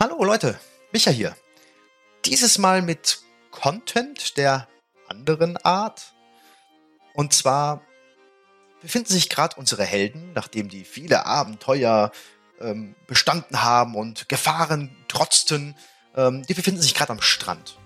Hallo 0.00 0.22
Leute, 0.22 0.56
Micha 0.92 1.10
hier. 1.10 1.36
Dieses 2.24 2.56
Mal 2.56 2.82
mit 2.82 3.18
Content 3.50 4.36
der 4.36 4.68
anderen 5.08 5.56
Art. 5.56 6.14
Und 7.14 7.32
zwar 7.32 7.82
befinden 8.80 9.08
sich 9.08 9.28
gerade 9.28 9.56
unsere 9.56 9.82
Helden, 9.82 10.32
nachdem 10.34 10.68
die 10.68 10.84
viele 10.84 11.26
Abenteuer 11.26 12.12
ähm, 12.60 12.94
bestanden 13.08 13.64
haben 13.64 13.96
und 13.96 14.28
Gefahren 14.28 14.96
trotzten, 15.08 15.74
ähm, 16.14 16.46
die 16.46 16.54
befinden 16.54 16.80
sich 16.80 16.94
gerade 16.94 17.10
am 17.10 17.20
Strand. 17.20 17.76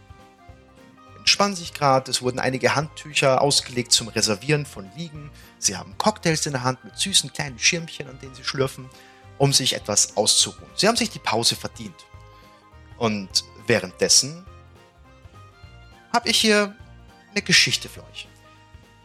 Entspannen 1.16 1.56
sich 1.56 1.72
gerade, 1.72 2.10
es 2.10 2.20
wurden 2.20 2.40
einige 2.40 2.74
Handtücher 2.74 3.40
ausgelegt 3.40 3.90
zum 3.90 4.08
Reservieren 4.08 4.66
von 4.66 4.90
Liegen. 4.98 5.30
Sie 5.58 5.78
haben 5.78 5.96
Cocktails 5.96 6.44
in 6.44 6.52
der 6.52 6.62
Hand 6.62 6.84
mit 6.84 6.94
süßen 6.98 7.32
kleinen 7.32 7.58
Schirmchen, 7.58 8.06
an 8.06 8.18
denen 8.18 8.34
sie 8.34 8.44
schlürfen 8.44 8.90
um 9.42 9.52
sich 9.52 9.74
etwas 9.74 10.16
auszuruhen. 10.16 10.70
Sie 10.76 10.86
haben 10.86 10.94
sich 10.94 11.10
die 11.10 11.18
Pause 11.18 11.56
verdient. 11.56 12.06
Und 12.96 13.42
währenddessen 13.66 14.46
habe 16.12 16.28
ich 16.28 16.40
hier 16.40 16.76
eine 17.32 17.42
Geschichte 17.42 17.88
für 17.88 18.04
euch. 18.04 18.28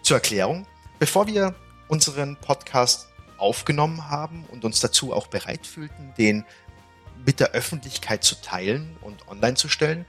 Zur 0.04 0.18
Erklärung, 0.18 0.68
bevor 1.00 1.26
wir 1.26 1.55
unseren 1.88 2.36
Podcast 2.36 3.08
aufgenommen 3.40 4.12
haben 4.12 4.45
und 4.52 4.64
uns 4.64 4.80
dazu 4.80 5.12
auch 5.12 5.26
bereit 5.26 5.66
fühlten, 5.66 6.14
den 6.20 6.45
mit 7.26 7.40
der 7.40 7.54
Öffentlichkeit 7.54 8.23
zu 8.23 8.40
teilen 8.40 8.95
und 9.02 9.28
online 9.28 9.56
zu 9.56 9.70
stellen, 9.70 10.06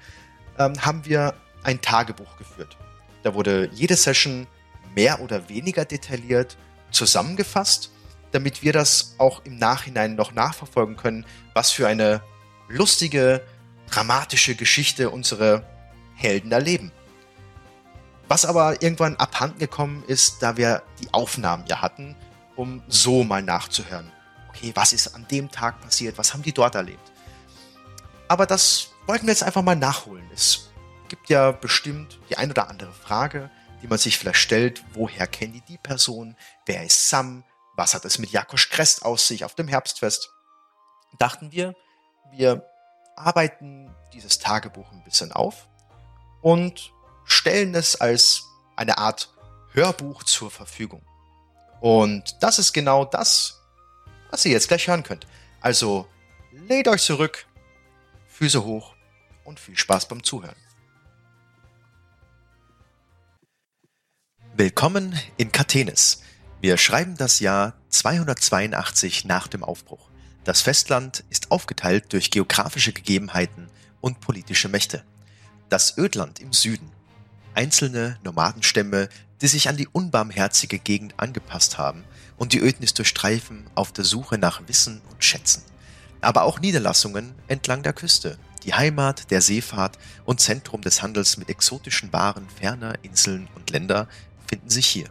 ähm, 0.59 0.85
haben 0.85 1.07
wir 1.07 1.41
ein 1.63 1.81
Tagebuch 1.81 2.37
geführt. 2.37 2.77
Da 3.23 3.33
wurde 3.33 3.71
jede 3.73 3.97
Session 3.97 4.47
mehr 4.95 5.23
oder 5.23 5.49
weniger 5.49 5.87
detailliert 5.87 6.59
zusammengefasst 6.91 7.93
damit 8.33 8.63
wir 8.63 8.73
das 8.73 9.15
auch 9.19 9.45
im 9.45 9.57
Nachhinein 9.57 10.15
noch 10.15 10.33
nachverfolgen 10.33 10.97
können, 10.97 11.27
was 11.55 11.71
für 11.71 11.87
eine 11.87 12.23
lustige, 12.69 13.43
dramatische 13.91 14.55
Geschichte 14.55 15.11
unsere 15.11 15.65
Helden 16.15 16.53
erleben. 16.53 16.93
Was 18.29 18.45
aber 18.45 18.83
irgendwann 18.83 19.17
abhanden 19.17 19.59
gekommen 19.59 20.05
ist, 20.07 20.43
da 20.43 20.57
wir 20.57 20.83
die 21.01 21.13
Aufnahmen 21.13 21.65
ja 21.67 21.81
hatten, 21.81 22.15
um 22.57 22.83
so 22.89 23.25
mal 23.25 23.43
nachzuhören. 23.43 24.13
Okay, 24.51 24.73
was 24.75 24.93
ist 24.93 25.15
an 25.15 25.27
dem 25.31 25.51
Tag 25.51 25.81
passiert? 25.81 26.19
Was 26.19 26.35
haben 26.35 26.43
die 26.43 26.53
dort 26.53 26.75
erlebt? 26.75 27.13
Aber 28.27 28.45
das 28.45 28.91
wollten 29.07 29.27
wir 29.27 29.33
jetzt 29.33 29.43
einfach 29.43 29.63
mal 29.63 29.77
nachholen. 29.77 30.29
Es 30.35 30.71
gibt 31.09 31.31
ja 31.31 31.53
bestimmt 31.53 32.19
die 32.29 32.37
ein 32.37 32.51
oder 32.51 32.69
andere 32.69 32.93
Frage, 32.93 33.51
die 33.83 33.87
man 33.87 33.99
sich 33.99 34.19
vielleicht 34.19 34.41
stellt. 34.41 34.83
Woher 34.93 35.27
kennen 35.27 35.55
die 35.55 35.63
die 35.63 35.79
Person? 35.79 36.37
Wer 36.67 36.85
ist 36.85 37.09
Sam? 37.09 37.45
Was 37.79 37.95
hat 37.95 38.05
es 38.05 38.19
mit 38.19 38.31
Jakosch 38.31 38.71
Krest 38.71 39.05
aus 39.05 39.29
sich 39.29 39.45
auf 39.45 39.55
dem 39.55 39.69
Herbstfest? 39.69 40.33
Dachten 41.19 41.53
wir, 41.53 41.77
wir 42.33 42.69
arbeiten 43.15 43.95
dieses 44.13 44.41
Tagebuch 44.41 44.91
ein 44.91 45.05
bisschen 45.05 45.33
auf 45.33 45.69
und 46.43 46.93
stellen 47.25 47.77
es 47.77 48.01
als 48.01 48.43
eine 48.75 48.99
Art 48.99 49.33
Hörbuch 49.73 50.25
zur 50.25 50.51
Verfügung. 50.51 51.03
Und 51.81 52.43
das 52.43 52.59
ist 52.59 52.73
genau 52.73 53.05
das, 53.05 53.61
was 54.31 54.45
ihr 54.45 54.51
jetzt 54.51 54.67
gleich 54.67 54.89
hören 54.89 55.05
könnt. 55.05 55.29
Also 55.61 56.09
lehnt 56.51 56.89
euch 56.89 57.03
zurück, 57.03 57.47
Füße 58.27 58.65
hoch 58.65 58.95
und 59.45 59.61
viel 59.61 59.77
Spaß 59.77 60.09
beim 60.09 60.25
Zuhören. 60.25 60.57
Willkommen 64.55 65.17
in 65.37 65.53
Kathenis, 65.53 66.23
wir 66.61 66.77
schreiben 66.77 67.17
das 67.17 67.39
Jahr 67.39 67.75
282 67.91 69.25
nach 69.25 69.47
dem 69.47 69.63
Aufbruch. 69.63 70.11
Das 70.43 70.61
Festland 70.61 71.23
ist 71.31 71.53
aufgeteilt 71.53 72.13
durch 72.13 72.33
geografische 72.33 72.93
Gegebenheiten 72.93 73.69
und 74.01 74.19
politische 74.21 74.69
Mächte. 74.69 75.05
Das 75.69 75.97
Ödland 75.97 76.41
im 76.41 76.53
Süden. 76.53 76.91
Einzelne 77.55 78.19
Nomadenstämme, 78.25 79.09
die 79.41 79.47
sich 79.47 79.69
an 79.69 79.77
die 79.77 79.87
unbarmherzige 79.87 80.81
Gegend 80.81 81.15
angepasst 81.19 81.79
haben 81.79 82.03
und 82.39 82.53
die 82.53 82.61
Ödnis 82.61 82.93
durchstreifen 82.93 83.71
auf 83.77 83.93
der 83.93 84.05
Suche 84.05 84.37
nach 84.37 84.63
Wissen 84.67 85.01
und 85.13 85.23
Schätzen. 85.23 85.63
Aber 86.21 86.43
auch 86.43 86.59
Niederlassungen 86.59 87.37
entlang 87.47 87.85
der 87.85 87.93
Küste, 87.93 88.37
die 88.65 88.75
Heimat 88.75 89.31
der 89.31 89.43
Seefahrt 89.43 89.97
und 90.25 90.41
Zentrum 90.41 90.83
des 90.83 91.03
Handels 91.03 91.37
mit 91.37 91.51
exotischen 91.51 92.13
Waren 92.13 92.49
ferner 92.49 92.95
Inseln 93.03 93.49
und 93.55 93.71
Länder 93.71 94.09
finden 94.49 94.71
sich 94.71 94.89
hier. 94.89 95.09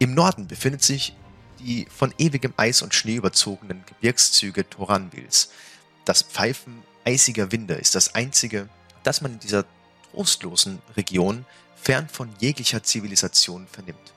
Im 0.00 0.14
Norden 0.14 0.46
befindet 0.46 0.82
sich 0.82 1.14
die 1.58 1.86
von 1.94 2.14
ewigem 2.16 2.54
Eis 2.56 2.80
und 2.80 2.94
Schnee 2.94 3.16
überzogenen 3.16 3.84
Gebirgszüge 3.84 4.68
Toranvils. 4.68 5.50
Das 6.06 6.22
Pfeifen 6.22 6.82
eisiger 7.04 7.52
Winde 7.52 7.74
ist 7.74 7.94
das 7.94 8.14
einzige, 8.14 8.70
das 9.02 9.20
man 9.20 9.34
in 9.34 9.40
dieser 9.40 9.66
trostlosen 10.10 10.80
Region 10.96 11.44
fern 11.76 12.08
von 12.08 12.30
jeglicher 12.40 12.82
Zivilisation 12.82 13.66
vernimmt. 13.70 14.14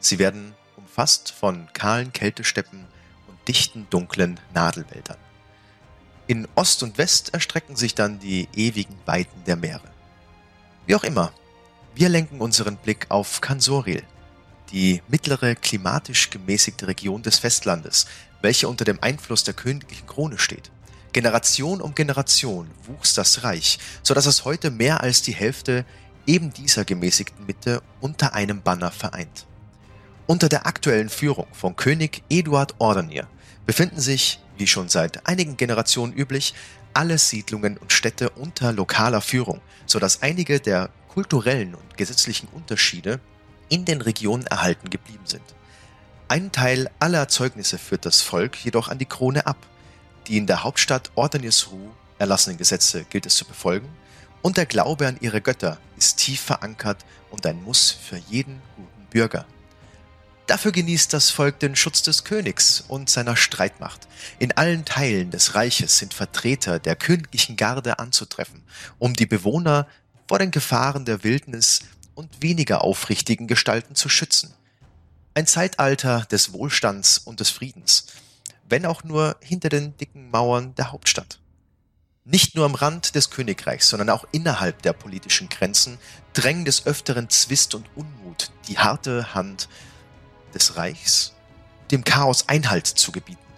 Sie 0.00 0.18
werden 0.18 0.54
umfasst 0.76 1.30
von 1.32 1.66
kahlen 1.72 2.12
Kältesteppen 2.12 2.86
und 3.26 3.48
dichten, 3.48 3.86
dunklen 3.88 4.38
Nadelwäldern. 4.52 5.16
In 6.26 6.46
Ost 6.56 6.82
und 6.82 6.98
West 6.98 7.32
erstrecken 7.32 7.76
sich 7.76 7.94
dann 7.94 8.18
die 8.18 8.48
ewigen 8.54 8.98
Weiten 9.06 9.44
der 9.46 9.56
Meere. 9.56 9.90
Wie 10.84 10.94
auch 10.94 11.04
immer, 11.04 11.32
wir 11.94 12.10
lenken 12.10 12.42
unseren 12.42 12.76
Blick 12.76 13.06
auf 13.08 13.40
Kansoril, 13.40 14.02
die 14.72 15.02
mittlere 15.08 15.54
klimatisch 15.54 16.30
gemäßigte 16.30 16.88
Region 16.88 17.22
des 17.22 17.38
Festlandes, 17.38 18.06
welche 18.40 18.68
unter 18.68 18.84
dem 18.84 18.98
Einfluss 19.02 19.44
der 19.44 19.54
königlichen 19.54 20.06
Krone 20.06 20.38
steht. 20.38 20.70
Generation 21.12 21.80
um 21.80 21.94
Generation 21.94 22.70
wuchs 22.86 23.14
das 23.14 23.44
Reich, 23.44 23.78
so 24.02 24.14
dass 24.14 24.26
es 24.26 24.44
heute 24.44 24.70
mehr 24.70 25.02
als 25.02 25.22
die 25.22 25.34
Hälfte 25.34 25.84
eben 26.26 26.52
dieser 26.52 26.84
gemäßigten 26.84 27.44
Mitte 27.46 27.82
unter 28.00 28.34
einem 28.34 28.62
Banner 28.62 28.90
vereint. 28.90 29.46
Unter 30.26 30.48
der 30.48 30.66
aktuellen 30.66 31.10
Führung 31.10 31.46
von 31.52 31.76
König 31.76 32.22
Eduard 32.30 32.74
Ordenier 32.78 33.28
befinden 33.66 34.00
sich, 34.00 34.40
wie 34.56 34.66
schon 34.66 34.88
seit 34.88 35.26
einigen 35.26 35.56
Generationen 35.56 36.12
üblich, 36.14 36.54
alle 36.94 37.18
Siedlungen 37.18 37.76
und 37.76 37.92
Städte 37.92 38.30
unter 38.30 38.72
lokaler 38.72 39.20
Führung, 39.20 39.60
so 39.86 39.98
dass 39.98 40.22
einige 40.22 40.60
der 40.60 40.90
kulturellen 41.08 41.74
und 41.74 41.96
gesetzlichen 41.96 42.48
Unterschiede 42.48 43.20
in 43.72 43.86
den 43.86 44.02
Regionen 44.02 44.46
erhalten 44.46 44.90
geblieben 44.90 45.24
sind. 45.24 45.42
Ein 46.28 46.52
Teil 46.52 46.90
aller 46.98 47.18
Erzeugnisse 47.18 47.78
führt 47.78 48.04
das 48.04 48.20
Volk 48.20 48.62
jedoch 48.62 48.88
an 48.88 48.98
die 48.98 49.06
Krone 49.06 49.46
ab. 49.46 49.56
Die 50.26 50.36
in 50.36 50.46
der 50.46 50.62
Hauptstadt 50.62 51.10
Ordenisru 51.14 51.90
erlassenen 52.18 52.58
Gesetze 52.58 53.04
gilt 53.04 53.24
es 53.24 53.34
zu 53.34 53.46
befolgen 53.46 53.88
und 54.42 54.58
der 54.58 54.66
Glaube 54.66 55.08
an 55.08 55.16
ihre 55.20 55.40
Götter 55.40 55.78
ist 55.96 56.18
tief 56.18 56.40
verankert 56.42 56.98
und 57.30 57.46
ein 57.46 57.62
Muss 57.62 57.90
für 57.90 58.18
jeden 58.28 58.60
guten 58.76 59.06
Bürger. 59.08 59.46
Dafür 60.46 60.72
genießt 60.72 61.12
das 61.14 61.30
Volk 61.30 61.58
den 61.60 61.74
Schutz 61.74 62.02
des 62.02 62.24
Königs 62.24 62.84
und 62.86 63.08
seiner 63.08 63.36
Streitmacht. 63.36 64.06
In 64.38 64.52
allen 64.52 64.84
Teilen 64.84 65.30
des 65.30 65.54
Reiches 65.54 65.96
sind 65.96 66.12
Vertreter 66.12 66.78
der 66.78 66.94
königlichen 66.94 67.56
Garde 67.56 67.98
anzutreffen, 67.98 68.62
um 68.98 69.14
die 69.14 69.26
Bewohner 69.26 69.86
vor 70.28 70.38
den 70.38 70.50
Gefahren 70.50 71.06
der 71.06 71.24
Wildnis 71.24 71.80
und 72.14 72.42
weniger 72.42 72.82
aufrichtigen 72.82 73.46
Gestalten 73.46 73.94
zu 73.94 74.08
schützen. 74.08 74.54
Ein 75.34 75.46
Zeitalter 75.46 76.26
des 76.30 76.52
Wohlstands 76.52 77.18
und 77.18 77.40
des 77.40 77.50
Friedens, 77.50 78.06
wenn 78.68 78.86
auch 78.86 79.04
nur 79.04 79.36
hinter 79.40 79.68
den 79.68 79.96
dicken 79.96 80.30
Mauern 80.30 80.74
der 80.74 80.92
Hauptstadt. 80.92 81.38
Nicht 82.24 82.54
nur 82.54 82.66
am 82.66 82.74
Rand 82.74 83.14
des 83.14 83.30
Königreichs, 83.30 83.88
sondern 83.88 84.10
auch 84.10 84.24
innerhalb 84.30 84.82
der 84.82 84.92
politischen 84.92 85.48
Grenzen 85.48 85.98
drängen 86.34 86.64
des 86.64 86.86
Öfteren 86.86 87.28
Zwist 87.30 87.74
und 87.74 87.86
Unmut 87.96 88.52
die 88.68 88.78
harte 88.78 89.34
Hand 89.34 89.68
des 90.54 90.76
Reichs, 90.76 91.32
dem 91.90 92.04
Chaos 92.04 92.48
Einhalt 92.48 92.86
zu 92.86 93.10
gebieten. 93.10 93.51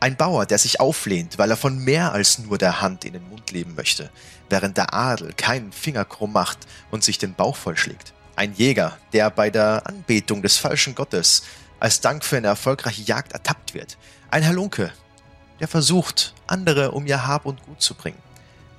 Ein 0.00 0.16
Bauer, 0.16 0.46
der 0.46 0.58
sich 0.58 0.78
auflehnt, 0.78 1.38
weil 1.38 1.50
er 1.50 1.56
von 1.56 1.78
mehr 1.78 2.12
als 2.12 2.38
nur 2.38 2.56
der 2.56 2.80
Hand 2.80 3.04
in 3.04 3.14
den 3.14 3.28
Mund 3.28 3.50
leben 3.50 3.74
möchte, 3.74 4.10
während 4.48 4.76
der 4.76 4.94
Adel 4.94 5.32
keinen 5.32 5.72
Finger 5.72 6.04
krumm 6.04 6.32
macht 6.32 6.58
und 6.92 7.02
sich 7.02 7.18
den 7.18 7.34
Bauch 7.34 7.56
vollschlägt. 7.56 8.12
Ein 8.36 8.54
Jäger, 8.54 8.96
der 9.12 9.30
bei 9.30 9.50
der 9.50 9.82
Anbetung 9.86 10.42
des 10.42 10.56
falschen 10.56 10.94
Gottes 10.94 11.42
als 11.80 12.00
Dank 12.00 12.24
für 12.24 12.36
eine 12.36 12.46
erfolgreiche 12.46 13.02
Jagd 13.02 13.32
ertappt 13.32 13.74
wird. 13.74 13.98
Ein 14.30 14.46
Halunke, 14.46 14.92
der 15.58 15.66
versucht, 15.66 16.34
andere 16.46 16.92
um 16.92 17.06
ihr 17.06 17.26
Hab 17.26 17.44
und 17.44 17.62
Gut 17.64 17.82
zu 17.82 17.94
bringen. 17.94 18.22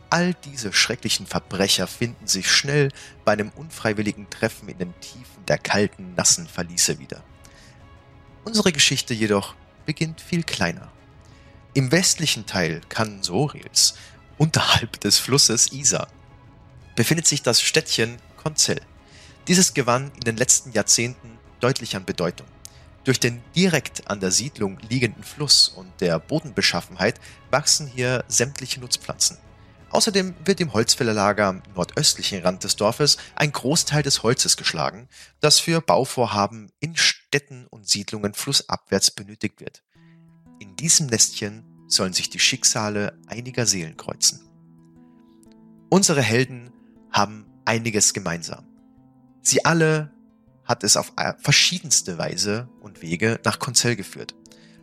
All 0.10 0.34
diese 0.46 0.72
schrecklichen 0.72 1.28
Verbrecher 1.28 1.86
finden 1.88 2.28
sich 2.28 2.50
schnell 2.50 2.90
bei 3.26 3.34
einem 3.34 3.52
unfreiwilligen 3.56 4.30
Treffen 4.30 4.70
in 4.70 4.78
den 4.78 5.00
Tiefen 5.02 5.46
der 5.48 5.58
kalten, 5.58 6.16
nassen 6.16 6.48
Verliese 6.48 6.98
wieder. 6.98 7.22
Unsere 8.46 8.72
Geschichte 8.72 9.14
jedoch 9.14 9.56
beginnt 9.86 10.22
viel 10.22 10.44
kleiner. 10.44 10.90
Im 11.76 11.92
westlichen 11.92 12.48
Teil 12.48 12.82
Kansorils, 12.90 13.94
unterhalb 14.40 15.00
des 15.02 15.20
Flusses 15.20 15.72
Isar, 15.72 16.08
befindet 16.96 17.28
sich 17.28 17.44
das 17.44 17.62
Städtchen 17.62 18.18
Konzell. 18.38 18.82
Dieses 19.48 19.76
gewann 19.76 20.12
in 20.16 20.22
den 20.22 20.36
letzten 20.36 20.72
Jahrzehnten 20.72 21.38
deutlich 21.60 21.96
an 21.96 22.06
Bedeutung. 22.06 22.48
Durch 23.04 23.20
den 23.20 23.44
direkt 23.56 24.10
an 24.10 24.20
der 24.20 24.32
Siedlung 24.32 24.80
liegenden 24.90 25.24
Fluss 25.24 25.70
und 25.70 25.92
der 26.02 26.18
Bodenbeschaffenheit 26.18 27.20
wachsen 27.52 27.86
hier 27.86 28.26
sämtliche 28.28 28.80
Nutzpflanzen. 28.80 29.38
Außerdem 29.92 30.34
wird 30.46 30.62
im 30.62 30.74
Holzfällerlager 30.74 31.46
am 31.46 31.62
nordöstlichen 31.76 32.42
Rand 32.42 32.64
des 32.64 32.78
Dorfes 32.78 33.18
ein 33.36 33.52
Großteil 33.52 34.02
des 34.02 34.24
Holzes 34.24 34.58
geschlagen, 34.58 35.08
das 35.40 35.60
für 35.60 35.82
Bauvorhaben 35.82 36.72
in 36.80 36.96
Städten 36.96 37.68
und 37.68 37.88
Siedlungen 37.88 38.34
flussabwärts 38.34 39.12
benötigt 39.12 39.62
wird. 39.62 39.84
In 40.60 40.76
diesem 40.76 41.08
Nestchen 41.08 41.64
sollen 41.88 42.14
sich 42.14 42.30
die 42.30 42.40
Schicksale 42.40 43.18
einiger 43.28 43.66
Seelen 43.66 43.96
kreuzen. 43.96 44.42
Unsere 45.90 46.22
Helden 46.22 46.72
haben 47.12 47.46
einiges 47.66 48.14
gemeinsam. 48.14 48.66
Sie 49.42 49.66
alle 49.66 50.12
hat 50.66 50.84
es 50.84 50.98
auf 50.98 51.14
verschiedenste 51.40 52.18
Weise 52.18 52.70
und 52.82 53.02
Wege 53.02 53.40
nach 53.44 53.58
Konzell 53.58 53.96
geführt. 53.96 54.36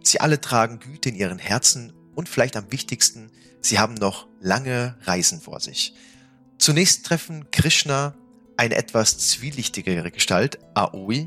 Sie 0.03 0.21
alle 0.21 0.41
tragen 0.41 0.81
Güte 0.81 1.11
in 1.11 1.15
ihren 1.15 1.39
Herzen 1.39 1.93
und 2.15 2.29
vielleicht 2.29 2.57
am 2.57 2.73
wichtigsten, 2.73 3.31
sie 3.61 3.79
haben 3.79 3.95
noch 3.95 4.27
lange 4.41 4.97
Reisen 5.03 5.41
vor 5.41 5.61
sich. 5.61 5.95
Zunächst 6.59 7.05
treffen 7.05 7.51
Krishna 7.51 8.15
eine 8.57 8.77
etwas 8.77 9.19
zwielichtigere 9.19 10.11
Gestalt, 10.11 10.59
Aoi, 10.75 11.27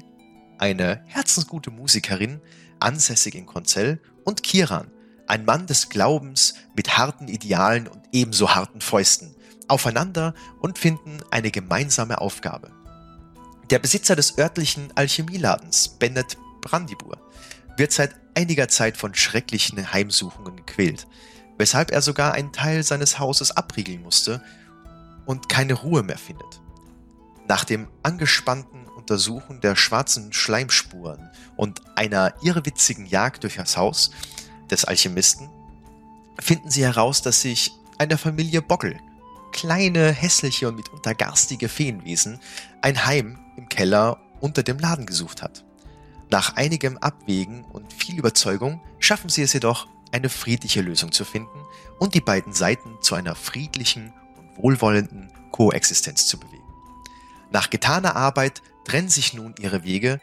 eine 0.58 1.04
herzensgute 1.06 1.72
Musikerin, 1.72 2.42
ansässig 2.80 3.36
in 3.36 3.46
Konzell, 3.46 4.02
und 4.30 4.44
Kiran, 4.44 4.92
ein 5.26 5.44
Mann 5.44 5.66
des 5.66 5.90
Glaubens 5.90 6.54
mit 6.76 7.00
harten 7.00 7.28
Idealen 7.28 7.88
und 7.88 8.02
ebenso 8.12 8.54
harten 8.54 8.80
Fäusten, 8.80 9.36
aufeinander 9.68 10.36
und 10.60 10.78
finden 10.78 11.18
eine 11.32 11.50
gemeinsame 11.50 12.22
Aufgabe. 12.22 12.70
Der 13.72 13.80
Besitzer 13.80 14.16
des 14.16 14.38
örtlichen 14.38 14.96
Alchemieladens, 14.96 15.90
Bennett 15.90 16.38
Brandibur, 16.62 17.18
wird 17.76 17.92
seit 17.92 18.16
einiger 18.36 18.68
Zeit 18.68 18.98
von 18.98 19.16
schrecklichen 19.16 19.92
Heimsuchungen 19.92 20.56
gequält, 20.58 21.08
weshalb 21.58 21.90
er 21.90 22.04
sogar 22.04 22.34
einen 22.34 22.54
Teil 22.54 22.84
seines 22.84 23.18
Hauses 23.18 23.50
abriegeln 23.50 24.04
musste 24.04 24.44
und 25.26 25.50
keine 25.50 25.74
Ruhe 25.74 26.04
mehr 26.04 26.20
findet. 26.20 26.62
Nach 27.48 27.64
dem 27.64 27.88
angespannten 28.04 28.79
Untersuchen 29.10 29.60
der 29.60 29.76
schwarzen 29.76 30.32
Schleimspuren 30.34 31.32
und 31.56 31.82
einer 31.98 32.36
irrwitzigen 32.44 33.08
Jagd 33.08 33.42
durch 33.42 33.56
das 33.56 33.76
Haus 33.76 34.12
des 34.70 34.86
Alchemisten 34.86 35.50
finden 36.40 36.70
sie 36.70 36.84
heraus, 36.84 37.24
dass 37.24 37.42
sich 37.42 37.72
eine 37.98 38.20
Familie 38.20 38.62
Bockel, 38.62 39.00
kleine, 39.52 40.12
hässliche 40.12 40.68
und 40.68 40.76
mitunter 40.76 41.16
garstige 41.16 41.70
Feenwesen, 41.70 42.40
ein 42.84 43.08
Heim 43.08 43.40
im 43.58 43.68
Keller 43.68 44.20
unter 44.42 44.62
dem 44.62 44.78
Laden 44.78 45.08
gesucht 45.08 45.42
hat. 45.42 45.66
Nach 46.30 46.56
einigem 46.56 47.00
Abwägen 47.00 47.64
und 47.64 47.92
viel 47.92 48.16
Überzeugung 48.20 48.80
schaffen 49.00 49.32
sie 49.32 49.42
es 49.42 49.54
jedoch, 49.54 49.88
eine 50.12 50.30
friedliche 50.30 50.82
Lösung 50.82 51.12
zu 51.12 51.26
finden 51.26 51.66
und 51.98 52.14
die 52.14 52.22
beiden 52.22 52.54
Seiten 52.54 53.02
zu 53.02 53.16
einer 53.16 53.34
friedlichen 53.34 54.14
und 54.38 54.64
wohlwollenden 54.64 55.32
Koexistenz 55.52 56.28
zu 56.28 56.40
bewegen. 56.40 56.60
Nach 57.52 57.72
getaner 57.72 58.16
Arbeit 58.16 58.62
trennen 58.86 59.10
sich 59.10 59.34
nun 59.34 59.56
ihre 59.60 59.84
Wege, 59.84 60.20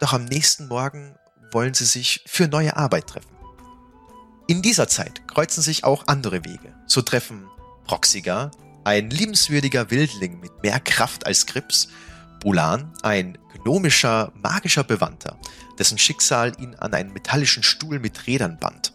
doch 0.00 0.12
am 0.12 0.24
nächsten 0.24 0.68
Morgen 0.68 1.16
wollen 1.52 1.74
sie 1.74 1.84
sich 1.84 2.24
für 2.26 2.48
neue 2.48 2.76
Arbeit 2.76 3.06
treffen. 3.06 3.36
In 4.48 4.62
dieser 4.62 4.88
Zeit 4.88 5.26
kreuzen 5.28 5.62
sich 5.62 5.84
auch 5.84 6.08
andere 6.08 6.44
Wege. 6.44 6.74
So 6.86 7.02
treffen 7.02 7.46
Proxiga, 7.84 8.50
ein 8.84 9.10
liebenswürdiger 9.10 9.90
Wildling 9.90 10.40
mit 10.40 10.62
mehr 10.62 10.80
Kraft 10.80 11.26
als 11.26 11.46
Krips, 11.46 11.88
Bulan, 12.40 12.92
ein 13.02 13.38
gnomischer, 13.62 14.32
magischer 14.34 14.82
Bewandter, 14.82 15.38
dessen 15.78 15.98
Schicksal 15.98 16.52
ihn 16.60 16.74
an 16.74 16.92
einen 16.92 17.12
metallischen 17.12 17.62
Stuhl 17.62 18.00
mit 18.00 18.26
Rädern 18.26 18.58
band. 18.58 18.92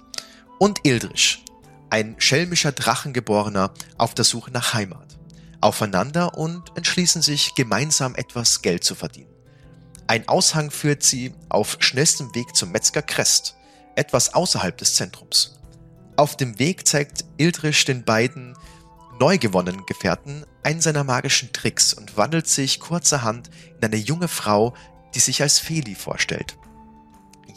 Und 0.59 0.79
Ildrisch, 0.83 1.43
ein 1.89 2.15
schelmischer 2.17 2.73
Drachengeborener 2.73 3.71
auf 3.97 4.13
der 4.13 4.25
Suche 4.25 4.51
nach 4.51 4.73
Heimat. 4.73 5.06
Aufeinander 5.61 6.37
und 6.37 6.71
entschließen 6.75 7.21
sich, 7.21 7.55
gemeinsam 7.55 8.15
etwas 8.15 8.61
Geld 8.61 8.83
zu 8.83 8.95
verdienen. 8.95 9.33
Ein 10.07 10.27
Aushang 10.27 10.71
führt 10.71 11.03
sie 11.03 11.33
auf 11.49 11.77
schnellstem 11.79 12.33
Weg 12.33 12.55
zum 12.55 12.71
Metzger 12.71 13.01
Crest, 13.01 13.55
etwas 13.95 14.33
außerhalb 14.33 14.77
des 14.77 14.95
Zentrums. 14.95 15.59
Auf 16.15 16.37
dem 16.37 16.59
Weg 16.59 16.87
zeigt 16.87 17.25
Ildrisch 17.37 17.85
den 17.85 18.05
beiden 18.05 18.55
neu 19.19 19.37
gewonnenen 19.37 19.85
Gefährten 19.85 20.45
einen 20.63 20.81
seiner 20.81 21.03
magischen 21.03 21.51
Tricks 21.51 21.93
und 21.93 22.17
wandelt 22.17 22.47
sich 22.47 22.79
kurzerhand 22.79 23.49
in 23.77 23.85
eine 23.85 23.97
junge 23.97 24.27
Frau, 24.27 24.73
die 25.15 25.19
sich 25.19 25.41
als 25.41 25.59
Feli 25.59 25.95
vorstellt. 25.95 26.57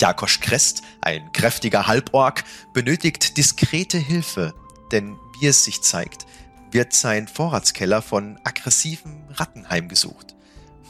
Jakosch 0.00 0.40
Krest, 0.40 0.82
ein 1.02 1.30
kräftiger 1.32 1.86
Halborg, 1.86 2.44
benötigt 2.72 3.36
diskrete 3.36 3.98
Hilfe, 3.98 4.54
denn 4.92 5.16
wie 5.38 5.46
es 5.46 5.64
sich 5.64 5.82
zeigt, 5.82 6.26
wird 6.72 6.92
sein 6.92 7.28
Vorratskeller 7.28 8.02
von 8.02 8.38
aggressiven 8.44 9.24
Ratten 9.30 9.68
heimgesucht. 9.68 10.34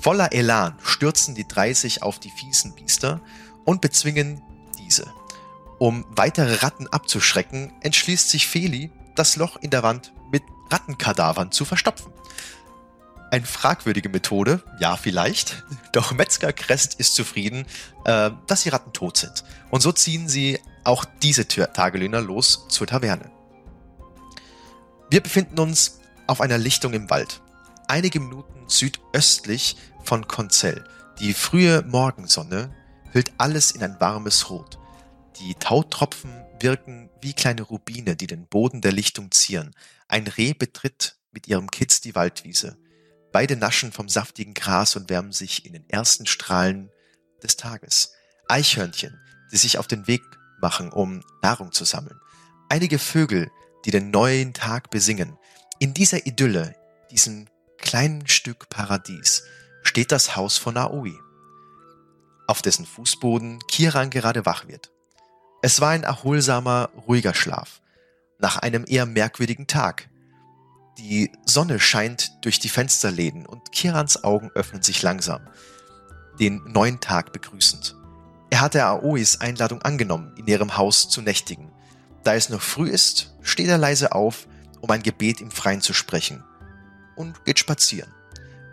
Voller 0.01 0.33
Elan 0.33 0.79
stürzen 0.83 1.35
die 1.35 1.47
30 1.47 2.03
auf 2.03 2.19
die 2.19 2.31
fiesen 2.31 2.75
Biester 2.75 3.21
und 3.65 3.81
bezwingen 3.81 4.43
diese. 4.79 5.07
Um 5.79 6.05
weitere 6.11 6.63
Ratten 6.63 6.89
abzuschrecken, 6.89 7.73
entschließt 7.81 8.31
sich 8.31 8.47
Feli, 8.47 8.91
das 9.15 9.37
Loch 9.37 9.57
in 9.57 9.71
der 9.71 9.83
Wand 9.83 10.13
mit 10.31 10.43
Rattenkadavern 10.71 11.53
zu 11.53 11.65
verstopfen. 11.65 12.13
Eine 13.31 13.47
fragwürdige 13.47 14.09
Methode, 14.09 14.63
ja 14.81 14.97
vielleicht, 14.97 15.65
doch 15.93 16.13
Metzger 16.13 16.53
Crest 16.53 16.95
ist 16.95 17.15
zufrieden, 17.15 17.67
äh, 18.05 18.31
dass 18.47 18.63
die 18.63 18.71
Ratten 18.71 18.93
tot 18.93 19.19
sind. 19.19 19.45
Und 19.71 19.83
so 19.83 19.93
ziehen 19.93 20.29
sie 20.29 20.59
auch 20.85 21.05
diese 21.23 21.47
Tagelöhner 21.47 22.21
los 22.21 22.67
zur 22.69 22.87
Taverne. 22.87 23.31
Wir 25.11 25.21
befinden 25.21 25.59
uns 25.59 25.99
auf 26.29 26.41
einer 26.41 26.57
Lichtung 26.57 26.93
im 26.93 27.11
Wald, 27.11 27.43
einige 27.89 28.21
Minuten 28.21 28.69
südöstlich 28.69 29.77
von 30.05 30.29
Konzell. 30.29 30.85
Die 31.19 31.35
frühe 31.35 31.83
Morgensonne 31.83 32.73
hüllt 33.13 33.33
alles 33.37 33.73
in 33.73 33.83
ein 33.83 33.99
warmes 33.99 34.51
Rot. 34.51 34.79
Die 35.41 35.55
Tautropfen 35.55 36.31
wirken 36.61 37.11
wie 37.21 37.33
kleine 37.33 37.63
Rubine, 37.63 38.15
die 38.15 38.29
den 38.29 38.47
Boden 38.47 38.83
der 38.83 38.93
Lichtung 38.93 39.33
zieren. 39.33 39.75
Ein 40.07 40.29
Reh 40.29 40.53
betritt 40.53 41.17
mit 41.33 41.49
ihrem 41.49 41.73
Kitz 41.73 42.01
die 42.01 42.15
Waldwiese. 42.15 42.79
Beide 43.33 43.57
naschen 43.57 43.91
vom 43.91 44.09
saftigen 44.09 44.55
Gras 44.55 44.95
und 44.95 45.11
wärmen 45.11 45.33
sich 45.33 45.67
in 45.67 45.73
den 45.73 45.89
ersten 45.91 46.27
Strahlen 46.27 46.89
des 47.43 47.57
Tages. 47.57 48.13
Eichhörnchen, 48.47 49.19
die 49.51 49.57
sich 49.57 49.77
auf 49.79 49.89
den 49.89 50.07
Weg 50.07 50.23
machen, 50.61 50.93
um 50.93 51.25
Nahrung 51.43 51.73
zu 51.73 51.85
sammeln. 51.85 52.21
Einige 52.69 53.01
Vögel, 53.01 53.51
die 53.85 53.91
den 53.91 54.11
neuen 54.11 54.53
Tag 54.53 54.91
besingen. 54.91 55.39
In 55.79 55.95
dieser 55.95 56.27
Idylle, 56.27 56.75
diesem 57.11 57.47
kleinen 57.79 58.27
Stück 58.29 58.69
Paradies, 58.69 59.45
steht 59.83 60.13
das 60.13 60.37
Haus 60.37 60.59
von 60.59 60.77
Aoi, 60.77 61.13
auf 62.47 62.63
dessen 62.63 62.85
Fußboden 62.85 63.61
Kiran 63.69 64.11
gerade 64.11 64.45
wach 64.45 64.69
wird. 64.69 64.91
Es 65.63 65.81
war 65.81 65.91
ein 65.91 66.03
erholsamer, 66.03 66.91
ruhiger 67.07 67.35
Schlaf. 67.35 67.81
Nach 68.39 68.57
einem 68.57 68.85
eher 68.87 69.07
merkwürdigen 69.07 69.67
Tag. 69.67 70.09
Die 70.99 71.31
Sonne 71.45 71.79
scheint 71.79 72.33
durch 72.43 72.59
die 72.59 72.69
Fensterläden 72.69 73.47
und 73.47 73.73
Kirans 73.73 74.25
Augen 74.25 74.51
öffnen 74.55 74.83
sich 74.83 75.03
langsam, 75.03 75.47
den 76.39 76.63
neuen 76.73 77.01
Tag 77.01 77.33
begrüßend. 77.33 77.97
Er 78.51 78.61
hatte 78.61 78.85
Aois 78.85 79.39
Einladung 79.41 79.83
angenommen, 79.83 80.35
in 80.37 80.47
ihrem 80.47 80.77
Haus 80.77 81.09
zu 81.09 81.23
nächtigen. 81.23 81.70
Da 82.23 82.35
es 82.35 82.49
noch 82.49 82.63
früh 82.63 82.89
ist, 82.89 83.35
steht 83.43 83.69
er 83.69 83.79
leise 83.79 84.13
auf, 84.13 84.47
um 84.81 84.91
ein 84.91 85.03
Gebet 85.03 85.41
im 85.41 85.51
Freien 85.51 85.81
zu 85.81 85.93
sprechen 85.93 86.45
und 87.17 87.45
geht 87.45 87.59
spazieren. 87.59 88.13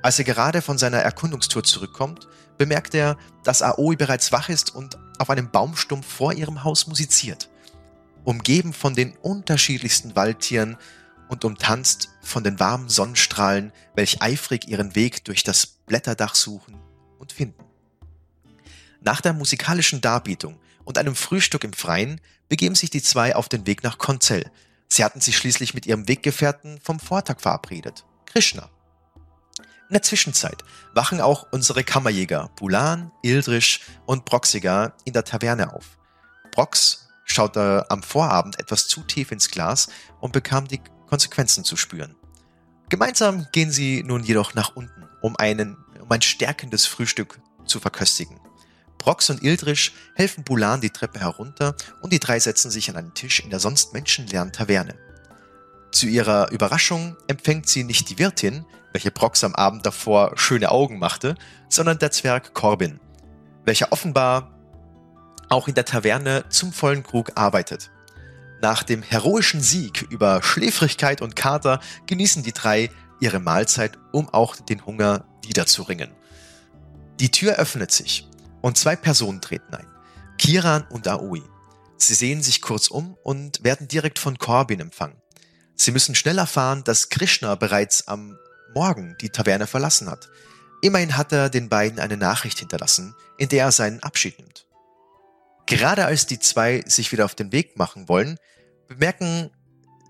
Als 0.01 0.19
er 0.19 0.25
gerade 0.25 0.61
von 0.61 0.77
seiner 0.77 0.99
Erkundungstour 0.99 1.63
zurückkommt, 1.63 2.27
bemerkt 2.57 2.93
er, 2.93 3.17
dass 3.43 3.61
Aoi 3.61 3.95
bereits 3.95 4.31
wach 4.31 4.49
ist 4.49 4.73
und 4.73 4.97
auf 5.19 5.29
einem 5.29 5.49
Baumstumpf 5.49 6.05
vor 6.05 6.33
ihrem 6.33 6.63
Haus 6.63 6.87
musiziert, 6.87 7.49
umgeben 8.23 8.73
von 8.73 8.95
den 8.95 9.15
unterschiedlichsten 9.17 10.15
Waldtieren 10.15 10.77
und 11.29 11.43
umtanzt 11.45 12.09
von 12.21 12.43
den 12.43 12.59
warmen 12.59 12.89
Sonnenstrahlen, 12.89 13.73
welch 13.95 14.21
eifrig 14.21 14.67
ihren 14.67 14.95
Weg 14.95 15.25
durch 15.25 15.43
das 15.43 15.65
Blätterdach 15.65 16.35
suchen 16.35 16.75
und 17.19 17.31
finden. 17.31 17.63
Nach 19.01 19.21
der 19.21 19.33
musikalischen 19.33 20.01
Darbietung 20.01 20.59
und 20.85 20.97
einem 20.97 21.15
Frühstück 21.15 21.63
im 21.63 21.73
Freien 21.73 22.21
begeben 22.49 22.75
sich 22.75 22.89
die 22.89 23.01
zwei 23.01 23.35
auf 23.35 23.49
den 23.49 23.65
Weg 23.67 23.83
nach 23.83 23.97
Konzell. 23.97 24.51
Sie 24.87 25.03
hatten 25.03 25.21
sich 25.21 25.37
schließlich 25.37 25.73
mit 25.73 25.85
ihrem 25.85 26.07
Weggefährten 26.07 26.79
vom 26.81 26.99
Vortag 26.99 27.39
verabredet, 27.39 28.05
Krishna. 28.25 28.69
In 29.89 29.93
der 29.93 30.01
Zwischenzeit 30.01 30.63
wachen 30.93 31.21
auch 31.21 31.47
unsere 31.51 31.83
Kammerjäger 31.83 32.49
Bulan, 32.57 33.11
Ildrisch 33.21 33.81
und 34.05 34.25
Broxiger 34.25 34.93
in 35.05 35.13
der 35.13 35.23
Taverne 35.23 35.73
auf. 35.73 35.97
Brox 36.51 37.07
schaute 37.23 37.85
am 37.89 38.03
Vorabend 38.03 38.59
etwas 38.59 38.87
zu 38.87 39.01
tief 39.03 39.31
ins 39.31 39.49
Glas 39.49 39.87
und 40.19 40.33
bekam 40.33 40.67
die 40.67 40.81
Konsequenzen 41.07 41.63
zu 41.63 41.77
spüren. 41.77 42.15
Gemeinsam 42.89 43.47
gehen 43.51 43.71
sie 43.71 44.03
nun 44.03 44.23
jedoch 44.23 44.55
nach 44.55 44.75
unten, 44.75 45.07
um, 45.21 45.35
einen, 45.37 45.77
um 46.01 46.11
ein 46.11 46.21
stärkendes 46.21 46.85
Frühstück 46.85 47.39
zu 47.65 47.79
verköstigen. 47.79 48.39
Brox 48.97 49.29
und 49.29 49.43
Ildrisch 49.43 49.93
helfen 50.15 50.43
Bulan 50.43 50.81
die 50.81 50.89
Treppe 50.89 51.19
herunter 51.19 51.75
und 52.01 52.13
die 52.13 52.19
drei 52.19 52.39
setzen 52.39 52.71
sich 52.71 52.89
an 52.89 52.97
einen 52.97 53.13
Tisch 53.13 53.39
in 53.39 53.49
der 53.49 53.59
sonst 53.59 53.93
menschenleeren 53.93 54.51
Taverne. 54.51 54.95
Zu 55.91 56.07
ihrer 56.07 56.51
Überraschung 56.51 57.15
empfängt 57.27 57.67
sie 57.67 57.83
nicht 57.83 58.09
die 58.09 58.19
Wirtin, 58.19 58.65
welche 58.91 59.11
Brox 59.11 59.43
am 59.43 59.55
Abend 59.55 59.85
davor 59.85 60.33
schöne 60.35 60.71
Augen 60.71 60.99
machte, 60.99 61.35
sondern 61.69 61.99
der 61.99 62.11
Zwerg 62.11 62.53
Corbin, 62.53 62.99
welcher 63.65 63.91
offenbar 63.91 64.51
auch 65.49 65.67
in 65.67 65.75
der 65.75 65.85
Taverne 65.85 66.45
zum 66.49 66.73
vollen 66.73 67.03
Krug 67.03 67.31
arbeitet. 67.35 67.91
Nach 68.61 68.83
dem 68.83 69.03
heroischen 69.03 69.61
Sieg 69.61 70.01
über 70.09 70.41
Schläfrigkeit 70.41 71.21
und 71.21 71.35
Kater 71.35 71.79
genießen 72.07 72.43
die 72.43 72.53
drei 72.53 72.89
ihre 73.19 73.39
Mahlzeit, 73.39 73.97
um 74.11 74.29
auch 74.29 74.55
den 74.55 74.85
Hunger 74.85 75.25
wiederzuringen. 75.45 76.11
Die 77.19 77.31
Tür 77.31 77.55
öffnet 77.55 77.91
sich 77.91 78.26
und 78.61 78.77
zwei 78.77 78.95
Personen 78.95 79.41
treten 79.41 79.73
ein. 79.73 79.87
Kiran 80.37 80.85
und 80.89 81.07
Aoi. 81.07 81.41
Sie 81.97 82.13
sehen 82.13 82.43
sich 82.43 82.61
kurz 82.61 82.89
um 82.89 83.17
und 83.23 83.63
werden 83.63 83.87
direkt 83.87 84.19
von 84.19 84.37
Corbin 84.37 84.79
empfangen. 84.79 85.21
Sie 85.75 85.91
müssen 85.91 86.15
schnell 86.15 86.37
erfahren, 86.37 86.83
dass 86.83 87.09
Krishna 87.09 87.55
bereits 87.55 88.07
am 88.07 88.37
Morgen 88.73 89.15
die 89.21 89.29
Taverne 89.29 89.67
verlassen 89.67 90.09
hat. 90.09 90.29
Immerhin 90.81 91.17
hat 91.17 91.31
er 91.31 91.49
den 91.49 91.69
beiden 91.69 91.99
eine 91.99 92.17
Nachricht 92.17 92.59
hinterlassen, 92.59 93.15
in 93.37 93.49
der 93.49 93.65
er 93.65 93.71
seinen 93.71 94.01
Abschied 94.03 94.37
nimmt. 94.37 94.67
Gerade 95.65 96.05
als 96.05 96.27
die 96.27 96.39
zwei 96.39 96.83
sich 96.85 97.11
wieder 97.11 97.25
auf 97.25 97.35
den 97.35 97.51
Weg 97.51 97.77
machen 97.77 98.07
wollen, 98.07 98.37
bemerken 98.87 99.49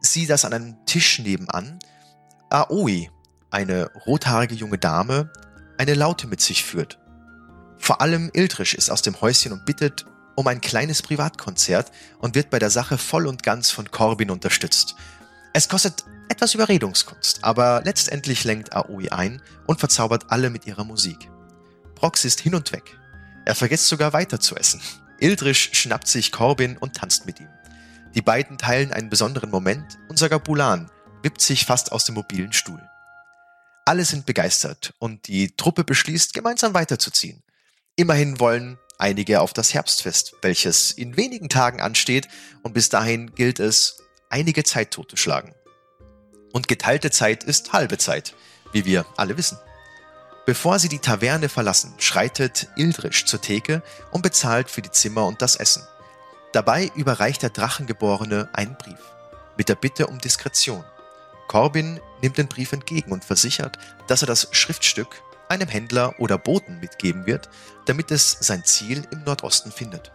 sie, 0.02 0.28
dass 0.28 0.46
an 0.46 0.54
einem 0.54 0.86
Tisch 0.86 1.20
nebenan 1.20 1.80
Aoi, 2.50 3.10
eine 3.50 3.92
rothaarige 4.06 4.56
junge 4.56 4.78
Dame, 4.78 5.32
eine 5.78 5.94
Laute 5.94 6.28
mit 6.28 6.42
sich 6.42 6.64
führt. 6.64 7.00
Vor 7.78 8.02
allem 8.02 8.30
Ildrisch 8.34 8.74
ist 8.74 8.90
aus 8.90 9.02
dem 9.02 9.20
Häuschen 9.22 9.52
und 9.52 9.66
bittet 9.66 10.06
um 10.36 10.48
ein 10.48 10.62
kleines 10.62 11.02
Privatkonzert 11.02 11.92
und 12.20 12.36
wird 12.36 12.50
bei 12.50 12.60
der 12.60 12.70
Sache 12.70 12.98
voll 12.98 13.26
und 13.28 13.44
ganz 13.44 13.72
von 13.72 13.90
Corbin 13.90 14.30
unterstützt. 14.30 14.96
Es 15.54 15.68
kostet 15.68 16.06
etwas 16.30 16.54
Überredungskunst, 16.54 17.44
aber 17.44 17.82
letztendlich 17.84 18.44
lenkt 18.44 18.76
Aoi 18.76 19.10
ein 19.10 19.42
und 19.66 19.80
verzaubert 19.80 20.26
alle 20.30 20.50
mit 20.50 20.68
ihrer 20.68 20.84
Musik. 20.84 21.30
Brox 21.96 22.26
ist 22.26 22.42
hin 22.42 22.54
und 22.54 22.72
weg. 22.72 22.98
Er 23.46 23.56
vergisst 23.56 23.88
sogar 23.88 24.14
weiter 24.14 24.40
zu 24.40 24.56
essen. 24.56 24.82
Ildrisch 25.20 25.72
schnappt 25.74 26.08
sich 26.08 26.32
Corbin 26.32 26.78
und 26.78 26.96
tanzt 26.96 27.26
mit 27.26 27.40
ihm. 27.40 27.50
Die 28.14 28.22
beiden 28.22 28.58
teilen 28.58 28.92
einen 28.92 29.10
besonderen 29.10 29.50
Moment 29.50 29.98
und 30.10 30.20
sogar 30.20 30.40
Bulan 30.40 30.92
wippt 31.24 31.42
sich 31.42 31.66
fast 31.66 31.92
aus 31.92 32.06
dem 32.06 32.16
mobilen 32.16 32.54
Stuhl. 32.54 32.82
Alle 33.86 34.06
sind 34.06 34.26
begeistert 34.26 34.94
und 35.00 35.28
die 35.28 35.56
Truppe 35.56 35.84
beschließt, 35.84 36.34
gemeinsam 36.34 36.74
weiterzuziehen. 36.74 37.42
Immerhin 38.00 38.40
wollen 38.40 38.78
einige 39.00 39.42
auf 39.42 39.54
das 39.54 39.74
Herbstfest, 39.74 40.36
welches 40.44 40.92
in 40.92 41.18
wenigen 41.18 41.50
Tagen 41.50 41.82
ansteht 41.82 42.28
und 42.62 42.74
bis 42.74 42.90
dahin 42.90 43.34
gilt 43.34 43.60
es, 43.60 44.04
einige 44.30 44.64
Zeit 44.64 44.92
totzuschlagen. 44.92 45.56
Und 46.54 46.68
geteilte 46.68 47.10
Zeit 47.10 47.44
ist 47.44 47.74
halbe 47.74 47.98
Zeit, 47.98 48.36
wie 48.72 48.86
wir 48.86 49.08
alle 49.18 49.36
wissen. 49.36 49.58
Bevor 50.46 50.78
sie 50.78 50.90
die 50.90 51.00
Taverne 51.00 51.50
verlassen, 51.50 51.96
schreitet 51.98 52.68
Ildrisch 52.76 53.26
zur 53.26 53.42
Theke 53.42 53.82
und 54.12 54.22
bezahlt 54.22 54.70
für 54.70 54.84
die 54.84 54.92
Zimmer 54.92 55.26
und 55.26 55.42
das 55.42 55.56
Essen. 55.56 55.82
Dabei 56.54 56.92
überreicht 56.94 57.42
der 57.42 57.50
Drachengeborene 57.50 58.48
einen 58.54 58.78
Brief 58.78 59.00
mit 59.58 59.70
der 59.70 59.76
Bitte 59.76 60.06
um 60.06 60.20
Diskretion. 60.20 60.86
Corbin 61.48 62.00
nimmt 62.22 62.38
den 62.38 62.48
Brief 62.48 62.74
entgegen 62.74 63.12
und 63.12 63.26
versichert, 63.26 63.80
dass 64.08 64.22
er 64.22 64.28
das 64.28 64.50
Schriftstück 64.52 65.24
einem 65.50 65.68
Händler 65.68 66.16
oder 66.20 66.38
Boten 66.38 66.80
mitgeben 66.80 67.26
wird, 67.26 67.50
damit 67.86 68.12
es 68.12 68.38
sein 68.40 68.64
Ziel 68.66 69.08
im 69.12 69.24
Nordosten 69.24 69.72
findet. 69.72 70.12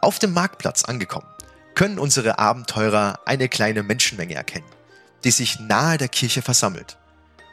Auf 0.00 0.18
dem 0.18 0.32
Marktplatz 0.32 0.84
angekommen, 0.84 1.26
können 1.74 1.98
unsere 1.98 2.38
Abenteurer 2.38 3.20
eine 3.24 3.48
kleine 3.48 3.82
Menschenmenge 3.82 4.34
erkennen, 4.34 4.66
die 5.24 5.30
sich 5.30 5.60
nahe 5.60 5.98
der 5.98 6.08
Kirche 6.08 6.42
versammelt. 6.42 6.98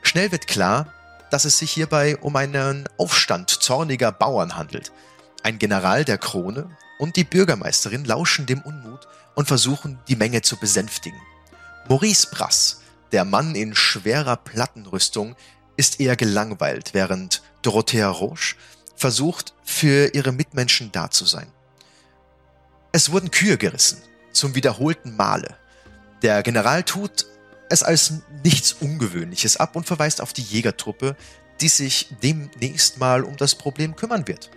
Schnell 0.01 0.31
wird 0.31 0.47
klar, 0.47 0.93
dass 1.31 1.45
es 1.45 1.59
sich 1.59 1.71
hierbei 1.71 2.17
um 2.17 2.35
einen 2.35 2.87
Aufstand 2.97 3.49
zorniger 3.49 4.11
Bauern 4.11 4.55
handelt. 4.55 4.91
Ein 5.43 5.59
General 5.59 6.05
der 6.05 6.17
Krone 6.17 6.69
und 6.99 7.15
die 7.15 7.23
Bürgermeisterin 7.23 8.05
lauschen 8.05 8.45
dem 8.45 8.61
Unmut 8.61 9.07
und 9.35 9.47
versuchen, 9.47 9.99
die 10.07 10.15
Menge 10.15 10.41
zu 10.41 10.57
besänftigen. 10.57 11.19
Maurice 11.87 12.27
Brass, 12.31 12.81
der 13.11 13.23
Mann 13.23 13.55
in 13.55 13.75
schwerer 13.75 14.35
Plattenrüstung, 14.35 15.35
ist 15.77 15.99
eher 15.99 16.15
gelangweilt, 16.15 16.93
während 16.93 17.41
Dorothea 17.61 18.09
Roche 18.09 18.55
versucht, 18.95 19.53
für 19.63 20.13
ihre 20.13 20.31
Mitmenschen 20.31 20.91
da 20.91 21.09
zu 21.09 21.25
sein. 21.25 21.47
Es 22.91 23.11
wurden 23.11 23.31
Kühe 23.31 23.57
gerissen, 23.57 24.01
zum 24.31 24.55
wiederholten 24.55 25.15
Male. 25.15 25.55
Der 26.23 26.41
General 26.43 26.83
tut 26.83 27.27
es 27.69 27.83
als 27.83 28.13
nichts 28.43 28.73
Ungewöhnliches 28.73 29.57
ab 29.57 29.75
und 29.75 29.85
verweist 29.85 30.21
auf 30.21 30.33
die 30.33 30.41
Jägertruppe, 30.41 31.15
die 31.61 31.69
sich 31.69 32.15
demnächst 32.23 32.97
mal 32.97 33.23
um 33.23 33.37
das 33.37 33.55
Problem 33.55 33.95
kümmern 33.95 34.27
wird. 34.27 34.49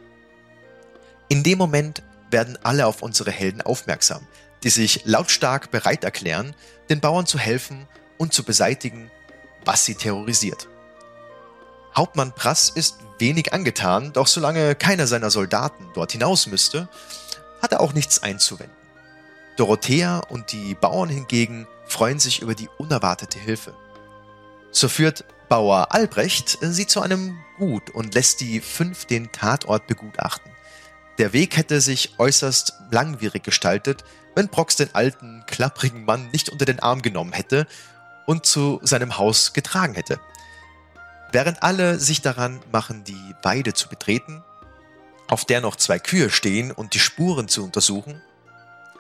In 1.29 1.43
dem 1.43 1.59
Moment 1.59 2.03
werden 2.31 2.59
alle 2.63 2.87
auf 2.87 3.03
unsere 3.03 3.31
Helden 3.31 3.63
aufmerksam, 3.63 4.27
die 4.63 4.71
sich 4.71 5.05
lautstark 5.05 5.71
bereit 5.71 6.05
erklären, 6.05 6.55
den 6.89 7.01
Bauern 7.01 7.27
zu 7.27 7.39
helfen 7.39 7.87
und 8.19 8.33
zu 8.33 8.45
beseitigen, 8.45 9.11
was 9.65 9.85
sie 9.85 9.95
terrorisiert. 9.95 10.69
Hauptmann 11.97 12.33
Prass 12.33 12.71
ist 12.71 12.99
wenig 13.19 13.53
angetan, 13.53 14.13
doch 14.13 14.27
solange 14.27 14.75
keiner 14.75 15.07
seiner 15.07 15.31
Soldaten 15.31 15.87
dort 15.95 16.13
hinaus 16.13 16.47
müsste, 16.47 16.89
hat 17.61 17.73
er 17.73 17.81
auch 17.81 17.93
nichts 17.93 18.23
einzuwenden. 18.23 18.77
Dorothea 19.57 20.19
und 20.19 20.53
die 20.53 20.75
Bauern 20.75 21.11
hingegen 21.11 21.67
freuen 21.87 22.19
sich 22.19 22.41
über 22.41 22.55
die 22.55 22.69
unerwartete 22.79 23.39
Hilfe. 23.39 23.75
So 24.71 24.89
führt 24.89 25.25
Bauer 25.49 25.89
Albrecht 25.91 26.59
sie 26.61 26.87
zu 26.87 27.03
einem 27.03 27.37
Gut 27.59 27.91
und 27.91 28.15
lässt 28.15 28.41
die 28.41 28.61
fünf 28.61 29.05
den 29.05 29.33
Tatort 29.33 29.87
begutachten. 29.87 30.53
Der 31.19 31.33
Weg 31.33 31.57
hätte 31.57 31.81
sich 31.81 32.15
äußerst 32.19 32.73
langwierig 32.91 33.43
gestaltet, 33.43 34.05
wenn 34.35 34.49
Prox 34.49 34.77
den 34.77 34.95
alten, 34.95 35.45
klapprigen 35.47 36.05
Mann 36.05 36.31
nicht 36.31 36.49
unter 36.49 36.65
den 36.65 36.81
Arm 36.81 37.03
genommen 37.03 37.33
hätte 37.33 37.67
und 38.27 38.47
zu 38.47 38.81
seinem 38.83 39.19
Haus 39.19 39.53
getragen 39.53 39.95
hätte. 39.95 40.21
Während 41.33 41.63
alle 41.63 41.99
sich 41.99 42.23
daran 42.23 42.61
machen, 42.73 43.05
die 43.05 43.35
Weide 43.43 43.73
zu 43.73 43.89
betreten, 43.89 44.43
auf 45.29 45.45
der 45.45 45.61
noch 45.61 45.77
zwei 45.77 45.99
Kühe 45.99 46.31
stehen 46.31 46.73
und 46.73 46.95
die 46.95 46.99
Spuren 46.99 47.49
zu 47.49 47.63
untersuchen, 47.63 48.21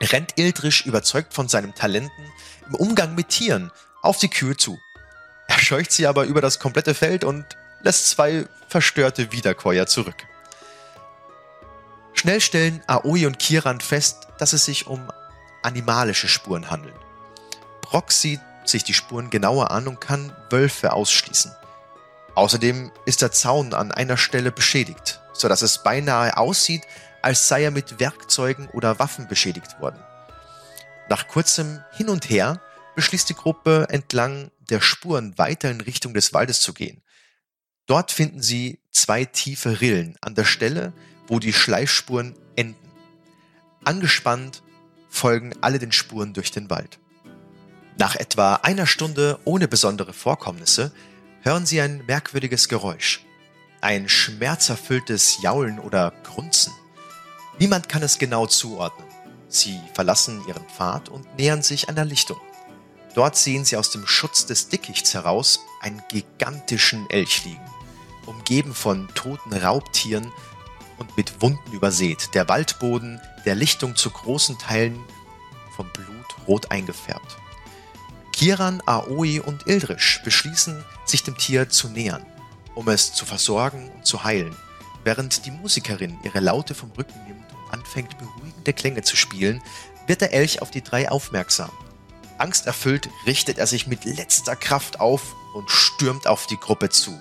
rennt 0.01 0.39
Ildrisch 0.39 0.87
überzeugt 0.87 1.35
von 1.35 1.49
seinem 1.49 1.75
Talenten 1.75 2.33
im 2.69 2.75
Umgang 2.77 3.15
mit 3.15 3.29
Tieren 3.29 3.73
auf 4.03 4.19
die 4.19 4.31
Kühe 4.31 4.57
zu. 4.57 4.79
Er 5.49 5.59
scheucht 5.59 5.91
sie 5.91 6.07
aber 6.07 6.25
über 6.25 6.41
das 6.41 6.61
komplette 6.61 6.95
Feld 6.95 7.25
und 7.25 7.45
lässt 7.83 8.09
zwei 8.09 8.47
verstörte 8.69 9.33
Wiederkäuer 9.33 9.87
zurück. 9.87 10.27
Schnell 12.15 12.41
stellen 12.41 12.83
Aoi 12.87 13.27
und 13.27 13.39
Kiran 13.39 13.81
fest, 13.81 14.29
dass 14.39 14.53
es 14.53 14.65
sich 14.65 14.87
um 14.87 15.11
animalische 15.63 16.29
Spuren 16.29 16.71
handelt. 16.71 16.95
Brock 17.83 18.13
sieht 18.13 18.41
sich 18.65 18.85
die 18.85 18.95
Spuren 18.95 19.31
genauer 19.31 19.71
an 19.71 19.89
und 19.89 20.01
kann 20.01 20.33
Wölfe 20.51 20.93
ausschließen. 20.93 21.53
Außerdem 22.35 22.93
ist 23.07 23.23
der 23.23 23.33
Zaun 23.33 23.75
an 23.75 23.93
einer 23.93 24.17
Stelle 24.17 24.53
beschädigt, 24.53 25.21
sodass 25.33 25.63
es 25.63 25.83
beinahe 25.83 26.37
aussieht, 26.37 26.83
als 27.23 27.49
sei 27.49 27.65
er 27.65 27.71
mit 27.71 28.01
Werkzeugen 28.01 28.69
oder 28.69 28.99
Waffen 28.99 29.29
beschädigt 29.29 29.81
worden. 29.81 30.03
Nach 31.09 31.27
kurzem 31.29 31.83
Hin 31.93 32.09
und 32.09 32.31
Her 32.31 32.61
beschließt 32.95 33.29
die 33.29 33.35
Gruppe 33.35 33.87
entlang 33.91 34.51
der 34.59 34.81
Spuren 34.81 35.37
weiter 35.37 35.71
in 35.71 35.81
Richtung 35.81 36.15
des 36.15 36.33
Waldes 36.33 36.61
zu 36.61 36.73
gehen. 36.73 37.03
Dort 37.87 38.13
finden 38.13 38.43
sie 38.43 38.81
zwei 38.93 39.25
tiefe 39.25 39.81
Rillen 39.81 40.17
an 40.21 40.35
der 40.35 40.45
Stelle, 40.45 40.93
wo 41.27 41.41
die 41.41 41.53
Schleifspuren 41.53 42.37
enden. 42.55 42.91
Angespannt 43.85 44.63
folgen 45.09 45.53
alle 45.61 45.79
den 45.79 45.91
Spuren 45.91 46.33
durch 46.33 46.53
den 46.53 46.71
Wald. 46.71 47.01
Nach 47.99 48.15
etwa 48.15 48.55
einer 48.57 48.87
Stunde 48.87 49.41
ohne 49.45 49.67
besondere 49.67 50.13
Vorkommnisse 50.13 50.93
hören 51.43 51.67
sie 51.67 51.81
ein 51.81 52.05
merkwürdiges 52.07 52.69
Geräusch. 52.69 53.25
Ein 53.81 54.09
schmerzerfülltes 54.09 55.41
Jaulen 55.43 55.79
oder 55.79 56.13
Grunzen. 56.23 56.73
Niemand 57.59 57.89
kann 57.89 58.03
es 58.03 58.19
genau 58.19 58.47
zuordnen. 58.47 59.07
Sie 59.49 59.81
verlassen 59.95 60.43
ihren 60.47 60.65
Pfad 60.69 61.09
und 61.09 61.37
nähern 61.37 61.63
sich 61.63 61.89
einer 61.89 62.05
Lichtung. 62.05 62.41
Dort 63.15 63.37
sehen 63.37 63.65
sie 63.65 63.77
aus 63.77 63.91
dem 63.91 64.07
Schutz 64.07 64.47
des 64.47 64.69
Dickichts 64.69 65.15
heraus 65.15 65.61
einen 65.81 66.03
gigantischen 66.09 67.09
Elch 67.11 67.45
liegen, 67.45 67.65
umgeben 68.27 68.75
von 68.75 69.09
toten 69.15 69.53
Raubtieren 69.53 70.31
und 70.99 71.17
mit 71.17 71.43
Wunden 71.43 71.73
übersät. 71.73 72.35
Der 72.35 72.49
Waldboden 72.49 73.21
der 73.45 73.55
Lichtung 73.55 73.97
zu 73.97 74.11
großen 74.11 74.59
Teilen 74.59 75.03
vom 75.75 75.89
Blut 75.93 76.47
rot 76.47 76.71
eingefärbt. 76.71 77.39
Kiran, 78.33 78.83
Aoi 78.87 79.41
und 79.41 79.67
Ildrisch 79.67 80.21
beschließen, 80.23 80.85
sich 81.11 81.23
dem 81.23 81.37
Tier 81.37 81.69
zu 81.69 81.89
nähern, 81.89 82.25
um 82.75 82.89
es 82.89 83.13
zu 83.13 83.27
versorgen 83.27 83.91
und 83.91 84.07
zu 84.07 84.25
heilen. 84.25 84.57
während 85.03 85.47
die 85.47 85.51
Musikerin 85.51 86.19
ihre 86.25 86.41
Laute 86.41 86.75
vom 86.75 86.91
Rücken 86.91 87.19
nimmt 87.27 87.47
und 87.53 87.73
anfängt 87.73 88.19
beruhigende 88.19 88.73
Klänge 88.75 89.03
zu 89.03 89.17
spielen, 89.17 89.63
wird 90.07 90.21
der 90.21 90.35
Elch 90.35 90.61
auf 90.61 90.71
die 90.71 90.83
drei 90.83 91.11
aufmerksam. 91.11 91.71
Angsterfüllt 92.37 93.09
richtet 93.27 93.59
er 93.59 93.67
sich 93.67 93.87
mit 93.87 94.05
letzter 94.05 94.57
Kraft 94.57 95.01
auf 95.01 95.35
und 95.55 95.71
stürmt 95.71 96.27
auf 96.27 96.47
die 96.47 96.59
Gruppe 96.59 96.91
zu. 96.91 97.19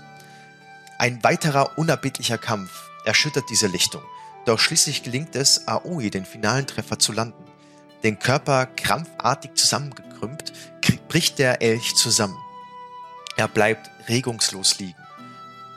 Ein 0.97 1.23
weiterer 1.23 1.77
unerbittlicher 1.77 2.37
Kampf 2.37 2.89
erschüttert 3.05 3.45
diese 3.49 3.67
Lichtung, 3.67 4.01
doch 4.45 4.59
schließlich 4.59 5.03
gelingt 5.03 5.37
es 5.37 5.67
Aoi 5.67 6.09
den 6.09 6.25
finalen 6.25 6.67
Treffer 6.67 6.99
zu 6.99 7.13
landen. 7.13 7.45
Den 8.03 8.19
Körper 8.19 8.65
krampfartig 8.65 9.55
zusammengekrümmt, 9.55 10.51
bricht 11.09 11.39
der 11.39 11.61
Elch 11.61 11.95
zusammen. 11.95 12.37
Er 13.39 13.47
bleibt 13.47 13.89
regungslos 14.09 14.79
liegen. 14.79 15.01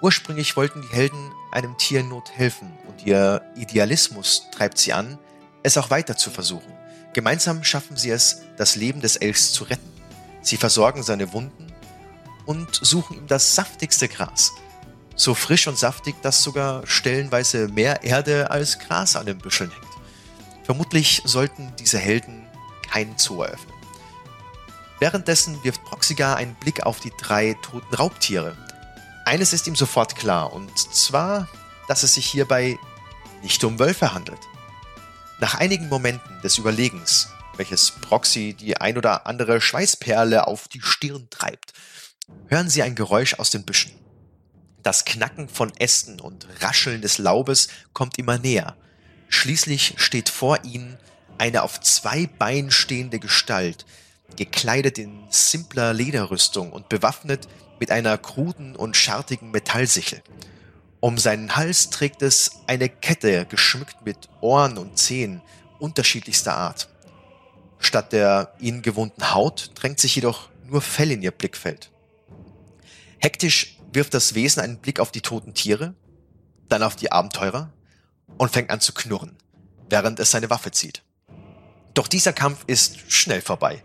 Ursprünglich 0.00 0.56
wollten 0.56 0.82
die 0.82 0.96
Helden 0.96 1.30
einem 1.52 1.78
Tier 1.78 2.00
in 2.00 2.08
Not 2.08 2.32
helfen 2.32 2.72
und 2.88 3.06
ihr 3.06 3.40
Idealismus 3.54 4.48
treibt 4.50 4.78
sie 4.78 4.92
an, 4.92 5.16
es 5.62 5.78
auch 5.78 5.88
weiter 5.88 6.16
zu 6.16 6.30
versuchen. 6.30 6.72
Gemeinsam 7.12 7.62
schaffen 7.62 7.96
sie 7.96 8.10
es, 8.10 8.42
das 8.56 8.74
Leben 8.74 9.00
des 9.00 9.14
Elchs 9.14 9.52
zu 9.52 9.62
retten. 9.62 9.92
Sie 10.40 10.56
versorgen 10.56 11.04
seine 11.04 11.32
Wunden 11.32 11.72
und 12.46 12.74
suchen 12.74 13.18
ihm 13.18 13.26
das 13.28 13.54
saftigste 13.54 14.08
Gras. 14.08 14.50
So 15.14 15.32
frisch 15.32 15.68
und 15.68 15.78
saftig, 15.78 16.20
dass 16.20 16.42
sogar 16.42 16.84
stellenweise 16.84 17.68
mehr 17.68 18.02
Erde 18.02 18.50
als 18.50 18.80
Gras 18.80 19.14
an 19.14 19.26
den 19.26 19.38
Büscheln 19.38 19.70
hängt. 19.70 20.64
Vermutlich 20.64 21.22
sollten 21.24 21.72
diese 21.78 22.00
Helden 22.00 22.44
keinen 22.90 23.16
Zoo 23.18 23.42
eröffnen. 23.42 23.71
Währenddessen 25.02 25.64
wirft 25.64 25.82
Proxiga 25.82 26.34
einen 26.34 26.54
Blick 26.54 26.86
auf 26.86 27.00
die 27.00 27.10
drei 27.18 27.56
toten 27.60 27.92
Raubtiere. 27.92 28.56
Eines 29.24 29.52
ist 29.52 29.66
ihm 29.66 29.74
sofort 29.74 30.14
klar, 30.14 30.52
und 30.52 30.78
zwar, 30.78 31.48
dass 31.88 32.04
es 32.04 32.14
sich 32.14 32.24
hierbei 32.24 32.78
nicht 33.42 33.64
um 33.64 33.80
Wölfe 33.80 34.14
handelt. 34.14 34.38
Nach 35.40 35.56
einigen 35.56 35.88
Momenten 35.88 36.40
des 36.42 36.56
Überlegens, 36.56 37.30
welches 37.56 37.90
Proxy 37.90 38.54
die 38.54 38.76
ein 38.76 38.96
oder 38.96 39.26
andere 39.26 39.60
Schweißperle 39.60 40.46
auf 40.46 40.68
die 40.68 40.82
Stirn 40.82 41.26
treibt, 41.30 41.72
hören 42.46 42.70
sie 42.70 42.84
ein 42.84 42.94
Geräusch 42.94 43.34
aus 43.34 43.50
den 43.50 43.64
Büschen. 43.64 43.90
Das 44.84 45.04
Knacken 45.04 45.48
von 45.48 45.72
Ästen 45.78 46.20
und 46.20 46.46
Rascheln 46.60 47.02
des 47.02 47.18
Laubes 47.18 47.66
kommt 47.92 48.18
immer 48.18 48.38
näher. 48.38 48.76
Schließlich 49.28 49.94
steht 49.96 50.28
vor 50.28 50.62
ihnen 50.62 50.96
eine 51.38 51.64
auf 51.64 51.80
zwei 51.80 52.28
Beinen 52.28 52.70
stehende 52.70 53.18
Gestalt, 53.18 53.84
gekleidet 54.36 54.98
in 54.98 55.24
simpler 55.30 55.92
Lederrüstung 55.92 56.72
und 56.72 56.88
bewaffnet 56.88 57.48
mit 57.80 57.90
einer 57.90 58.16
kruden 58.18 58.76
und 58.76 58.96
schartigen 58.96 59.50
Metallsichel. 59.50 60.22
Um 61.00 61.18
seinen 61.18 61.56
Hals 61.56 61.90
trägt 61.90 62.22
es 62.22 62.62
eine 62.68 62.88
Kette, 62.88 63.44
geschmückt 63.46 64.04
mit 64.04 64.28
Ohren 64.40 64.78
und 64.78 64.98
Zehen 64.98 65.42
unterschiedlichster 65.80 66.54
Art. 66.54 66.88
Statt 67.80 68.12
der 68.12 68.54
ihnen 68.60 68.82
gewohnten 68.82 69.34
Haut 69.34 69.72
drängt 69.74 69.98
sich 69.98 70.14
jedoch 70.14 70.48
nur 70.64 70.80
Fell 70.80 71.10
in 71.10 71.22
ihr 71.22 71.32
Blickfeld. 71.32 71.90
Hektisch 73.18 73.78
wirft 73.92 74.14
das 74.14 74.34
Wesen 74.34 74.62
einen 74.62 74.78
Blick 74.78 75.00
auf 75.00 75.10
die 75.10 75.20
toten 75.20 75.54
Tiere, 75.54 75.94
dann 76.68 76.84
auf 76.84 76.94
die 76.94 77.10
Abenteurer 77.10 77.72
und 78.38 78.52
fängt 78.52 78.70
an 78.70 78.80
zu 78.80 78.94
knurren, 78.94 79.36
während 79.90 80.20
es 80.20 80.30
seine 80.30 80.50
Waffe 80.50 80.70
zieht. 80.70 81.02
Doch 81.94 82.06
dieser 82.06 82.32
Kampf 82.32 82.62
ist 82.68 83.00
schnell 83.12 83.40
vorbei 83.40 83.82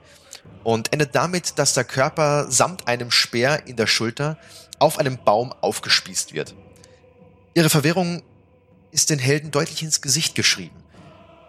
und 0.67 0.91
endet 0.91 1.15
damit, 1.15 1.57
dass 1.59 1.75
der 1.75 1.85
Körper 1.85 2.51
samt 2.51 2.89
einem 2.89 3.09
Speer 3.09 3.67
in 3.67 3.77
der 3.77 3.87
Schulter 3.87 4.37
auf 4.79 4.99
einem 4.99 5.17
Baum 5.17 5.53
aufgespießt 5.61 6.33
wird. 6.33 6.55
Ihre 7.53 7.69
Verwirrung 7.69 8.21
ist 8.91 9.09
den 9.09 9.17
Helden 9.17 9.51
deutlich 9.51 9.81
ins 9.81 10.01
Gesicht 10.01 10.35
geschrieben. 10.35 10.75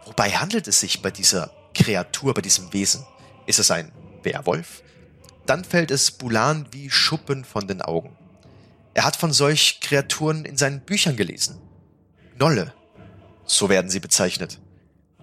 Wobei 0.05 0.31
handelt 0.31 0.69
es 0.69 0.79
sich 0.79 1.03
bei 1.03 1.11
dieser 1.11 1.51
Kreatur, 1.75 2.33
bei 2.33 2.43
diesem 2.43 2.73
Wesen? 2.73 3.05
Ist 3.47 3.59
es 3.59 3.73
ein 3.73 3.91
Werwolf? 4.23 4.85
Dann 5.47 5.65
fällt 5.65 5.91
es 5.91 6.13
Bulan 6.13 6.69
wie 6.71 6.89
Schuppen 6.89 7.45
von 7.45 7.67
den 7.67 7.83
Augen. 7.83 8.17
Er 8.95 9.03
hat 9.03 9.17
von 9.17 9.33
solch 9.33 9.81
Kreaturen 9.81 10.45
in 10.45 10.57
seinen 10.57 10.83
Büchern 10.83 11.17
gelesen. 11.17 11.61
Gnolle, 12.37 12.73
so 13.47 13.69
werden 13.69 13.91
sie 13.91 13.99
bezeichnet. 13.99 14.61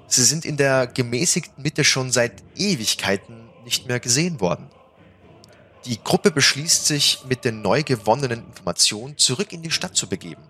Sie 0.09 0.25
sind 0.25 0.43
in 0.43 0.57
der 0.57 0.85
gemäßigten 0.85 1.63
Mitte 1.63 1.85
schon 1.85 2.11
seit 2.11 2.43
Ewigkeiten 2.57 3.44
nicht 3.65 3.87
mehr 3.87 3.99
gesehen 3.99 4.39
worden. 4.39 4.69
Die 5.85 6.01
Gruppe 6.01 6.31
beschließt 6.31 6.85
sich, 6.85 7.19
mit 7.27 7.45
den 7.45 7.61
neu 7.61 7.83
gewonnenen 7.83 8.45
Informationen 8.45 9.17
zurück 9.17 9.51
in 9.51 9.61
die 9.61 9.71
Stadt 9.71 9.95
zu 9.95 10.07
begeben. 10.07 10.41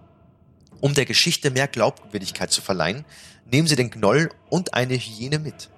Um 0.82 0.93
der 0.93 1.06
Geschichte 1.06 1.51
mehr 1.51 1.67
Glaubwürdigkeit 1.67 2.51
zu 2.51 2.62
verleihen, 2.62 3.06
nehmen 3.45 3.67
sie 3.67 3.75
den 3.75 3.89
Gnoll 3.89 4.30
und 4.49 4.73
eine 4.73 4.95
Hyäne 4.95 5.39
mit. 5.39 5.69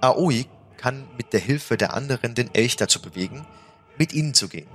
Aoi 0.00 0.46
kann 0.76 1.06
mit 1.16 1.32
der 1.32 1.40
Hilfe 1.40 1.76
der 1.76 1.94
anderen 1.94 2.34
den 2.34 2.54
Elch 2.54 2.76
dazu 2.76 3.00
bewegen, 3.00 3.46
mit 3.96 4.12
ihnen 4.12 4.34
zu 4.34 4.48
gehen. 4.48 4.68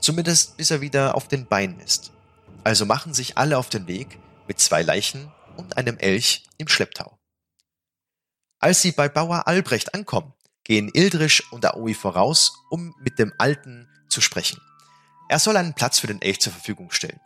Zumindest 0.00 0.56
bis 0.56 0.70
er 0.70 0.80
wieder 0.80 1.14
auf 1.14 1.28
den 1.28 1.46
Beinen 1.46 1.80
ist. 1.80 2.12
Also 2.64 2.86
machen 2.86 3.14
sich 3.14 3.36
alle 3.36 3.58
auf 3.58 3.68
den 3.68 3.86
Weg 3.86 4.18
mit 4.46 4.58
zwei 4.58 4.82
Leichen 4.82 5.30
und 5.56 5.76
einem 5.76 5.98
Elch 5.98 6.44
im 6.56 6.68
Schlepptau. 6.68 7.18
Als 8.58 8.80
sie 8.82 8.92
bei 8.92 9.08
Bauer 9.08 9.46
Albrecht 9.46 9.94
ankommen, 9.94 10.32
gehen 10.70 10.88
Ildrisch 10.88 11.50
und 11.50 11.66
Aoi 11.66 11.94
voraus, 11.94 12.62
um 12.70 12.94
mit 13.00 13.18
dem 13.18 13.32
Alten 13.38 13.88
zu 14.08 14.20
sprechen. 14.20 14.60
Er 15.28 15.40
soll 15.40 15.56
einen 15.56 15.74
Platz 15.74 15.98
für 15.98 16.06
den 16.06 16.22
Elch 16.22 16.40
zur 16.40 16.52
Verfügung 16.52 16.92
stellen. 16.92 17.18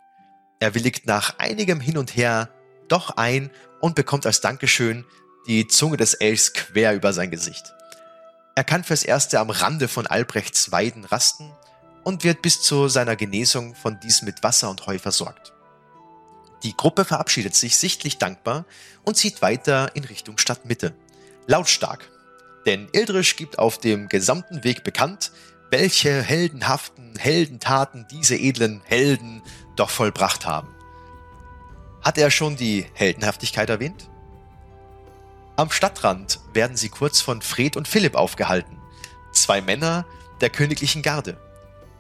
Er 0.61 0.75
willigt 0.75 1.05
nach 1.05 1.39
einigem 1.39 1.79
Hin 1.79 1.99
und 1.99 2.17
Her 2.17 2.49
doch 2.89 3.19
ein 3.19 3.51
und 3.83 3.97
bekommt 3.97 4.25
als 4.25 4.41
Dankeschön 4.41 5.05
die 5.47 5.69
Zunge 5.69 5.99
des 5.99 6.15
Elchs 6.15 6.55
quer 6.55 6.95
über 6.95 7.13
sein 7.13 7.31
Gesicht. 7.31 7.75
Er 8.55 8.65
kann 8.65 8.83
fürs 8.83 9.05
Erste 9.05 9.39
am 9.41 9.51
Rande 9.51 9.89
von 9.89 10.07
Albrechts 10.07 10.73
Weiden 10.73 11.05
rasten 11.05 11.53
und 12.03 12.25
wird 12.25 12.41
bis 12.41 12.63
zu 12.63 12.89
seiner 12.89 13.15
Genesung 13.15 13.75
von 13.75 14.01
diesem 14.01 14.25
mit 14.25 14.43
Wasser 14.43 14.71
und 14.71 14.87
Heu 14.87 14.99
versorgt. 14.99 15.53
Die 16.63 16.75
Gruppe 16.75 17.05
verabschiedet 17.05 17.55
sich 17.55 17.77
sichtlich 17.77 18.17
dankbar 18.17 18.65
und 19.03 19.19
zieht 19.19 19.43
weiter 19.43 19.95
in 19.95 20.05
Richtung 20.05 20.39
Stadtmitte. 20.39 20.95
Lautstark, 21.47 22.09
denn 22.67 22.89
Ildrisch 22.93 23.37
gibt 23.37 23.59
auf 23.59 23.79
dem 23.79 24.09
gesamten 24.09 24.65
Weg 24.65 24.85
bekannt, 24.85 25.33
welche 25.71 26.23
heldenhaften 26.23 27.17
Heldentaten 27.19 28.07
diese 28.11 28.37
edlen 28.37 28.81
Helden 28.85 29.43
doch 29.77 29.91
vollbracht 29.91 30.47
haben. 30.47 30.69
Hat 32.03 32.19
er 32.19 32.31
schon 32.31 32.57
die 32.57 32.87
Heldenhaftigkeit 32.95 33.71
erwähnt? 33.71 34.09
Am 35.57 35.71
Stadtrand 35.71 36.41
werden 36.53 36.77
sie 36.77 36.89
kurz 36.89 37.21
von 37.21 37.41
Fred 37.41 37.77
und 37.77 37.89
Philipp 37.89 38.15
aufgehalten, 38.15 38.77
zwei 39.33 39.61
Männer 39.61 40.05
der 40.41 40.51
königlichen 40.51 41.03
Garde. 41.03 41.39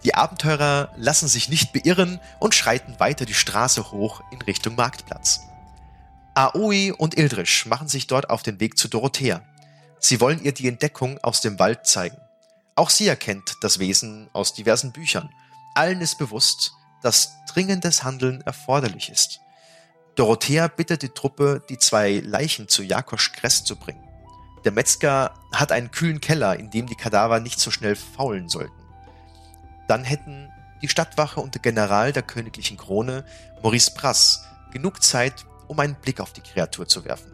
Die 0.05 0.14
Abenteurer 0.14 0.92
lassen 0.96 1.29
sich 1.29 1.48
nicht 1.48 1.72
beirren 1.72 2.20
und 2.38 2.55
schreiten 2.55 3.00
weiter 3.00 3.24
die 3.24 3.35
Straße 3.35 3.90
hoch 3.90 4.22
in 4.31 4.42
Richtung 4.42 4.74
Marktplatz. 4.74 5.40
Aoi 6.35 6.92
und 6.92 7.16
Ildrisch 7.16 7.64
machen 7.66 7.88
sich 7.88 8.07
dort 8.07 8.29
auf 8.29 8.42
den 8.42 8.61
Weg 8.61 8.77
zu 8.77 8.88
Dorothea. 8.88 9.42
Sie 10.06 10.20
wollen 10.20 10.44
ihr 10.44 10.52
die 10.52 10.68
Entdeckung 10.68 11.16
aus 11.22 11.40
dem 11.40 11.58
Wald 11.58 11.86
zeigen. 11.86 12.18
Auch 12.74 12.90
sie 12.90 13.08
erkennt 13.08 13.56
das 13.62 13.78
Wesen 13.78 14.28
aus 14.34 14.52
diversen 14.52 14.92
Büchern. 14.92 15.30
Allen 15.74 16.02
ist 16.02 16.18
bewusst, 16.18 16.74
dass 17.00 17.32
dringendes 17.50 18.04
Handeln 18.04 18.42
erforderlich 18.42 19.08
ist. 19.08 19.40
Dorothea 20.14 20.68
bittet 20.68 21.00
die 21.00 21.08
Truppe, 21.08 21.62
die 21.70 21.78
zwei 21.78 22.20
Leichen 22.22 22.68
zu 22.68 22.82
Jakosch 22.82 23.32
Kress 23.32 23.64
zu 23.64 23.76
bringen. 23.76 24.06
Der 24.66 24.72
Metzger 24.72 25.32
hat 25.54 25.72
einen 25.72 25.90
kühlen 25.90 26.20
Keller, 26.20 26.58
in 26.58 26.70
dem 26.70 26.86
die 26.86 26.96
Kadaver 26.96 27.40
nicht 27.40 27.58
so 27.58 27.70
schnell 27.70 27.96
faulen 27.96 28.50
sollten. 28.50 28.84
Dann 29.88 30.04
hätten 30.04 30.52
die 30.82 30.88
Stadtwache 30.90 31.40
und 31.40 31.54
der 31.54 31.62
General 31.62 32.12
der 32.12 32.24
königlichen 32.24 32.76
Krone, 32.76 33.24
Maurice 33.62 33.94
Brass, 33.94 34.44
genug 34.70 35.02
Zeit, 35.02 35.46
um 35.66 35.80
einen 35.80 35.94
Blick 35.94 36.20
auf 36.20 36.34
die 36.34 36.42
Kreatur 36.42 36.86
zu 36.86 37.06
werfen. 37.06 37.32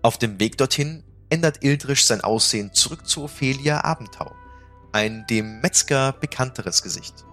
Auf 0.00 0.16
dem 0.16 0.40
Weg 0.40 0.56
dorthin 0.56 1.02
ändert 1.30 1.62
Ildrisch 1.62 2.06
sein 2.06 2.20
Aussehen 2.20 2.72
zurück 2.72 3.06
zu 3.06 3.24
Ophelia 3.24 3.84
Abentau, 3.84 4.34
ein 4.92 5.26
dem 5.26 5.60
Metzger 5.60 6.12
bekannteres 6.12 6.82
Gesicht. 6.82 7.24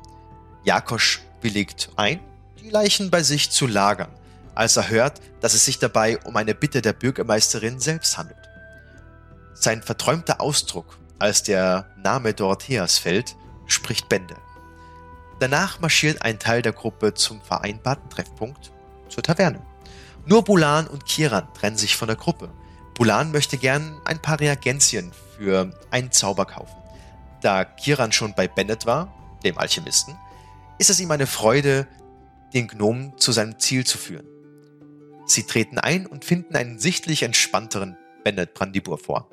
Jakosch 0.63 1.21
willigt 1.41 1.89
ein, 1.95 2.19
die 2.59 2.69
Leichen 2.69 3.11
bei 3.11 3.23
sich 3.23 3.51
zu 3.51 3.67
lagern, 3.67 4.11
als 4.55 4.77
er 4.77 4.89
hört, 4.89 5.21
dass 5.41 5.53
es 5.53 5.65
sich 5.65 5.79
dabei 5.79 6.17
um 6.19 6.35
eine 6.37 6.55
Bitte 6.55 6.81
der 6.81 6.93
Bürgermeisterin 6.93 7.79
selbst 7.79 8.17
handelt. 8.17 8.49
Sein 9.53 9.81
verträumter 9.83 10.41
Ausdruck, 10.41 10.97
als 11.19 11.43
der 11.43 11.87
Name 11.97 12.33
Dorotheas 12.33 12.97
fällt, 12.97 13.35
spricht 13.67 14.09
Bände. 14.09 14.35
Danach 15.39 15.79
marschiert 15.79 16.21
ein 16.21 16.39
Teil 16.39 16.61
der 16.61 16.73
Gruppe 16.73 17.13
zum 17.13 17.41
vereinbarten 17.41 18.09
Treffpunkt, 18.09 18.71
zur 19.09 19.23
Taverne. 19.23 19.61
Nur 20.25 20.43
Bulan 20.43 20.87
und 20.87 21.05
Kiran 21.05 21.53
trennen 21.53 21.77
sich 21.77 21.97
von 21.97 22.07
der 22.07 22.17
Gruppe. 22.17 22.49
Bulan 22.95 23.31
möchte 23.31 23.57
gern 23.57 23.99
ein 24.05 24.21
paar 24.21 24.39
Reagenzien 24.39 25.11
für 25.37 25.71
einen 25.89 26.11
Zauber 26.11 26.45
kaufen. 26.45 26.75
Da 27.41 27.65
Kiran 27.65 28.11
schon 28.11 28.33
bei 28.35 28.47
Bennett 28.47 28.85
war, 28.85 29.13
dem 29.43 29.57
Alchemisten, 29.57 30.15
ist 30.77 30.89
es 30.89 30.99
ihm 30.99 31.11
eine 31.11 31.27
Freude, 31.27 31.87
den 32.53 32.67
Gnomen 32.67 33.17
zu 33.17 33.31
seinem 33.31 33.59
Ziel 33.59 33.85
zu 33.85 33.97
führen. 33.97 34.27
Sie 35.25 35.43
treten 35.43 35.79
ein 35.79 36.05
und 36.05 36.23
finden 36.25 36.55
einen 36.55 36.79
sichtlich 36.79 37.23
entspannteren 37.23 37.97
Bennett 38.23 38.53
Brandibur 38.53 38.97
vor. 38.97 39.29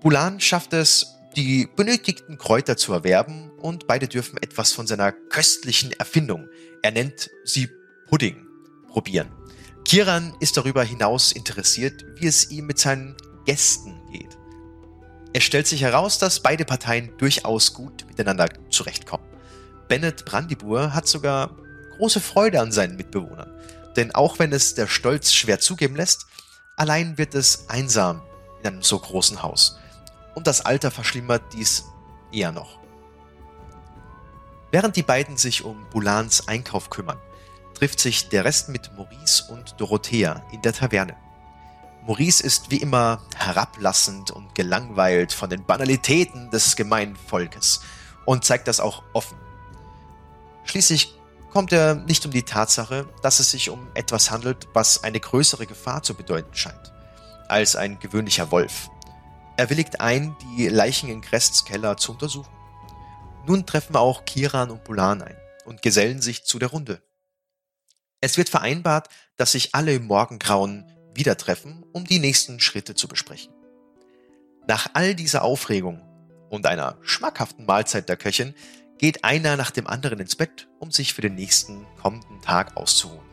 Bulan 0.00 0.40
schafft 0.40 0.72
es, 0.72 1.16
die 1.36 1.68
benötigten 1.76 2.38
Kräuter 2.38 2.76
zu 2.76 2.92
erwerben 2.92 3.50
und 3.60 3.86
beide 3.86 4.08
dürfen 4.08 4.38
etwas 4.42 4.72
von 4.72 4.86
seiner 4.86 5.12
köstlichen 5.12 5.92
Erfindung, 5.92 6.48
er 6.82 6.92
nennt 6.92 7.30
sie 7.44 7.68
Pudding, 8.08 8.46
probieren. 8.88 9.39
Kiran 9.90 10.36
ist 10.38 10.56
darüber 10.56 10.84
hinaus 10.84 11.32
interessiert, 11.32 12.04
wie 12.14 12.28
es 12.28 12.48
ihm 12.52 12.66
mit 12.66 12.78
seinen 12.78 13.16
Gästen 13.44 14.00
geht. 14.12 14.38
Es 15.32 15.42
stellt 15.42 15.66
sich 15.66 15.82
heraus, 15.82 16.16
dass 16.20 16.38
beide 16.38 16.64
Parteien 16.64 17.12
durchaus 17.18 17.74
gut 17.74 18.06
miteinander 18.06 18.46
zurechtkommen. 18.70 19.26
Bennett 19.88 20.24
Brandibur 20.24 20.94
hat 20.94 21.08
sogar 21.08 21.56
große 21.96 22.20
Freude 22.20 22.60
an 22.60 22.70
seinen 22.70 22.94
Mitbewohnern. 22.94 23.50
Denn 23.96 24.14
auch 24.14 24.38
wenn 24.38 24.52
es 24.52 24.76
der 24.76 24.86
Stolz 24.86 25.32
schwer 25.32 25.58
zugeben 25.58 25.96
lässt, 25.96 26.26
allein 26.76 27.18
wird 27.18 27.34
es 27.34 27.68
einsam 27.68 28.22
in 28.60 28.68
einem 28.68 28.82
so 28.84 28.96
großen 28.96 29.42
Haus. 29.42 29.76
Und 30.36 30.46
das 30.46 30.64
Alter 30.64 30.92
verschlimmert 30.92 31.42
dies 31.52 31.82
eher 32.30 32.52
noch. 32.52 32.78
Während 34.70 34.94
die 34.94 35.02
beiden 35.02 35.36
sich 35.36 35.64
um 35.64 35.84
Boulans 35.90 36.46
Einkauf 36.46 36.90
kümmern, 36.90 37.18
trifft 37.80 38.00
sich 38.00 38.28
der 38.28 38.44
Rest 38.44 38.68
mit 38.68 38.94
Maurice 38.94 39.50
und 39.50 39.80
Dorothea 39.80 40.44
in 40.52 40.60
der 40.60 40.74
Taverne. 40.74 41.16
Maurice 42.02 42.42
ist 42.42 42.70
wie 42.70 42.76
immer 42.76 43.22
herablassend 43.34 44.30
und 44.30 44.54
gelangweilt 44.54 45.32
von 45.32 45.48
den 45.48 45.64
Banalitäten 45.64 46.50
des 46.50 46.76
gemeinen 46.76 47.16
Volkes 47.16 47.80
und 48.26 48.44
zeigt 48.44 48.68
das 48.68 48.80
auch 48.80 49.02
offen. 49.14 49.38
Schließlich 50.64 51.14
kommt 51.50 51.72
er 51.72 51.94
nicht 51.94 52.26
um 52.26 52.32
die 52.32 52.42
Tatsache, 52.42 53.08
dass 53.22 53.40
es 53.40 53.50
sich 53.50 53.70
um 53.70 53.88
etwas 53.94 54.30
handelt, 54.30 54.68
was 54.74 55.02
eine 55.02 55.18
größere 55.18 55.66
Gefahr 55.66 56.02
zu 56.02 56.12
bedeuten 56.12 56.54
scheint, 56.54 56.92
als 57.48 57.76
ein 57.76 57.98
gewöhnlicher 57.98 58.50
Wolf. 58.50 58.90
Er 59.56 59.70
willigt 59.70 60.02
ein, 60.02 60.36
die 60.42 60.68
Leichen 60.68 61.08
in 61.08 61.22
Crests 61.22 61.64
Keller 61.64 61.96
zu 61.96 62.12
untersuchen. 62.12 62.52
Nun 63.46 63.64
treffen 63.64 63.96
auch 63.96 64.26
Kiran 64.26 64.70
und 64.70 64.84
Bulan 64.84 65.22
ein 65.22 65.36
und 65.64 65.80
gesellen 65.80 66.20
sich 66.20 66.44
zu 66.44 66.58
der 66.58 66.68
Runde. 66.68 67.00
Es 68.20 68.36
wird 68.36 68.48
vereinbart, 68.50 69.08
dass 69.36 69.52
sich 69.52 69.74
alle 69.74 69.94
im 69.94 70.06
Morgengrauen 70.06 70.84
wieder 71.14 71.36
treffen, 71.36 71.84
um 71.92 72.04
die 72.04 72.18
nächsten 72.18 72.60
Schritte 72.60 72.94
zu 72.94 73.08
besprechen. 73.08 73.52
Nach 74.68 74.88
all 74.92 75.14
dieser 75.14 75.42
Aufregung 75.42 76.02
und 76.50 76.66
einer 76.66 76.98
schmackhaften 77.00 77.64
Mahlzeit 77.64 78.08
der 78.08 78.16
Köchin 78.16 78.54
geht 78.98 79.24
einer 79.24 79.56
nach 79.56 79.70
dem 79.70 79.86
anderen 79.86 80.20
ins 80.20 80.36
Bett, 80.36 80.68
um 80.78 80.90
sich 80.90 81.14
für 81.14 81.22
den 81.22 81.34
nächsten 81.34 81.86
kommenden 82.00 82.42
Tag 82.42 82.76
auszuruhen. 82.76 83.24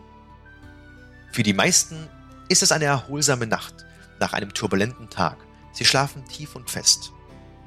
Für 1.34 1.44
die 1.44 1.54
meisten 1.54 2.08
ist 2.48 2.64
es 2.64 2.72
eine 2.72 2.86
erholsame 2.86 3.46
Nacht 3.46 3.86
nach 4.20 4.34
einem 4.34 4.54
turbulenten 4.54 5.10
Tag. 5.10 5.38
Sie 5.74 5.86
schlafen 5.86 6.24
tief 6.26 6.56
und 6.56 6.70
fest. 6.70 7.12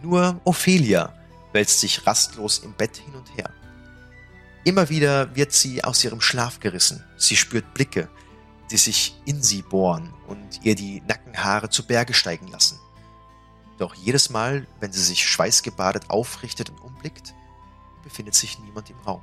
Nur 0.03 0.41
Ophelia 0.45 1.15
wälzt 1.53 1.81
sich 1.81 2.07
rastlos 2.07 2.61
im 2.61 2.73
Bett 2.73 2.97
hin 2.97 3.15
und 3.15 3.37
her. 3.37 3.51
Immer 4.65 4.89
wieder 4.89 5.35
wird 5.35 5.53
sie 5.53 5.83
aus 5.85 6.05
ihrem 6.05 6.21
Schlaf 6.21 6.61
gerissen. 6.61 7.05
Sie 7.17 7.37
spürt 7.37 7.73
Blicke, 7.73 8.09
die 8.71 8.77
sich 8.77 9.15
in 9.25 9.43
sie 9.43 9.63
bohren 9.63 10.13
und 10.27 10.61
ihr 10.63 10.75
die 10.75 11.03
Nackenhaare 11.07 11.71
zu 11.71 11.87
Berge 11.87 12.15
steigen 12.15 12.49
lassen. 12.49 12.79
Doch 13.79 13.95
jedes 13.95 14.29
Mal, 14.29 14.67
wenn 14.79 14.93
sie 14.93 15.03
sich 15.03 15.27
schweißgebadet 15.27 16.11
aufrichtet 16.11 16.69
und 16.69 16.81
umblickt, 16.83 17.35
befindet 18.05 18.35
sich 18.35 18.59
niemand 18.59 18.91
im 18.91 18.99
Raum. 18.99 19.23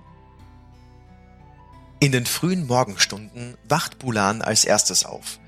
In 2.00 2.12
den 2.12 2.26
frühen 2.26 2.66
Morgenstunden 2.66 3.58
wacht 3.68 4.00
Bulan 4.00 4.42
als 4.42 4.66
erstes 4.66 5.06
auf. 5.06 5.40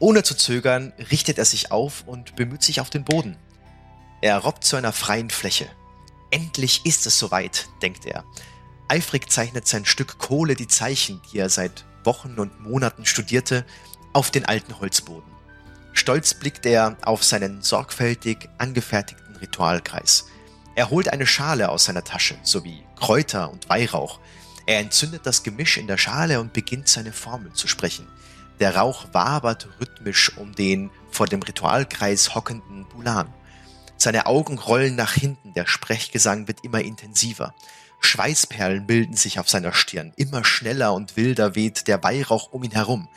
Ohne 0.00 0.22
zu 0.22 0.34
zögern 0.36 0.92
richtet 1.10 1.38
er 1.38 1.44
sich 1.44 1.70
auf 1.70 2.04
und 2.06 2.34
bemüht 2.34 2.62
sich 2.62 2.80
auf 2.80 2.90
den 2.90 3.04
Boden. 3.04 3.36
Er 4.20 4.38
robbt 4.38 4.64
zu 4.64 4.76
einer 4.76 4.92
freien 4.92 5.30
Fläche. 5.30 5.68
Endlich 6.30 6.84
ist 6.84 7.06
es 7.06 7.18
soweit, 7.18 7.68
denkt 7.82 8.06
er. 8.06 8.24
Eifrig 8.90 9.30
zeichnet 9.30 9.68
sein 9.68 9.84
Stück 9.84 10.18
Kohle 10.18 10.56
die 10.56 10.66
Zeichen, 10.66 11.22
die 11.30 11.38
er 11.38 11.48
seit 11.48 11.84
Wochen 12.02 12.40
und 12.40 12.58
Monaten 12.58 13.06
studierte, 13.06 13.64
auf 14.12 14.32
den 14.32 14.46
alten 14.46 14.80
Holzboden. 14.80 15.30
Stolz 15.92 16.34
blickt 16.34 16.66
er 16.66 16.96
auf 17.02 17.22
seinen 17.22 17.62
sorgfältig 17.62 18.48
angefertigten 18.58 19.36
Ritualkreis. 19.36 20.26
Er 20.74 20.90
holt 20.90 21.08
eine 21.08 21.28
Schale 21.28 21.68
aus 21.68 21.84
seiner 21.84 22.02
Tasche 22.02 22.36
sowie 22.42 22.82
Kräuter 22.96 23.52
und 23.52 23.68
Weihrauch. 23.68 24.18
Er 24.66 24.80
entzündet 24.80 25.24
das 25.24 25.44
Gemisch 25.44 25.76
in 25.76 25.86
der 25.86 25.96
Schale 25.96 26.40
und 26.40 26.52
beginnt 26.52 26.88
seine 26.88 27.12
Formel 27.12 27.52
zu 27.52 27.68
sprechen. 27.68 28.08
Der 28.58 28.74
Rauch 28.74 29.06
wabert 29.12 29.68
rhythmisch 29.78 30.36
um 30.36 30.52
den 30.52 30.90
vor 31.12 31.28
dem 31.28 31.42
Ritualkreis 31.42 32.34
hockenden 32.34 32.88
Bulan. 32.88 33.32
Seine 33.98 34.26
Augen 34.26 34.58
rollen 34.58 34.96
nach 34.96 35.12
hinten, 35.12 35.54
der 35.54 35.68
Sprechgesang 35.68 36.48
wird 36.48 36.64
immer 36.64 36.80
intensiver. 36.80 37.54
Schweißperlen 38.00 38.86
bilden 38.86 39.14
sich 39.14 39.38
auf 39.38 39.48
seiner 39.48 39.72
Stirn. 39.72 40.12
Immer 40.16 40.44
schneller 40.44 40.94
und 40.94 41.16
wilder 41.16 41.54
weht 41.54 41.86
der 41.86 42.02
Weihrauch 42.02 42.50
um 42.50 42.64
ihn 42.64 42.72
herum. 42.72 43.08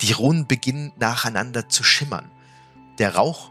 Die 0.00 0.12
Runen 0.12 0.46
beginnen 0.46 0.92
nacheinander 0.98 1.68
zu 1.68 1.84
schimmern. 1.84 2.30
Der 2.98 3.14
Rauch 3.14 3.50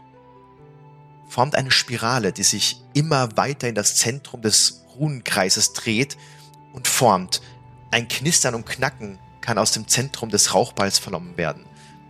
formt 1.28 1.54
eine 1.54 1.70
Spirale, 1.70 2.32
die 2.32 2.42
sich 2.42 2.82
immer 2.92 3.36
weiter 3.36 3.68
in 3.68 3.74
das 3.74 3.96
Zentrum 3.96 4.42
des 4.42 4.84
Runenkreises 4.94 5.72
dreht 5.72 6.18
und 6.74 6.86
formt. 6.86 7.40
Ein 7.90 8.06
Knistern 8.08 8.54
und 8.54 8.66
Knacken 8.66 9.18
kann 9.40 9.58
aus 9.58 9.72
dem 9.72 9.88
Zentrum 9.88 10.28
des 10.28 10.54
Rauchballs 10.54 10.98
vernommen 10.98 11.36
werden. 11.38 11.64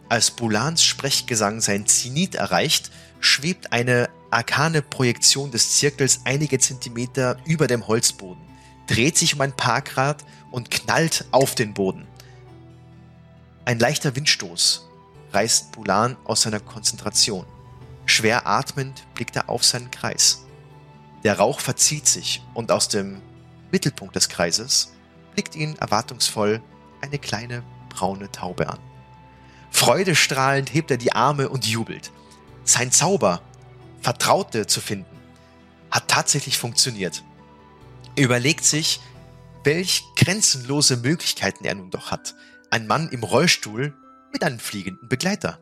Als 0.08 0.32
Bulans 0.32 0.82
Sprechgesang 0.82 1.60
sein 1.60 1.86
Zenit 1.86 2.34
erreicht, 2.34 2.90
schwebt 3.20 3.72
eine 3.72 4.10
arkane 4.30 4.82
Projektion 4.82 5.52
des 5.52 5.78
Zirkels 5.78 6.22
einige 6.24 6.58
Zentimeter 6.58 7.38
über 7.46 7.68
dem 7.68 7.86
Holzboden 7.86 8.51
dreht 8.92 9.16
sich 9.16 9.34
um 9.34 9.40
ein 9.40 9.56
paar 9.56 9.80
Grad 9.80 10.22
und 10.50 10.70
knallt 10.70 11.24
auf 11.30 11.54
den 11.54 11.72
Boden. 11.72 12.06
Ein 13.64 13.78
leichter 13.78 14.14
Windstoß 14.14 14.86
reißt 15.32 15.72
Bulan 15.72 16.18
aus 16.24 16.42
seiner 16.42 16.60
Konzentration. 16.60 17.46
Schwer 18.04 18.46
atmend 18.46 19.06
blickt 19.14 19.34
er 19.34 19.48
auf 19.48 19.64
seinen 19.64 19.90
Kreis. 19.90 20.44
Der 21.24 21.38
Rauch 21.38 21.60
verzieht 21.60 22.06
sich 22.06 22.42
und 22.52 22.70
aus 22.70 22.88
dem 22.88 23.22
Mittelpunkt 23.70 24.14
des 24.14 24.28
Kreises 24.28 24.92
blickt 25.32 25.56
ihn 25.56 25.74
erwartungsvoll 25.76 26.60
eine 27.00 27.18
kleine 27.18 27.62
braune 27.88 28.30
Taube 28.30 28.68
an. 28.68 28.78
Freudestrahlend 29.70 30.74
hebt 30.74 30.90
er 30.90 30.98
die 30.98 31.12
Arme 31.12 31.48
und 31.48 31.64
jubelt. 31.64 32.12
Sein 32.64 32.92
Zauber, 32.92 33.40
Vertraute 34.02 34.66
zu 34.66 34.82
finden, 34.82 35.16
hat 35.90 36.08
tatsächlich 36.08 36.58
funktioniert 36.58 37.24
überlegt 38.16 38.64
sich, 38.64 39.00
welch 39.64 40.04
grenzenlose 40.16 40.96
Möglichkeiten 40.96 41.64
er 41.64 41.74
nun 41.74 41.90
doch 41.90 42.10
hat. 42.10 42.34
Ein 42.70 42.86
Mann 42.86 43.08
im 43.10 43.22
Rollstuhl 43.22 43.94
mit 44.32 44.42
einem 44.44 44.58
fliegenden 44.58 45.08
Begleiter. 45.08 45.58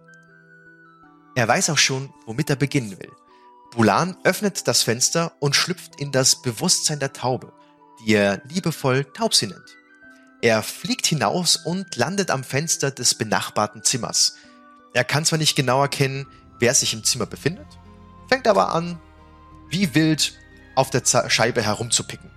Er 1.34 1.46
weiß 1.46 1.70
auch 1.70 1.78
schon, 1.78 2.12
womit 2.26 2.50
er 2.50 2.56
beginnen 2.56 2.98
will. 2.98 3.10
Bulan 3.72 4.16
öffnet 4.24 4.66
das 4.66 4.82
Fenster 4.82 5.32
und 5.38 5.54
schlüpft 5.54 6.00
in 6.00 6.10
das 6.12 6.42
Bewusstsein 6.42 6.98
der 6.98 7.12
Taube, 7.12 7.52
die 8.00 8.14
er 8.14 8.42
liebevoll 8.48 9.04
Taubsi 9.04 9.46
nennt. 9.46 9.76
Er 10.42 10.62
fliegt 10.62 11.06
hinaus 11.06 11.56
und 11.56 11.96
landet 11.96 12.30
am 12.30 12.42
Fenster 12.42 12.90
des 12.90 13.14
benachbarten 13.14 13.84
Zimmers. 13.84 14.36
Er 14.92 15.04
kann 15.04 15.24
zwar 15.24 15.38
nicht 15.38 15.54
genau 15.54 15.82
erkennen, 15.82 16.26
wer 16.58 16.74
sich 16.74 16.94
im 16.94 17.04
Zimmer 17.04 17.26
befindet, 17.26 17.66
fängt 18.28 18.48
aber 18.48 18.74
an, 18.74 18.98
wie 19.68 19.94
wild 19.94 20.34
auf 20.74 20.90
der 20.90 21.02
Scheibe 21.28 21.62
herumzupicken. 21.62 22.30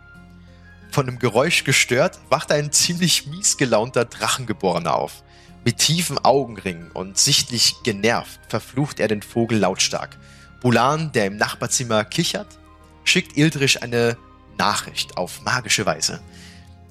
Von 0.94 1.08
dem 1.08 1.18
Geräusch 1.18 1.64
gestört, 1.64 2.20
wacht 2.30 2.52
ein 2.52 2.72
ziemlich 2.72 3.26
mies 3.26 3.58
gelaunter 3.58 4.06
Drachengeborener 4.06 4.94
auf. 4.94 5.24
Mit 5.66 5.80
tiefen 5.80 6.20
Augenringen 6.20 6.92
und 6.92 7.18
sichtlich 7.18 7.74
genervt 7.84 8.40
verflucht 8.48 9.00
er 9.00 9.08
den 9.08 9.24
Vogel 9.24 9.58
lautstark. 9.58 10.20
Bulan, 10.62 11.12
der 11.12 11.26
im 11.26 11.38
Nachbarzimmer 11.38 12.06
kichert, 12.06 12.60
schickt 13.06 13.36
Ildrisch 13.36 13.82
eine 13.82 14.20
Nachricht 14.60 15.18
auf 15.18 15.42
magische 15.42 15.88
Weise. 15.88 16.22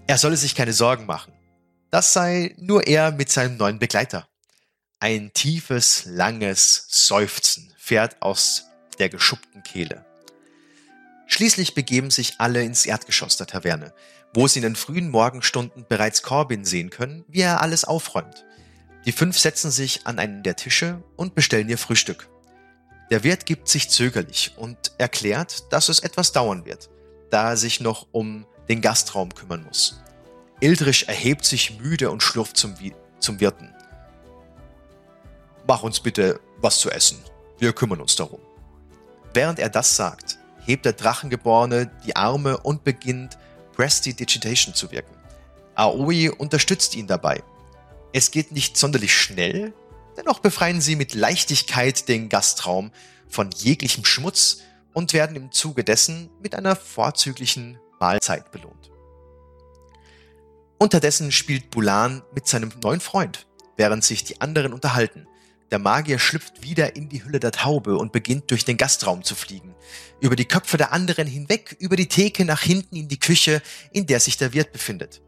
Er 0.09 0.19
solle 0.19 0.37
sich 0.37 0.57
keine 0.57 0.73
Sorgen 0.73 1.07
machen. 1.07 1.33
Das 1.93 2.12
sei 2.12 2.57
nur 2.59 2.85
er 2.88 3.12
mit 3.12 3.31
seinem 3.31 3.57
neuen 3.57 3.79
Begleiter. 3.79 4.27
Ein 4.99 5.33
tiefes, 5.33 6.07
langes 6.07 6.88
Seufzen 6.88 7.73
fährt 7.79 8.21
aus 8.21 8.65
der 8.99 9.11
geschuppten 9.11 9.62
Kehle. 9.62 10.05
Schließlich 11.33 11.75
begeben 11.75 12.11
sich 12.11 12.35
alle 12.37 12.62
ins 12.62 12.85
Erdgeschoss 12.85 13.38
der 13.38 13.47
Taverne, 13.47 13.95
wo 14.35 14.47
sie 14.47 14.59
in 14.59 14.64
den 14.64 14.77
frühen 14.77 15.09
Morgenstunden 15.09 15.87
bereits 15.88 16.23
Corbin 16.23 16.66
sehen 16.66 16.90
können, 16.90 17.25
wie 17.27 17.40
er 17.40 17.62
alles 17.62 17.87
aufräumt. 17.87 18.45
Die 19.07 19.12
fünf 19.12 19.38
setzen 19.38 19.71
sich 19.71 20.07
an 20.07 20.18
einen 20.18 20.42
der 20.42 20.57
Tische 20.57 21.03
und 21.16 21.35
bestellen 21.35 21.71
ihr 21.71 21.79
Frühstück. 21.79 22.29
Der 23.11 23.25
Wirt 23.25 23.47
gibt 23.47 23.68
sich 23.68 23.88
zögerlich 23.88 24.53
und 24.59 24.92
erklärt, 24.99 25.73
dass 25.73 25.88
es 25.88 26.01
etwas 26.01 26.33
dauern 26.33 26.66
wird, 26.66 26.90
da 27.31 27.53
er 27.53 27.57
sich 27.57 27.81
noch 27.81 28.09
um 28.12 28.45
den 28.68 28.83
Gastraum 28.83 29.35
kümmern 29.35 29.64
muss. 29.64 30.03
Ildrich 30.61 31.09
erhebt 31.09 31.47
sich 31.47 31.79
müde 31.81 32.11
und 32.11 32.23
schlurft 32.23 32.59
zum, 32.59 32.75
zum 33.21 33.40
Wirten. 33.40 33.75
Mach 35.66 35.83
uns 35.83 35.99
bitte 35.99 36.40
was 36.59 36.79
zu 36.79 36.90
essen. 36.90 37.25
Wir 37.59 37.73
kümmern 37.73 38.03
uns 38.03 38.16
darum. 38.16 38.42
Während 39.33 39.59
er 39.61 39.71
das 39.71 39.97
sagt, 39.97 40.38
hebt 40.64 40.85
der 40.85 40.92
Drachengeborene 40.92 41.90
die 42.07 42.16
Arme 42.16 42.59
und 42.59 42.85
beginnt 42.85 43.38
Prestidigitation 43.75 44.75
zu 44.75 44.90
wirken. 44.90 45.16
Aoi 45.75 46.31
unterstützt 46.31 46.94
ihn 46.94 47.07
dabei. 47.07 47.42
Es 48.12 48.31
geht 48.31 48.53
nicht 48.53 48.77
sonderlich 48.77 49.14
schnell, 49.14 49.72
dennoch 50.16 50.40
befreien 50.40 50.81
sie 50.81 50.96
mit 50.96 51.14
Leichtigkeit 51.14 52.09
den 52.09 52.29
Gastraum 52.29 52.90
von 53.29 53.51
jeglichem 53.51 54.05
Schmutz 54.05 54.59
und 54.92 55.12
werden 55.14 55.37
im 55.37 55.53
Zuge 55.53 55.85
dessen 55.85 56.29
mit 56.42 56.55
einer 56.55 56.77
vorzüglichen 56.77 57.79
Mahlzeit 57.98 58.51
belohnt. 58.53 58.90
Unterdessen 60.79 61.33
spielt 61.33 61.70
Bulan 61.70 62.22
mit 62.35 62.46
seinem 62.46 62.72
neuen 62.83 63.01
Freund, 63.01 63.46
während 63.77 64.05
sich 64.05 64.25
die 64.25 64.40
anderen 64.40 64.72
unterhalten. 64.72 65.27
Der 65.72 65.78
Magier 65.78 66.18
schlüpft 66.18 66.62
wieder 66.62 66.96
in 66.96 67.08
die 67.08 67.24
Hülle 67.24 67.40
der 67.40 67.50
Taube 67.50 67.96
und 67.96 68.12
beginnt 68.12 68.50
durch 68.50 68.66
den 68.66 68.76
Gastraum 68.76 69.24
zu 69.24 69.35
fliegen. 69.35 69.74
Über 70.20 70.37
die 70.37 70.44
Köpfe 70.44 70.76
der 70.76 70.92
anderen 70.92 71.26
hinweg, 71.26 71.74
über 71.78 71.96
die 71.96 72.08
Theke 72.08 72.44
nach 72.44 72.61
hinten 72.61 72.94
in 72.94 73.08
die 73.08 73.18
Küche, 73.18 73.62
in 73.90 74.04
der 74.04 74.20
sich 74.20 74.37
der 74.37 74.52
Wirt 74.52 74.72
befindet. 74.72 75.22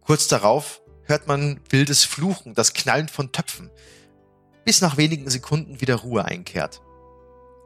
Kurz 0.00 0.26
darauf 0.26 0.80
hört 1.02 1.26
man 1.26 1.60
wildes 1.68 2.04
Fluchen, 2.04 2.54
das 2.54 2.72
Knallen 2.72 3.08
von 3.08 3.30
Töpfen, 3.30 3.70
bis 4.64 4.80
nach 4.80 4.96
wenigen 4.96 5.28
Sekunden 5.28 5.82
wieder 5.82 5.96
Ruhe 5.96 6.24
einkehrt. 6.24 6.80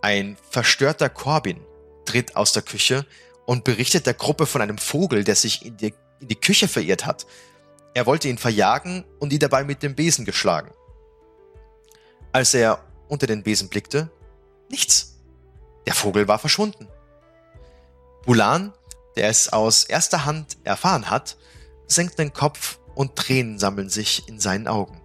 Ein 0.02 0.36
verstörter 0.50 1.08
Corbin 1.08 1.60
tritt 2.04 2.34
aus 2.34 2.52
der 2.52 2.62
Küche 2.62 3.06
und 3.46 3.62
berichtet 3.62 4.06
der 4.06 4.14
Gruppe 4.14 4.46
von 4.46 4.60
einem 4.60 4.78
Vogel, 4.78 5.22
der 5.22 5.36
sich 5.36 5.64
in 5.64 5.76
die, 5.76 5.94
in 6.18 6.26
die 6.26 6.34
Küche 6.34 6.66
verirrt 6.66 7.06
hat. 7.06 7.26
Er 7.94 8.06
wollte 8.06 8.26
ihn 8.26 8.38
verjagen 8.38 9.04
und 9.20 9.32
ihn 9.32 9.38
dabei 9.38 9.62
mit 9.62 9.84
dem 9.84 9.94
Besen 9.94 10.24
geschlagen. 10.24 10.72
Als 12.32 12.54
er 12.54 12.82
unter 13.08 13.26
den 13.26 13.42
Besen 13.42 13.68
blickte, 13.68 14.10
nichts. 14.70 15.18
Der 15.86 15.94
Vogel 15.94 16.28
war 16.28 16.38
verschwunden. 16.38 16.88
Bulan, 18.24 18.72
der 19.16 19.28
es 19.28 19.52
aus 19.52 19.84
erster 19.84 20.24
Hand 20.24 20.56
erfahren 20.64 21.10
hat, 21.10 21.36
senkt 21.86 22.18
den 22.18 22.32
Kopf 22.32 22.78
und 22.94 23.16
Tränen 23.16 23.58
sammeln 23.58 23.90
sich 23.90 24.28
in 24.28 24.40
seinen 24.40 24.66
Augen. 24.66 25.00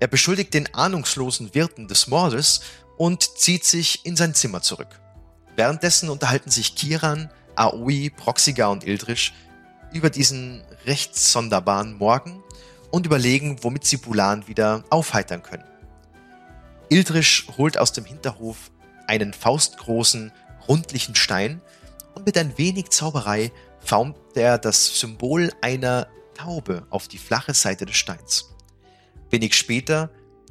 Er 0.00 0.08
beschuldigt 0.08 0.52
den 0.52 0.74
ahnungslosen 0.74 1.54
Wirten 1.54 1.88
des 1.88 2.08
Mordes 2.08 2.60
und 2.98 3.38
zieht 3.38 3.64
sich 3.64 4.04
in 4.04 4.16
sein 4.16 4.34
Zimmer 4.34 4.60
zurück. 4.60 5.00
Währenddessen 5.56 6.10
unterhalten 6.10 6.50
sich 6.50 6.74
Kiran, 6.74 7.30
Aoi, 7.56 8.10
Proxiga 8.10 8.68
und 8.68 8.84
Ildrisch 8.84 9.32
über 9.92 10.10
diesen 10.10 10.62
recht 10.86 11.16
sonderbaren 11.16 11.94
Morgen 11.96 12.42
und 12.90 13.06
überlegen, 13.06 13.62
womit 13.62 13.86
sie 13.86 13.96
Bulan 13.96 14.46
wieder 14.46 14.84
aufheitern 14.90 15.42
können. 15.42 15.69
Ildrisch 16.90 17.46
holt 17.56 17.78
aus 17.78 17.92
dem 17.92 18.04
Hinterhof 18.04 18.72
einen 19.06 19.32
faustgroßen, 19.32 20.32
rundlichen 20.66 21.14
Stein 21.14 21.62
und 22.14 22.26
mit 22.26 22.36
ein 22.36 22.58
wenig 22.58 22.90
Zauberei 22.90 23.52
formt 23.78 24.16
er 24.34 24.58
das 24.58 24.98
Symbol 24.98 25.52
einer 25.62 26.08
Taube 26.34 26.86
auf 26.90 27.06
die 27.06 27.18
flache 27.18 27.54
Seite 27.54 27.86
des 27.86 27.96
Steins. 27.96 28.50
Wenig 29.30 29.54
später 29.54 30.10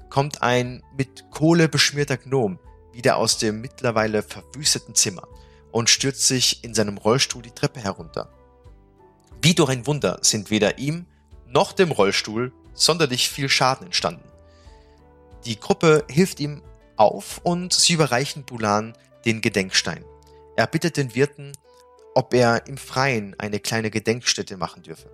kommt 0.10 0.42
ein 0.42 0.82
mit 0.98 1.30
Kohle 1.30 1.68
beschmierter 1.68 2.16
Gnom 2.16 2.58
wieder 2.94 3.18
aus 3.18 3.38
dem 3.38 3.60
mittlerweile 3.60 4.24
verwüsteten 4.24 4.96
Zimmer 4.96 5.28
und 5.72 5.90
stürzt 5.90 6.26
sich 6.26 6.64
in 6.64 6.74
seinem 6.74 6.98
Rollstuhl 6.98 7.42
die 7.42 7.52
Treppe 7.52 7.82
herunter. 7.82 8.30
Wie 9.42 9.54
durch 9.54 9.70
ein 9.70 9.86
Wunder 9.86 10.20
sind 10.22 10.52
weder 10.52 10.80
ihm 10.80 11.06
noch 11.48 11.74
dem 11.74 11.92
Rollstuhl 11.92 12.54
sonderlich 12.74 13.30
viel 13.30 13.50
Schaden 13.50 13.88
entstanden. 13.88 14.24
Die 15.46 15.60
Gruppe 15.60 16.06
hilft 16.10 16.40
ihm 16.40 16.62
auf 16.96 17.40
und 17.44 17.74
sie 17.74 17.94
überreichen 17.94 18.44
Bulan 18.44 18.94
den 19.26 19.42
Gedenkstein. 19.42 20.04
Er 20.56 20.68
bittet 20.68 20.98
den 20.98 21.16
Wirten, 21.16 21.54
ob 22.16 22.34
er 22.34 22.68
im 22.68 22.78
Freien 22.78 23.36
eine 23.40 23.60
kleine 23.60 23.90
Gedenkstätte 23.90 24.58
machen 24.58 24.84
dürfe. 24.84 25.10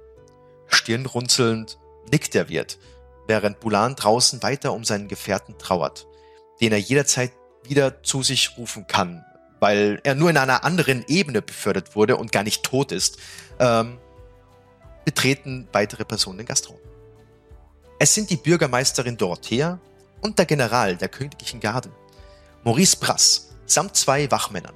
Stirnrunzelnd 0.67 1.77
nickt 2.11 2.33
der 2.33 2.49
Wirt, 2.49 2.79
während 3.27 3.59
Bulan 3.59 3.95
draußen 3.95 4.41
weiter 4.41 4.73
um 4.73 4.83
seinen 4.83 5.07
Gefährten 5.07 5.57
trauert, 5.57 6.07
den 6.61 6.71
er 6.71 6.79
jederzeit 6.79 7.31
wieder 7.63 8.03
zu 8.03 8.23
sich 8.23 8.57
rufen 8.57 8.87
kann, 8.87 9.23
weil 9.59 9.99
er 10.03 10.15
nur 10.15 10.29
in 10.29 10.37
einer 10.37 10.63
anderen 10.63 11.05
Ebene 11.07 11.41
befördert 11.41 11.95
wurde 11.95 12.17
und 12.17 12.31
gar 12.31 12.43
nicht 12.43 12.63
tot 12.63 12.91
ist, 12.91 13.17
ähm, 13.59 13.97
betreten 15.03 15.67
weitere 15.71 16.05
Personen 16.05 16.39
den 16.39 16.47
Gastraum. 16.47 16.79
Es 17.99 18.13
sind 18.13 18.29
die 18.29 18.37
Bürgermeisterin 18.37 19.17
Dorothea 19.17 19.79
und 20.25 20.39
der 20.39 20.47
General 20.47 20.97
der 20.97 21.07
königlichen 21.07 21.59
Garde, 21.59 21.91
Maurice 22.63 22.97
Brass, 22.97 23.49
samt 23.67 23.95
zwei 23.95 24.31
Wachmännern. 24.31 24.73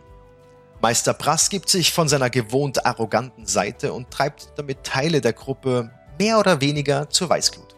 Meister 0.80 1.16
Brass 1.16 1.50
gibt 1.50 1.70
sich 1.70 1.92
von 1.92 2.08
seiner 2.08 2.30
gewohnt 2.30 2.86
arroganten 2.86 3.48
Seite 3.48 3.92
und 3.92 4.12
treibt 4.12 4.54
damit 4.58 4.84
Teile 4.84 5.22
der 5.22 5.34
Gruppe 5.34 5.92
mehr 6.20 6.38
oder 6.38 6.62
weniger 6.62 7.10
zur 7.10 7.30
Weißglut. 7.30 7.76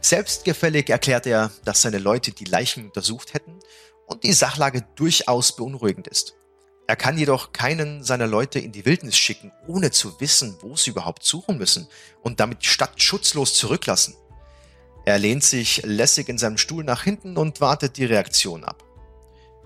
Selbstgefällig 0.00 0.88
erklärt 0.88 1.26
er, 1.26 1.50
dass 1.66 1.82
seine 1.82 1.98
Leute 1.98 2.32
die 2.32 2.46
Leichen 2.46 2.86
untersucht 2.86 3.34
hätten 3.34 3.60
und 4.06 4.24
die 4.24 4.32
Sachlage 4.32 4.82
durchaus 4.94 5.54
beunruhigend 5.56 6.08
ist. 6.08 6.36
Er 6.86 6.96
kann 6.96 7.18
jedoch 7.18 7.52
keinen 7.52 8.02
seiner 8.02 8.26
Leute 8.26 8.60
in 8.60 8.72
die 8.72 8.86
Wildnis 8.86 9.16
schicken, 9.16 9.52
ohne 9.66 9.90
zu 9.90 10.18
wissen, 10.20 10.56
wo 10.62 10.74
sie 10.74 10.90
überhaupt 10.90 11.22
suchen 11.22 11.58
müssen 11.58 11.86
und 12.22 12.40
damit 12.40 12.62
die 12.62 12.68
Stadt 12.68 13.02
schutzlos 13.02 13.54
zurücklassen. 13.58 14.16
Er 15.04 15.18
lehnt 15.18 15.44
sich 15.44 15.82
lässig 15.84 16.28
in 16.28 16.38
seinem 16.38 16.56
Stuhl 16.56 16.82
nach 16.82 17.02
hinten 17.02 17.36
und 17.36 17.60
wartet 17.60 17.96
die 17.98 18.06
Reaktion 18.06 18.64
ab. 18.64 18.82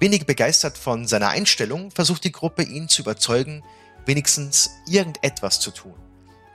Wenig 0.00 0.26
begeistert 0.26 0.78
von 0.78 1.06
seiner 1.06 1.28
Einstellung 1.28 1.90
versucht 1.90 2.24
die 2.24 2.32
Gruppe 2.32 2.62
ihn 2.62 2.88
zu 2.88 3.02
überzeugen, 3.02 3.64
wenigstens 4.06 4.70
irgendetwas 4.86 5.60
zu 5.60 5.70
tun, 5.70 5.94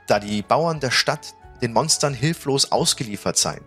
da 0.06 0.18
die 0.18 0.42
Bauern 0.42 0.80
der 0.80 0.90
Stadt 0.90 1.34
den 1.62 1.72
Monstern 1.72 2.14
hilflos 2.14 2.72
ausgeliefert 2.72 3.36
seien. 3.36 3.64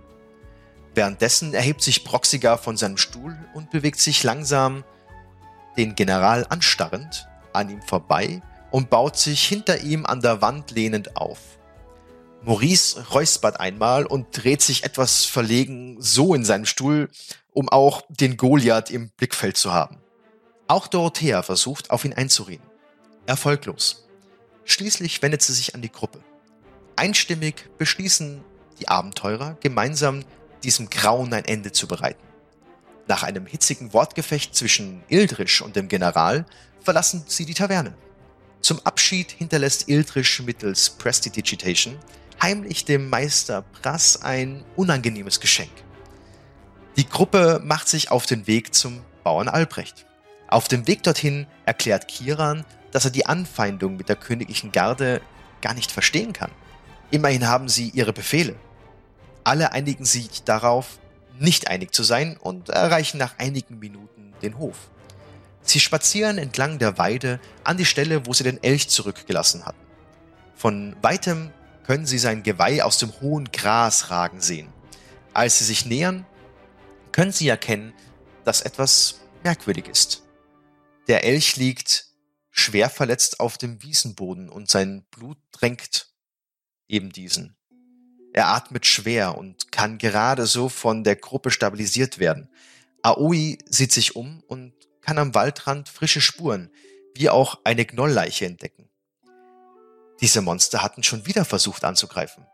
Währenddessen 0.93 1.53
erhebt 1.53 1.82
sich 1.82 2.03
Proxiga 2.03 2.58
von 2.58 2.75
seinem 2.75 2.97
Stuhl 2.97 3.38
und 3.53 3.69
bewegt 3.69 3.99
sich 3.99 4.23
langsam, 4.23 4.84
den 5.77 5.95
General 5.95 6.45
anstarrend, 6.49 7.27
an 7.53 7.69
ihm 7.69 7.82
vorbei 7.84 8.41
und 8.71 8.89
baut 8.89 9.17
sich 9.17 9.47
hinter 9.47 9.82
ihm 9.82 10.06
an 10.06 10.21
der 10.21 10.41
Wand 10.41 10.71
lehnend 10.71 11.15
auf. 11.15 11.39
Maurice 12.47 13.05
räuspert 13.12 13.60
einmal 13.60 14.05
und 14.05 14.27
dreht 14.31 14.62
sich 14.62 14.86
etwas 14.86 15.25
verlegen 15.25 15.97
so 15.99 16.33
in 16.33 16.45
seinem 16.45 16.65
Stuhl, 16.65 17.10
um 17.51 17.67
auch 17.67 18.03
den 18.07 18.38
Goliath 18.38 18.89
im 18.89 19.10
Blickfeld 19.10 19.57
zu 19.57 19.73
haben. 19.73 19.97
Auch 20.69 20.88
Dorothea 20.88 21.43
versucht, 21.43 21.91
auf 21.91 22.05
ihn 22.05 22.13
einzureden. 22.13 22.65
Erfolglos. 23.25 24.07
Schließlich 24.63 25.21
wendet 25.21 25.41
sie 25.41 25.51
sich 25.51 25.75
an 25.75 25.81
die 25.81 25.91
Gruppe. 25.91 26.23
Einstimmig 26.95 27.65
beschließen 27.77 28.41
die 28.79 28.88
Abenteurer, 28.88 29.57
gemeinsam 29.60 30.23
diesem 30.63 30.89
Grauen 30.89 31.33
ein 31.33 31.43
Ende 31.43 31.73
zu 31.73 31.86
bereiten. 31.86 32.23
Nach 33.07 33.23
einem 33.23 33.45
hitzigen 33.45 33.91
Wortgefecht 33.91 34.55
zwischen 34.55 35.03
Ildrisch 35.10 35.62
und 35.62 35.75
dem 35.75 35.89
General 35.89 36.45
verlassen 36.79 37.25
sie 37.27 37.45
die 37.45 37.55
Taverne. 37.55 37.97
Zum 38.62 38.79
Abschied 38.86 39.31
hinterlässt 39.31 39.89
Ildrisch 39.89 40.41
mittels 40.41 40.91
Prestidigitation 40.91 41.99
heimlich 42.41 42.86
dem 42.86 43.10
Meister 43.10 43.63
Brass 43.82 44.21
ein 44.21 44.63
unangenehmes 44.76 45.39
Geschenk. 45.39 45.71
Die 46.95 47.08
Gruppe 47.08 47.62
macht 47.63 47.88
sich 47.88 48.12
auf 48.12 48.26
den 48.26 48.47
Weg 48.47 48.73
zum 48.73 49.02
Bauern 49.23 49.47
Albrecht. 49.47 50.06
Auf 50.47 50.67
dem 50.67 50.88
Weg 50.88 51.04
dorthin 51.04 51.45
erklärt 51.65 52.08
Kiran, 52.08 52.65
dass 52.91 53.06
er 53.06 53.12
die 53.12 53.26
Anfeindung 53.26 53.97
mit 53.97 54.10
der 54.10 54.15
königlichen 54.15 54.71
Garde 54.71 55.21
gar 55.62 55.73
nicht 55.73 55.91
verstehen 55.91 56.34
kann. 56.34 56.52
Immerhin 57.12 57.47
haben 57.47 57.69
sie 57.69 57.89
ihre 57.89 58.13
Befehle. 58.13 58.56
Alle 59.43 59.71
einigen 59.71 60.06
sich 60.06 60.43
darauf, 60.43 61.00
nicht 61.39 61.69
einig 61.69 61.93
zu 61.93 62.04
sein 62.04 62.38
und 62.38 62.69
erreichen 62.69 63.17
nach 63.17 63.38
einigen 63.38 63.80
Minuten 63.80 64.34
den 64.41 64.58
Hof. 64.58 64.89
Sie 65.62 65.80
spazieren 65.80 66.38
entlang 66.38 66.80
der 66.80 66.97
Weide 66.97 67.39
an 67.63 67.78
die 67.78 67.86
Stelle, 67.86 68.26
wo 68.26 68.34
sie 68.34 68.43
den 68.43 68.62
Elch 68.63 68.89
zurückgelassen 68.89 69.65
hatten. 69.65 69.86
Von 70.56 70.95
weitem 71.02 71.52
können 71.88 72.06
sie 72.06 72.19
sein 72.19 72.43
Geweih 72.43 72.84
aus 72.84 72.97
dem 72.97 73.19
hohen 73.21 73.50
Gras 73.52 74.12
ragen 74.12 74.41
sehen. 74.41 74.67
Als 75.34 75.60
sie 75.60 75.63
sich 75.63 75.86
nähern, 75.86 76.26
können 77.13 77.32
sie 77.32 77.47
erkennen, 77.47 77.93
dass 78.43 78.62
etwas 78.62 79.21
merkwürdig 79.43 79.88
ist. 79.88 80.23
Der 81.08 81.23
Elch 81.23 81.56
liegt 81.56 82.06
schwer 82.52 82.89
verletzt 82.89 83.39
auf 83.39 83.58
dem 83.58 83.82
Wiesenboden 83.82 84.50
und 84.50 84.69
sein 84.69 85.06
Blut 85.12 85.38
drängt 85.52 86.12
eben 86.89 87.12
diesen. 87.12 87.56
Er 88.34 88.50
atmet 88.50 88.86
schwer 88.86 89.38
und 89.38 89.71
kann 89.71 89.97
gerade 89.97 90.45
so 90.45 90.67
von 90.67 91.06
der 91.06 91.15
Gruppe 91.15 91.52
stabilisiert 91.52 92.19
werden. 92.19 92.50
Aoi 93.02 93.58
sieht 93.65 93.93
sich 93.93 94.17
um 94.17 94.43
und 94.47 94.73
kann 95.00 95.17
am 95.17 95.34
Waldrand 95.34 95.88
frische 95.88 96.19
Spuren, 96.19 96.69
wie 97.15 97.30
auch 97.30 97.62
eine 97.63 97.86
Gnollleiche 97.86 98.45
entdecken. 98.45 98.89
Diese 100.19 100.41
Monster 100.41 100.82
hatten 100.82 101.03
schon 101.03 101.25
wieder 101.25 101.45
versucht 101.45 101.84
anzugreifen, 101.84 102.45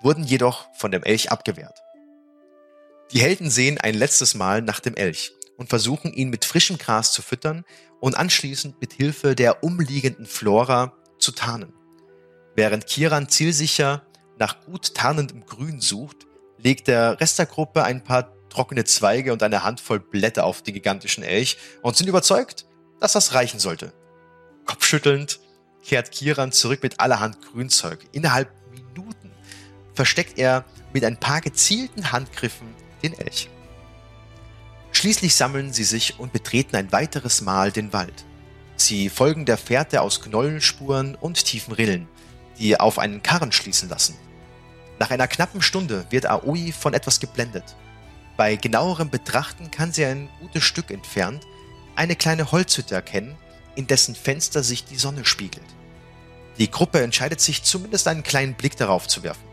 wurden 0.00 0.24
jedoch 0.24 0.66
von 0.74 0.90
dem 0.90 1.02
Elch 1.02 1.30
abgewehrt. 1.30 1.82
Die 3.12 3.20
Helden 3.20 3.50
sehen 3.50 3.78
ein 3.78 3.94
letztes 3.94 4.34
Mal 4.34 4.62
nach 4.62 4.80
dem 4.80 4.94
Elch 4.94 5.32
und 5.58 5.68
versuchen 5.68 6.12
ihn 6.12 6.30
mit 6.30 6.46
frischem 6.46 6.78
Gras 6.78 7.12
zu 7.12 7.20
füttern 7.20 7.64
und 8.00 8.16
anschließend 8.16 8.80
mit 8.80 8.94
Hilfe 8.94 9.34
der 9.34 9.62
umliegenden 9.62 10.24
Flora 10.24 10.94
zu 11.18 11.32
tarnen. 11.32 11.74
Während 12.56 12.86
Kiran 12.86 13.28
zielsicher 13.28 14.02
nach 14.38 14.64
gut 14.64 14.94
tarnendem 14.94 15.44
Grün 15.44 15.80
sucht, 15.80 16.26
legt 16.56 16.88
der 16.88 17.20
Rest 17.20 17.38
der 17.38 17.46
Gruppe 17.46 17.84
ein 17.84 18.02
paar 18.02 18.32
trockene 18.48 18.84
Zweige 18.84 19.32
und 19.32 19.42
eine 19.42 19.62
Handvoll 19.62 20.00
Blätter 20.00 20.44
auf 20.44 20.62
den 20.62 20.74
gigantischen 20.74 21.24
Elch 21.24 21.58
und 21.82 21.96
sind 21.96 22.08
überzeugt, 22.08 22.66
dass 23.00 23.12
das 23.12 23.34
reichen 23.34 23.60
sollte. 23.60 23.92
Kopfschüttelnd 24.64 25.40
kehrt 25.82 26.12
Kiran 26.12 26.52
zurück 26.52 26.82
mit 26.82 27.00
allerhand 27.00 27.38
Grünzeug. 27.42 28.06
Innerhalb 28.12 28.50
Minuten 28.70 29.30
versteckt 29.94 30.38
er 30.38 30.64
mit 30.92 31.04
ein 31.04 31.18
paar 31.18 31.40
gezielten 31.40 32.12
Handgriffen 32.12 32.74
den 33.02 33.14
Elch. 33.18 33.48
Schließlich 34.92 35.34
sammeln 35.34 35.72
sie 35.72 35.84
sich 35.84 36.18
und 36.18 36.32
betreten 36.32 36.76
ein 36.76 36.92
weiteres 36.92 37.40
Mal 37.40 37.72
den 37.72 37.92
Wald. 37.92 38.24
Sie 38.76 39.08
folgen 39.08 39.44
der 39.44 39.58
Fährte 39.58 40.00
aus 40.00 40.20
Knollenspuren 40.20 41.14
und 41.14 41.44
tiefen 41.44 41.72
Rillen, 41.72 42.08
die 42.58 42.78
auf 42.78 42.98
einen 42.98 43.22
Karren 43.22 43.52
schließen 43.52 43.88
lassen. 43.88 44.16
Nach 44.98 45.10
einer 45.10 45.28
knappen 45.28 45.62
Stunde 45.62 46.06
wird 46.10 46.26
Aoi 46.26 46.72
von 46.72 46.94
etwas 46.94 47.18
geblendet. 47.20 47.76
Bei 48.36 48.56
genauerem 48.56 49.10
Betrachten 49.10 49.70
kann 49.70 49.92
sie 49.92 50.04
ein 50.04 50.28
gutes 50.40 50.64
Stück 50.64 50.90
entfernt 50.90 51.44
eine 51.96 52.16
kleine 52.16 52.50
Holzhütte 52.52 52.94
erkennen, 52.94 53.36
in 53.74 53.86
dessen 53.86 54.14
Fenster 54.14 54.62
sich 54.62 54.84
die 54.84 54.96
Sonne 54.96 55.24
spiegelt. 55.24 55.66
Die 56.58 56.70
Gruppe 56.70 57.02
entscheidet 57.02 57.40
sich 57.40 57.62
zumindest 57.62 58.06
einen 58.08 58.22
kleinen 58.22 58.54
Blick 58.54 58.76
darauf 58.76 59.08
zu 59.08 59.22
werfen. 59.22 59.44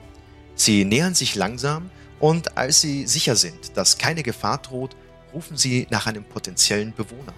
Sie 0.55 0.83
nähern 0.83 1.15
sich 1.15 1.35
langsam 1.35 1.89
und 2.19 2.57
als 2.57 2.81
sie 2.81 3.07
sicher 3.07 3.35
sind, 3.35 3.77
dass 3.77 3.97
keine 3.97 4.23
Gefahr 4.23 4.57
droht, 4.57 4.95
rufen 5.33 5.57
sie 5.57 5.87
nach 5.89 6.07
einem 6.07 6.25
potenziellen 6.25 6.93
Bewohner. 6.93 7.33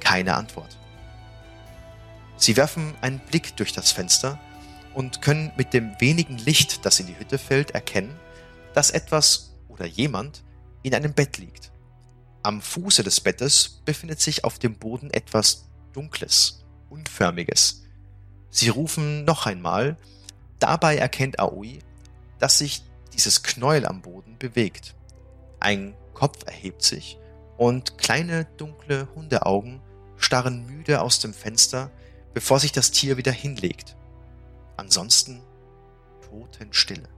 Keine 0.00 0.34
Antwort. 0.34 0.78
Sie 2.38 2.56
werfen 2.56 2.94
einen 3.00 3.18
Blick 3.18 3.56
durch 3.56 3.72
das 3.72 3.92
Fenster 3.92 4.40
und 4.94 5.20
können 5.20 5.52
mit 5.56 5.74
dem 5.74 5.94
wenigen 5.98 6.38
Licht, 6.38 6.86
das 6.86 7.00
in 7.00 7.06
die 7.06 7.18
Hütte 7.18 7.38
fällt, 7.38 7.72
erkennen, 7.72 8.18
dass 8.72 8.90
etwas 8.90 9.54
oder 9.68 9.86
jemand 9.86 10.42
in 10.82 10.94
einem 10.94 11.12
Bett 11.12 11.38
liegt. 11.38 11.70
Am 12.46 12.62
Fuße 12.62 13.02
des 13.02 13.20
Bettes 13.20 13.80
befindet 13.84 14.20
sich 14.20 14.44
auf 14.44 14.60
dem 14.60 14.76
Boden 14.78 15.10
etwas 15.10 15.66
Dunkles, 15.92 16.64
Unförmiges. 16.90 17.82
Sie 18.50 18.68
rufen 18.68 19.24
noch 19.24 19.46
einmal. 19.46 19.96
Dabei 20.60 20.96
erkennt 20.96 21.40
Aoi, 21.40 21.80
dass 22.38 22.58
sich 22.58 22.84
dieses 23.14 23.42
Knäuel 23.42 23.84
am 23.84 24.00
Boden 24.00 24.38
bewegt. 24.38 24.94
Ein 25.58 25.96
Kopf 26.14 26.46
erhebt 26.46 26.82
sich 26.82 27.18
und 27.56 27.98
kleine 27.98 28.44
dunkle 28.58 29.08
Hundeaugen 29.16 29.80
starren 30.16 30.66
müde 30.66 31.00
aus 31.00 31.18
dem 31.18 31.34
Fenster, 31.34 31.90
bevor 32.32 32.60
sich 32.60 32.70
das 32.70 32.92
Tier 32.92 33.16
wieder 33.16 33.32
hinlegt. 33.32 33.96
Ansonsten 34.76 35.42
Totenstille. 36.30 37.08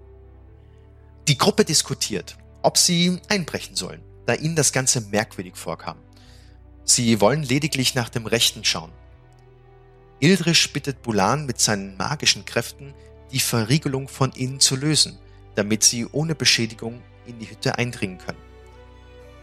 Die 1.29 1.37
Gruppe 1.37 1.67
diskutiert, 1.67 2.39
ob 2.63 2.79
sie 2.79 3.21
einbrechen 3.29 3.77
sollen 3.77 4.08
da 4.29 4.35
ihnen 4.35 4.57
das 4.57 4.73
Ganze 4.73 5.01
merkwürdig 5.01 5.57
vorkam. 5.57 5.97
Sie 6.85 7.19
wollen 7.23 7.43
lediglich 7.43 7.95
nach 7.95 8.11
dem 8.11 8.27
Rechten 8.27 8.63
schauen. 8.63 8.93
Ildrisch 10.21 10.71
bittet 10.71 11.01
Bulan 11.01 11.47
mit 11.47 11.59
seinen 11.59 11.97
magischen 11.97 12.45
Kräften, 12.45 12.93
die 13.33 13.41
Verriegelung 13.41 14.07
von 14.07 14.33
innen 14.33 14.61
zu 14.61 14.77
lösen, 14.77 15.19
damit 15.55 15.83
sie 15.83 16.07
ohne 16.13 16.35
Beschädigung 16.35 17.03
in 17.25 17.39
die 17.39 17.49
Hütte 17.49 17.79
eindringen 17.79 18.19
können. 18.19 18.39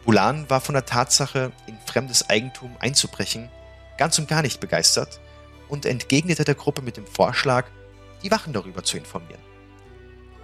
Bulan 0.05 0.47
war 0.51 0.61
von 0.61 0.73
der 0.73 0.85
Tatsache, 0.85 1.51
in 1.65 1.77
fremdes 1.87 2.29
Eigentum 2.29 2.75
einzubrechen, 2.77 3.49
ganz 3.97 4.19
und 4.19 4.27
gar 4.27 4.43
nicht 4.43 4.59
begeistert 4.59 5.19
und 5.67 5.87
entgegnete 5.87 6.43
der 6.43 6.53
Gruppe 6.53 6.83
mit 6.83 6.95
dem 6.95 7.07
Vorschlag, 7.07 7.65
die 8.21 8.29
Wachen 8.29 8.53
darüber 8.53 8.83
zu 8.83 8.97
informieren. 8.97 9.41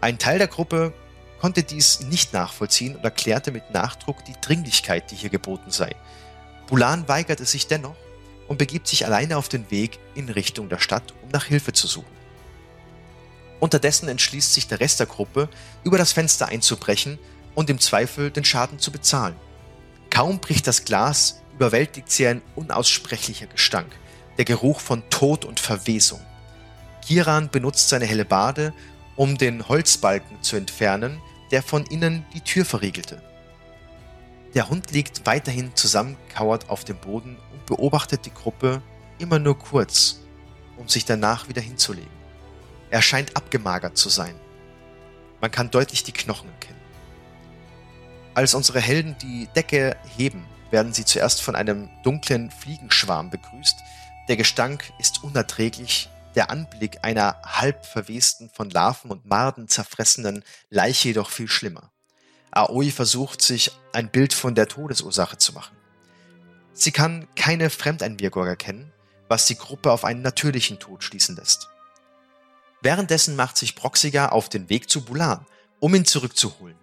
Ein 0.02 0.18
Teil 0.18 0.40
der 0.40 0.48
Gruppe 0.48 0.94
konnte 1.42 1.64
dies 1.64 2.02
nicht 2.02 2.34
nachvollziehen 2.34 2.96
und 2.96 3.04
erklärte 3.04 3.52
mit 3.52 3.72
Nachdruck 3.72 4.24
die 4.26 4.36
Dringlichkeit, 4.40 5.10
die 5.10 5.16
hier 5.16 5.32
geboten 5.32 5.72
sei. 5.72 5.96
Bulan 6.68 7.08
weigerte 7.08 7.46
sich 7.46 7.66
dennoch 7.66 7.96
und 8.48 8.60
begibt 8.60 8.88
sich 8.88 9.08
alleine 9.08 9.38
auf 9.38 9.50
den 9.50 9.72
Weg 9.72 9.98
in 10.14 10.30
Richtung 10.30 10.70
der 10.70 10.78
Stadt, 10.78 11.16
um 11.24 11.30
nach 11.30 11.46
Hilfe 11.46 11.74
zu 11.74 11.88
suchen. 11.88 12.22
Unterdessen 13.60 14.08
entschließt 14.08 14.54
sich 14.54 14.68
der 14.68 14.80
Rest 14.80 15.00
der 15.00 15.08
Gruppe, 15.08 15.50
über 15.84 15.98
das 15.98 16.12
Fenster 16.12 16.48
einzubrechen 16.48 17.18
und 17.56 17.72
im 17.72 17.80
Zweifel 17.80 18.30
den 18.30 18.46
Schaden 18.46 18.78
zu 18.78 18.92
bezahlen. 18.92 19.36
Kaum 20.12 20.40
bricht 20.40 20.68
das 20.68 20.86
Glas, 20.86 21.42
überwältigt 21.56 22.12
sie 22.12 22.28
ein 22.28 22.44
unaussprechlicher 22.56 23.48
Gestank, 23.48 23.92
der 24.38 24.46
Geruch 24.46 24.80
von 24.80 25.10
Tod 25.10 25.44
und 25.46 25.60
Verwesung. 25.60 26.22
Kiran 27.04 27.50
benutzt 27.50 27.90
seine 27.90 28.06
Hellebarde, 28.06 28.74
um 29.16 29.40
den 29.40 29.68
Holzbalken 29.68 30.44
zu 30.44 30.56
entfernen, 30.56 31.20
der 31.52 31.62
von 31.62 31.86
innen 31.86 32.26
die 32.34 32.42
Tür 32.42 32.66
verriegelte. 32.66 33.22
Der 34.54 34.70
Hund 34.70 34.92
liegt 34.92 35.26
weiterhin 35.26 35.76
zusammenkauert 35.76 36.70
auf 36.70 36.84
dem 36.84 36.98
Boden 36.98 37.38
und 37.52 37.66
beobachtet 37.66 38.26
die 38.26 38.34
Gruppe 38.34 38.82
immer 39.20 39.40
nur 39.40 39.58
kurz, 39.58 40.22
um 40.78 40.90
sich 40.90 41.06
danach 41.06 41.48
wieder 41.48 41.62
hinzulegen. 41.62 42.10
Er 42.90 43.02
scheint 43.02 43.38
abgemagert 43.38 43.98
zu 43.98 44.10
sein. 44.10 44.36
Man 45.40 45.52
kann 45.52 45.72
deutlich 45.72 46.04
die 46.04 46.12
Knochen 46.12 46.50
erkennen. 46.50 46.82
Als 48.34 48.54
unsere 48.54 48.80
Helden 48.80 49.16
die 49.22 49.48
Decke 49.56 49.96
heben, 50.18 50.46
werden 50.72 50.94
sie 50.94 51.06
zuerst 51.06 51.42
von 51.42 51.56
einem 51.56 51.90
dunklen 52.04 52.50
Fliegenschwarm 52.50 53.30
begrüßt. 53.30 53.78
Der 54.30 54.38
Gestank 54.38 54.92
ist 55.00 55.24
unerträglich 55.24 56.10
der 56.36 56.50
Anblick 56.50 57.00
einer 57.04 57.42
halb 57.44 57.86
verwesten, 57.86 58.50
von 58.50 58.70
Larven 58.70 59.12
und 59.12 59.26
Marden 59.26 59.68
zerfressenen 59.68 60.44
Leiche 60.70 61.10
jedoch 61.10 61.30
viel 61.30 61.48
schlimmer. 61.48 61.92
Aoi 62.52 62.92
versucht 62.92 63.42
sich 63.42 63.72
ein 63.94 64.10
Bild 64.10 64.34
von 64.34 64.56
der 64.56 64.68
Todesursache 64.68 65.38
zu 65.38 65.54
machen. 65.54 65.76
Sie 66.74 66.92
kann 66.92 67.28
keine 67.36 67.70
Fremdeinwirkung 67.70 68.46
erkennen, 68.46 68.92
was 69.28 69.46
die 69.46 69.58
Gruppe 69.58 69.92
auf 69.92 70.04
einen 70.04 70.22
natürlichen 70.22 70.80
Tod 70.80 71.04
schließen 71.04 71.36
lässt. 71.36 71.70
Währenddessen 72.82 73.36
macht 73.36 73.58
sich 73.58 73.76
Proxiga 73.76 74.30
auf 74.30 74.50
den 74.50 74.70
Weg 74.70 74.90
zu 74.90 75.06
Bulan, 75.06 75.46
um 75.80 75.96
ihn 75.96 76.06
zurückzuholen. 76.06 76.78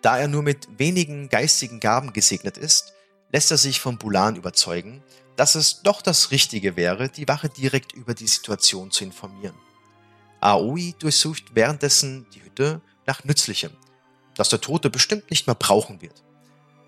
Da 0.00 0.18
er 0.18 0.28
nur 0.28 0.42
mit 0.42 0.68
wenigen 0.78 1.28
geistigen 1.28 1.80
Gaben 1.80 2.12
gesegnet 2.12 2.58
ist, 2.58 2.94
lässt 3.32 3.50
er 3.50 3.56
sich 3.56 3.80
von 3.80 3.98
Bulan 3.98 4.36
überzeugen, 4.36 5.02
dass 5.36 5.54
es 5.54 5.82
doch 5.82 6.02
das 6.02 6.30
Richtige 6.30 6.76
wäre, 6.76 7.08
die 7.08 7.28
Wache 7.28 7.48
direkt 7.48 7.92
über 7.92 8.14
die 8.14 8.26
Situation 8.26 8.90
zu 8.90 9.04
informieren. 9.04 9.56
Aoi 10.40 10.94
durchsucht 10.98 11.54
währenddessen 11.54 12.26
die 12.34 12.42
Hütte 12.42 12.80
nach 13.06 13.24
Nützlichem, 13.24 13.72
das 14.36 14.48
der 14.48 14.60
Tote 14.60 14.90
bestimmt 14.90 15.30
nicht 15.30 15.46
mehr 15.46 15.54
brauchen 15.54 16.02
wird. 16.02 16.22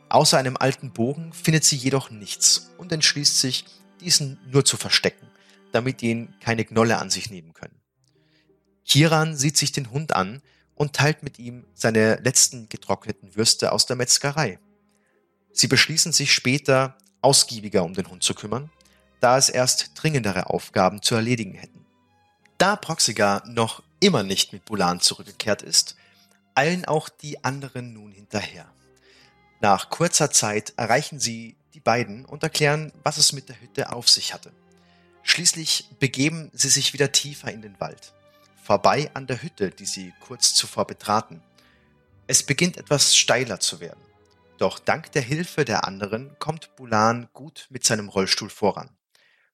Außer 0.09 0.39
einem 0.39 0.57
alten 0.57 0.93
Bogen 0.93 1.33
findet 1.33 1.65
sie 1.65 1.77
jedoch 1.77 2.11
nichts 2.11 2.71
und 2.79 2.93
entschließt 2.93 3.41
sich, 3.41 3.65
diesen 4.01 4.39
nur 4.51 4.65
zu 4.65 4.77
verstecken, 4.77 5.27
damit 5.73 6.03
ihn 6.03 6.35
keine 6.41 6.65
Gnolle 6.65 6.99
an 6.99 7.11
sich 7.11 7.31
nehmen 7.31 7.55
können. 7.55 7.81
Kiran 8.85 9.37
sieht 9.37 9.57
sich 9.57 9.73
den 9.73 9.91
Hund 9.91 10.15
an 10.15 10.43
und 10.75 10.93
teilt 10.93 11.23
mit 11.23 11.39
ihm 11.39 11.65
seine 11.75 12.17
letzten 12.17 12.69
getrockneten 12.69 13.35
Würste 13.35 13.73
aus 13.73 13.87
der 13.87 13.97
Metzgerei. 13.97 14.61
Sie 15.53 15.67
beschließen 15.67 16.13
sich 16.13 16.33
später, 16.33 16.97
ausgiebiger 17.20 17.85
um 17.85 17.94
den 17.94 18.09
Hund 18.09 18.22
zu 18.22 18.35
kümmern, 18.35 18.70
da 19.20 19.38
es 19.38 19.48
erst 19.48 19.92
dringendere 19.94 20.50
Aufgaben 20.50 21.02
zu 21.02 21.14
erledigen 21.14 21.55
hätten. 21.55 21.85
Da 22.59 22.76
Proxiga 22.76 23.42
noch 23.46 23.83
immer 24.00 24.22
nicht 24.22 24.52
mit 24.52 24.64
Bulan 24.64 25.00
zurückgekehrt 25.00 25.62
ist, 25.62 25.96
eilen 26.55 26.85
auch 26.85 27.08
die 27.08 27.44
anderen 27.44 27.92
nun 27.92 28.12
hinterher. 28.12 28.67
Nach 29.60 29.90
kurzer 29.90 30.31
Zeit 30.31 30.73
erreichen 30.77 31.19
sie 31.19 31.56
die 31.75 31.81
beiden 31.81 32.25
und 32.25 32.42
erklären, 32.42 32.92
was 33.02 33.19
es 33.19 33.33
mit 33.33 33.48
der 33.48 33.60
Hütte 33.60 33.92
auf 33.92 34.08
sich 34.08 34.33
hatte. 34.33 34.52
Schließlich 35.23 35.90
begeben 35.98 36.50
sie 36.52 36.69
sich 36.69 36.92
wieder 36.92 37.12
tiefer 37.12 37.52
in 37.52 37.62
den 37.62 37.79
Wald, 37.81 38.12
vorbei 38.62 39.10
an 39.14 39.27
der 39.27 39.42
Hütte, 39.42 39.71
die 39.71 39.87
sie 39.87 40.14
kurz 40.21 40.54
zuvor 40.54 40.87
betraten. 40.87 41.42
Es 42.27 42.42
beginnt 42.42 42.77
etwas 42.77 43.17
steiler 43.17 43.60
zu 43.60 43.81
werden. 43.81 44.00
Doch 44.59 44.79
dank 44.79 45.13
der 45.13 45.23
Hilfe 45.23 45.65
der 45.65 45.85
anderen 45.85 46.38
kommt 46.38 46.77
Bulan 46.77 47.29
gut 47.33 47.67
mit 47.71 47.85
seinem 47.85 48.09
Rollstuhl 48.09 48.50
voran. 48.50 48.96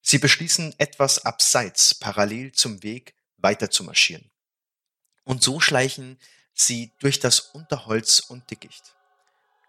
Sie 0.00 0.18
beschließen, 0.18 0.74
etwas 0.78 1.24
abseits, 1.24 1.94
parallel 1.94 2.52
zum 2.52 2.82
Weg, 2.82 3.14
weiter 3.36 3.70
zu 3.70 3.84
marschieren. 3.84 4.30
Und 5.24 5.42
so 5.42 5.60
schleichen 5.60 6.18
sie 6.54 6.92
durch 6.98 7.20
das 7.20 7.40
Unterholz 7.40 8.20
und 8.20 8.50
Dickicht. 8.50 8.94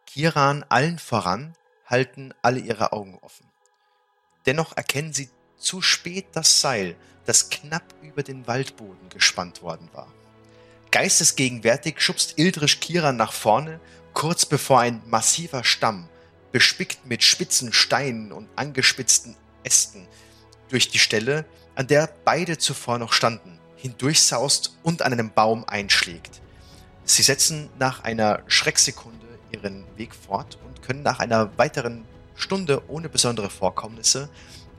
Kiran 0.06 0.64
allen 0.70 1.00
voran 1.00 1.56
halten 1.86 2.34
alle 2.42 2.60
ihre 2.60 2.92
Augen 2.92 3.18
offen. 3.20 3.50
Dennoch 4.46 4.76
erkennen 4.76 5.14
sie 5.14 5.30
zu 5.58 5.82
spät 5.82 6.28
das 6.34 6.62
Seil, 6.62 6.96
das 7.26 7.50
knapp 7.50 7.94
über 8.02 8.24
den 8.24 8.48
Waldboden 8.48 9.10
gespannt 9.10 9.62
worden 9.62 9.90
war. 9.94 10.12
Geistesgegenwärtig 10.92 12.02
schubst 12.02 12.38
Ildrisch 12.38 12.80
Kiran 12.80 13.16
nach 13.16 13.34
vorne, 13.34 13.80
kurz 14.14 14.46
bevor 14.46 14.80
ein 14.80 15.02
massiver 15.06 15.64
Stamm, 15.64 16.08
bespickt 16.52 17.06
mit 17.06 17.24
spitzen 17.24 17.74
Steinen 17.74 18.32
und 18.32 18.48
angespitzten 18.56 19.36
Ästen, 19.64 20.08
durch 20.70 20.90
die 20.90 21.00
Stelle, 21.00 21.46
an 21.76 21.88
der 21.88 22.10
beide 22.24 22.58
zuvor 22.58 23.00
noch 23.00 23.14
standen, 23.14 23.60
hindurchsaust 23.76 24.78
und 24.84 25.02
an 25.02 25.14
einem 25.14 25.32
Baum 25.32 25.66
einschlägt. 25.66 26.42
Sie 27.06 27.24
setzen 27.24 27.70
nach 27.80 28.04
einer 28.04 28.44
Schrecksekunde 28.48 29.28
ihren 29.52 29.84
Weg 29.98 30.16
fort 30.16 30.58
und 30.66 30.82
können 30.82 31.04
nach 31.04 31.20
einer 31.20 31.58
weiteren 31.58 32.06
Stunde 32.36 32.82
ohne 32.88 33.10
besondere 33.10 33.50
Vorkommnisse 33.50 34.30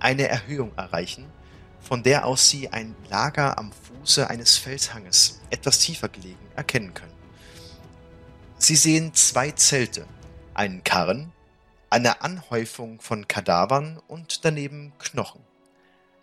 eine 0.01 0.29
Erhöhung 0.29 0.73
erreichen, 0.77 1.27
von 1.81 2.03
der 2.03 2.27
aus 2.27 2.49
sie 2.49 2.69
ein 2.71 2.97
Lager 3.11 3.59
am 3.59 3.73
Fuße 3.73 4.29
eines 4.29 4.57
Felshanges, 4.57 5.41
etwas 5.51 5.79
tiefer 5.79 6.09
gelegen, 6.09 6.39
erkennen 6.57 6.95
können. 6.95 7.14
Sie 8.65 8.77
sehen 8.77 9.13
zwei 9.13 9.51
Zelte, 9.51 10.07
einen 10.55 10.83
Karren, 10.85 11.31
eine 11.91 12.23
Anhäufung 12.23 12.99
von 12.99 13.29
Kadavern 13.29 14.01
und 14.09 14.47
daneben 14.47 14.95
Knochen. 14.99 15.43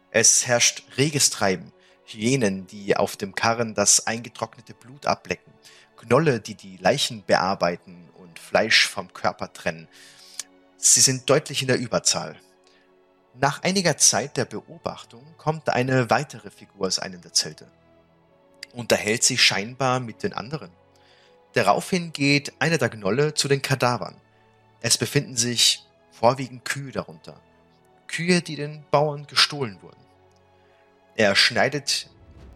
Es 0.09 0.47
herrscht 0.47 0.81
reges 0.97 1.29
Treiben, 1.29 1.71
Hyänen, 2.03 2.65
die 2.65 2.97
auf 2.97 3.15
dem 3.15 3.35
Karren 3.35 3.75
das 3.75 4.07
eingetrocknete 4.07 4.73
Blut 4.73 5.05
ablecken, 5.05 5.53
Gnolle, 5.97 6.39
die 6.39 6.55
die 6.55 6.77
Leichen 6.77 7.23
bearbeiten 7.23 8.09
und 8.17 8.39
Fleisch 8.39 8.87
vom 8.87 9.13
Körper 9.13 9.53
trennen. 9.53 9.87
Sie 10.77 11.01
sind 11.01 11.29
deutlich 11.29 11.61
in 11.61 11.67
der 11.67 11.77
Überzahl. 11.77 12.39
Nach 13.35 13.61
einiger 13.61 13.97
Zeit 13.97 14.35
der 14.35 14.45
Beobachtung 14.45 15.23
kommt 15.37 15.69
eine 15.69 16.09
weitere 16.09 16.49
Figur 16.49 16.87
aus 16.87 16.97
einem 16.97 17.21
der 17.21 17.33
Zelte. 17.33 17.71
Unterhält 18.73 19.23
sich 19.23 19.43
scheinbar 19.43 19.99
mit 19.99 20.23
den 20.23 20.33
anderen. 20.33 20.71
Daraufhin 21.53 22.13
geht 22.13 22.53
einer 22.59 22.77
der 22.77 22.89
Gnolle 22.89 23.33
zu 23.33 23.47
den 23.47 23.61
Kadavern. 23.61 24.15
Es 24.81 24.97
befinden 24.97 25.35
sich 25.35 25.85
vorwiegend 26.11 26.65
Kühe 26.65 26.91
darunter. 26.91 27.39
Kühe, 28.07 28.41
die 28.41 28.55
den 28.55 28.83
Bauern 28.91 29.27
gestohlen 29.27 29.81
wurden. 29.81 29.99
Er 31.15 31.35
schneidet 31.35 32.09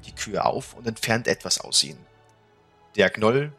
die 0.05 0.13
Kühe 0.13 0.43
auf 0.43 0.73
und 0.73 0.87
entfernt 0.87 1.27
etwas 1.27 1.59
aus 1.59 1.83
ihnen. 1.83 2.05
Der 2.95 3.09
Gnoll 3.09 3.51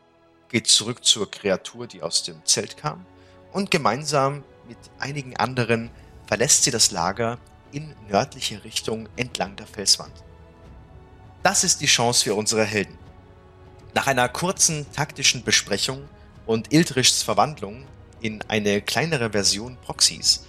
geht 0.49 0.67
zurück 0.69 1.05
zur 1.05 1.31
Kreatur, 1.31 1.87
die 1.87 2.03
aus 2.03 2.23
dem 2.23 2.45
Zelt 2.45 2.77
kam, 2.77 3.05
und 3.53 3.71
gemeinsam 3.71 4.45
mit 4.69 4.79
einigen 4.99 5.37
anderen 5.37 5.91
verlässt 6.27 6.65
sie 6.65 6.71
das 6.71 6.91
Lager 6.91 7.39
in 7.73 7.95
nördliche 8.09 8.65
Richtung 8.65 9.09
entlang 9.17 9.57
der 9.57 9.67
Felswand. 9.67 10.13
Das 11.43 11.65
ist 11.65 11.81
die 11.81 11.87
Chance 11.87 12.25
für 12.25 12.35
unsere 12.35 12.65
Helden. 12.65 12.99
Nach 13.95 14.07
einer 14.07 14.29
kurzen 14.29 14.87
taktischen 14.93 15.43
Besprechung 15.43 16.09
und 16.47 16.73
Ildrichs 16.73 17.23
Verwandlung 17.23 17.87
in 18.21 18.43
eine 18.49 18.83
kleinere 18.83 19.31
Version 19.31 19.77
Proxys 19.85 20.45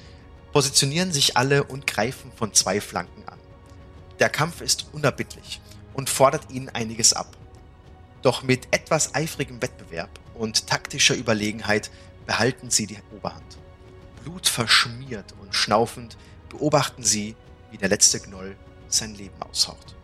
positionieren 0.52 1.12
sich 1.12 1.38
alle 1.38 1.64
und 1.64 1.88
greifen 1.88 2.32
von 2.36 2.54
zwei 2.54 2.82
Flanken 2.82 3.28
an. 3.28 3.40
Der 4.20 4.30
Kampf 4.30 4.62
ist 4.62 4.88
unerbittlich 4.94 5.62
und 5.94 6.10
fordert 6.10 6.52
ihnen 6.52 6.70
einiges 6.70 7.14
ab. 7.14 7.36
Doch 8.22 8.44
mit 8.44 8.68
etwas 8.72 9.14
eifrigem 9.14 9.62
Wettbewerb 9.62 10.10
und 10.34 10.68
taktischer 10.68 11.16
Überlegenheit 11.16 11.92
behalten 12.26 12.70
sie 12.70 12.88
die 12.88 12.98
Oberhand. 13.16 13.58
Blutverschmiert 14.24 15.34
und 15.40 15.54
schnaufend 15.54 16.18
beobachten 16.50 17.04
sie, 17.04 17.36
wie 17.72 17.78
der 17.78 17.90
letzte 17.90 18.20
Gnoll 18.20 18.58
sein 18.88 19.16
Leben 19.16 19.40
aushaucht. 19.42 19.96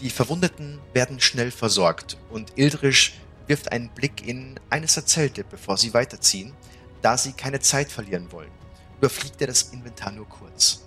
Die 0.00 0.10
Verwundeten 0.10 0.80
werden 0.92 1.20
schnell 1.20 1.50
versorgt 1.50 2.16
und 2.30 2.56
Ildrisch 2.56 3.14
wirft 3.46 3.70
einen 3.70 3.88
Blick 3.90 4.26
in 4.26 4.58
eines 4.70 4.94
der 4.94 5.06
Zelte, 5.06 5.44
bevor 5.44 5.76
sie 5.76 5.94
weiterziehen, 5.94 6.54
da 7.02 7.16
sie 7.16 7.32
keine 7.32 7.60
Zeit 7.60 7.90
verlieren 7.90 8.30
wollen. 8.32 8.50
Überfliegt 8.98 9.40
er 9.40 9.48
das 9.48 9.62
Inventar 9.64 10.12
nur 10.12 10.28
kurz. 10.28 10.82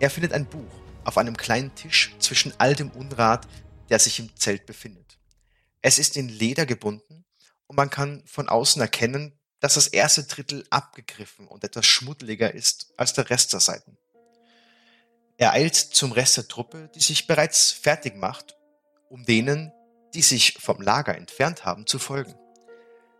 Er 0.00 0.10
findet 0.10 0.32
ein 0.32 0.46
Buch 0.46 0.72
auf 1.04 1.18
einem 1.18 1.36
kleinen 1.36 1.74
Tisch 1.74 2.14
zwischen 2.18 2.52
all 2.58 2.74
dem 2.74 2.90
Unrat, 2.90 3.48
der 3.88 3.98
sich 3.98 4.18
im 4.18 4.34
Zelt 4.36 4.66
befindet. 4.66 5.18
Es 5.80 5.98
ist 5.98 6.16
in 6.16 6.28
Leder 6.28 6.66
gebunden 6.66 7.24
und 7.66 7.76
man 7.76 7.90
kann 7.90 8.22
von 8.26 8.48
außen 8.48 8.82
erkennen, 8.82 9.38
dass 9.60 9.74
das 9.74 9.88
erste 9.88 10.24
Drittel 10.24 10.64
abgegriffen 10.70 11.48
und 11.48 11.64
etwas 11.64 11.86
schmuddeliger 11.86 12.52
ist 12.52 12.92
als 12.96 13.12
der 13.12 13.30
Rest 13.30 13.52
der 13.52 13.60
Seiten. 13.60 13.96
Er 15.40 15.52
eilt 15.52 15.76
zum 15.76 16.10
Rest 16.10 16.36
der 16.36 16.48
Truppe, 16.48 16.90
die 16.96 17.00
sich 17.00 17.28
bereits 17.28 17.70
fertig 17.70 18.16
macht, 18.16 18.56
um 19.08 19.24
denen, 19.24 19.72
die 20.12 20.22
sich 20.22 20.54
vom 20.54 20.82
Lager 20.82 21.16
entfernt 21.16 21.64
haben, 21.64 21.86
zu 21.86 22.00
folgen. 22.00 22.34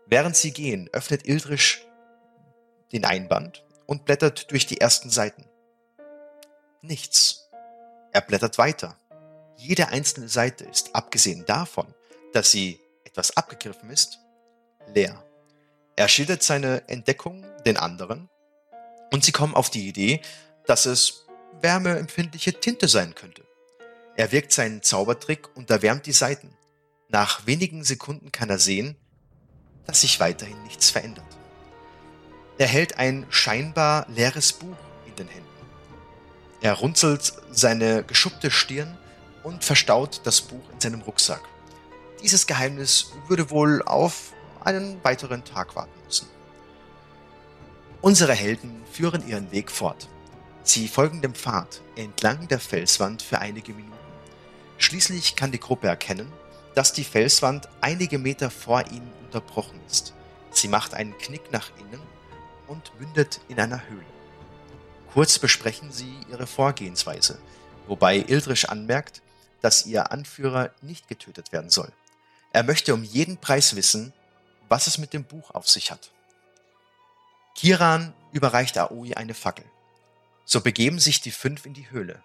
Während 0.05 0.35
sie 0.35 0.51
gehen, 0.51 0.89
öffnet 0.91 1.25
Ildrisch 1.25 1.85
den 2.91 3.05
Einband 3.05 3.63
und 3.85 4.03
blättert 4.03 4.51
durch 4.51 4.65
die 4.67 4.81
ersten 4.81 5.09
Seiten. 5.09 5.45
Nichts. 6.81 7.49
Er 8.11 8.21
blättert 8.21 8.57
weiter. 8.57 8.97
Jede 9.55 9.87
einzelne 9.87 10.27
Seite 10.27 10.65
ist, 10.65 10.95
abgesehen 10.95 11.45
davon, 11.45 11.93
dass 12.33 12.51
sie 12.51 12.81
etwas 13.05 13.37
abgegriffen 13.37 13.91
ist, 13.91 14.19
leer. 14.93 15.23
Er 15.95 16.09
schildert 16.09 16.43
seine 16.43 16.87
Entdeckung 16.89 17.45
den 17.65 17.77
anderen 17.77 18.29
und 19.11 19.23
sie 19.23 19.31
kommen 19.31 19.55
auf 19.55 19.69
die 19.69 19.87
Idee, 19.87 20.21
dass 20.65 20.85
es 20.85 21.25
wärmeempfindliche 21.61 22.59
Tinte 22.59 22.87
sein 22.87 23.15
könnte. 23.15 23.43
Er 24.15 24.31
wirkt 24.31 24.51
seinen 24.51 24.83
Zaubertrick 24.83 25.55
und 25.55 25.69
erwärmt 25.69 26.05
die 26.05 26.11
Seiten. 26.11 26.53
Nach 27.07 27.45
wenigen 27.47 27.83
Sekunden 27.83 28.31
kann 28.31 28.49
er 28.49 28.59
sehen, 28.59 28.95
dass 29.85 30.01
sich 30.01 30.19
weiterhin 30.19 30.61
nichts 30.63 30.89
verändert. 30.89 31.25
Er 32.57 32.67
hält 32.67 32.97
ein 32.97 33.25
scheinbar 33.29 34.05
leeres 34.09 34.53
Buch 34.53 34.75
in 35.07 35.15
den 35.15 35.27
Händen. 35.27 35.47
Er 36.61 36.73
runzelt 36.73 37.33
seine 37.51 38.03
geschuppte 38.03 38.51
Stirn 38.51 38.97
und 39.43 39.63
verstaut 39.63 40.21
das 40.25 40.41
Buch 40.41 40.69
in 40.73 40.79
seinem 40.81 41.01
Rucksack. 41.01 41.41
Dieses 42.21 42.45
Geheimnis 42.45 43.13
würde 43.29 43.49
wohl 43.49 43.81
auf 43.83 44.33
einen 44.61 45.01
weiteren 45.03 45.45
Tag 45.45 45.75
warten 45.75 45.97
müssen. 46.05 46.27
Unsere 48.01 48.33
Helden 48.33 48.83
führen 48.91 49.25
ihren 49.27 49.51
Weg 49.51 49.71
fort. 49.71 50.09
Sie 50.63 50.87
folgen 50.87 51.21
dem 51.21 51.33
Pfad 51.33 51.81
entlang 51.95 52.47
der 52.47 52.59
Felswand 52.59 53.21
für 53.21 53.39
einige 53.39 53.73
Minuten. 53.73 53.93
Schließlich 54.77 55.35
kann 55.35 55.51
die 55.51 55.59
Gruppe 55.59 55.87
erkennen, 55.87 56.31
dass 56.75 56.93
die 56.93 57.03
Felswand 57.03 57.67
einige 57.81 58.17
Meter 58.19 58.49
vor 58.49 58.85
ihnen 58.87 59.11
unterbrochen 59.23 59.79
ist. 59.87 60.13
Sie 60.51 60.67
macht 60.67 60.93
einen 60.93 61.17
Knick 61.17 61.51
nach 61.51 61.71
innen 61.77 62.01
und 62.67 62.91
mündet 62.99 63.41
in 63.47 63.59
einer 63.59 63.87
Höhle. 63.89 64.05
Kurz 65.13 65.39
besprechen 65.39 65.91
sie 65.91 66.15
ihre 66.29 66.47
Vorgehensweise, 66.47 67.39
wobei 67.87 68.17
Ildrisch 68.17 68.65
anmerkt, 68.65 69.21
dass 69.61 69.85
ihr 69.85 70.11
Anführer 70.11 70.71
nicht 70.81 71.07
getötet 71.07 71.51
werden 71.51 71.69
soll. 71.69 71.91
Er 72.53 72.63
möchte 72.63 72.93
um 72.93 73.03
jeden 73.03 73.37
Preis 73.37 73.75
wissen, 73.75 74.13
was 74.69 74.87
es 74.87 74.97
mit 74.97 75.13
dem 75.13 75.23
Buch 75.23 75.51
auf 75.51 75.67
sich 75.67 75.91
hat. 75.91 76.11
Kiran 77.55 78.13
überreicht 78.31 78.77
Aoi 78.77 79.13
eine 79.15 79.33
Fackel. 79.33 79.65
So 80.51 80.61
begeben 80.61 80.97
sich 80.97 81.21
die 81.21 81.29
fünf 81.29 81.67
in 81.67 81.75
die 81.75 81.91
Höhle. 81.91 82.23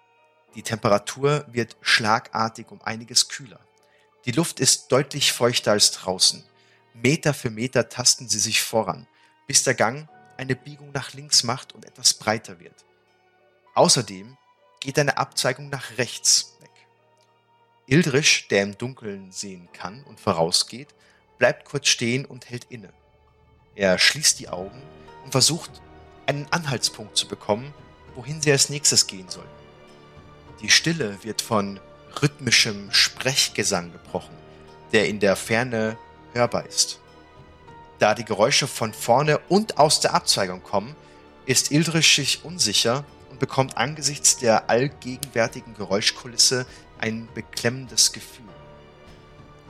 Die 0.55 0.63
Temperatur 0.63 1.45
wird 1.47 1.77
schlagartig 1.81 2.71
um 2.71 2.81
einiges 2.81 3.27
kühler. 3.27 3.59
Die 4.25 4.31
Luft 4.31 4.59
ist 4.59 4.91
deutlich 4.91 5.31
feuchter 5.31 5.73
als 5.73 5.91
draußen. 5.91 6.43
Meter 6.95 7.35
für 7.35 7.51
Meter 7.51 7.87
tasten 7.87 8.27
sie 8.27 8.39
sich 8.39 8.63
voran, 8.63 9.05
bis 9.45 9.61
der 9.61 9.75
Gang 9.75 10.09
eine 10.37 10.55
Biegung 10.55 10.91
nach 10.91 11.13
links 11.13 11.43
macht 11.43 11.75
und 11.75 11.85
etwas 11.85 12.15
breiter 12.15 12.59
wird. 12.59 12.73
Außerdem 13.75 14.35
geht 14.79 14.97
eine 14.97 15.19
Abzweigung 15.19 15.69
nach 15.69 15.99
rechts 15.99 16.57
weg. 16.61 16.71
Ildrisch, 17.85 18.47
der 18.47 18.63
im 18.63 18.75
Dunkeln 18.75 19.31
sehen 19.31 19.69
kann 19.71 20.03
und 20.03 20.19
vorausgeht, 20.19 20.95
bleibt 21.37 21.65
kurz 21.65 21.89
stehen 21.89 22.25
und 22.25 22.49
hält 22.49 22.65
inne. 22.71 22.91
Er 23.75 23.99
schließt 23.99 24.39
die 24.39 24.49
Augen 24.49 24.81
und 25.23 25.31
versucht, 25.31 25.69
einen 26.25 26.51
Anhaltspunkt 26.51 27.17
zu 27.17 27.27
bekommen, 27.27 27.71
wohin 28.15 28.41
sie 28.41 28.51
als 28.51 28.69
nächstes 28.69 29.07
gehen 29.07 29.29
sollen. 29.29 29.47
Die 30.61 30.69
Stille 30.69 31.17
wird 31.21 31.41
von 31.41 31.79
rhythmischem 32.21 32.91
Sprechgesang 32.91 33.91
gebrochen, 33.91 34.35
der 34.93 35.07
in 35.07 35.19
der 35.19 35.35
Ferne 35.35 35.97
hörbar 36.33 36.65
ist. 36.65 36.99
Da 37.99 38.13
die 38.13 38.25
Geräusche 38.25 38.67
von 38.67 38.93
vorne 38.93 39.39
und 39.49 39.77
aus 39.77 39.99
der 39.99 40.13
Abzweigung 40.13 40.63
kommen, 40.63 40.95
ist 41.45 41.71
Ildrisch 41.71 42.15
sich 42.15 42.43
unsicher 42.43 43.05
und 43.29 43.39
bekommt 43.39 43.77
angesichts 43.77 44.37
der 44.37 44.69
allgegenwärtigen 44.69 45.75
Geräuschkulisse 45.75 46.65
ein 46.99 47.27
beklemmendes 47.33 48.11
Gefühl. 48.11 48.45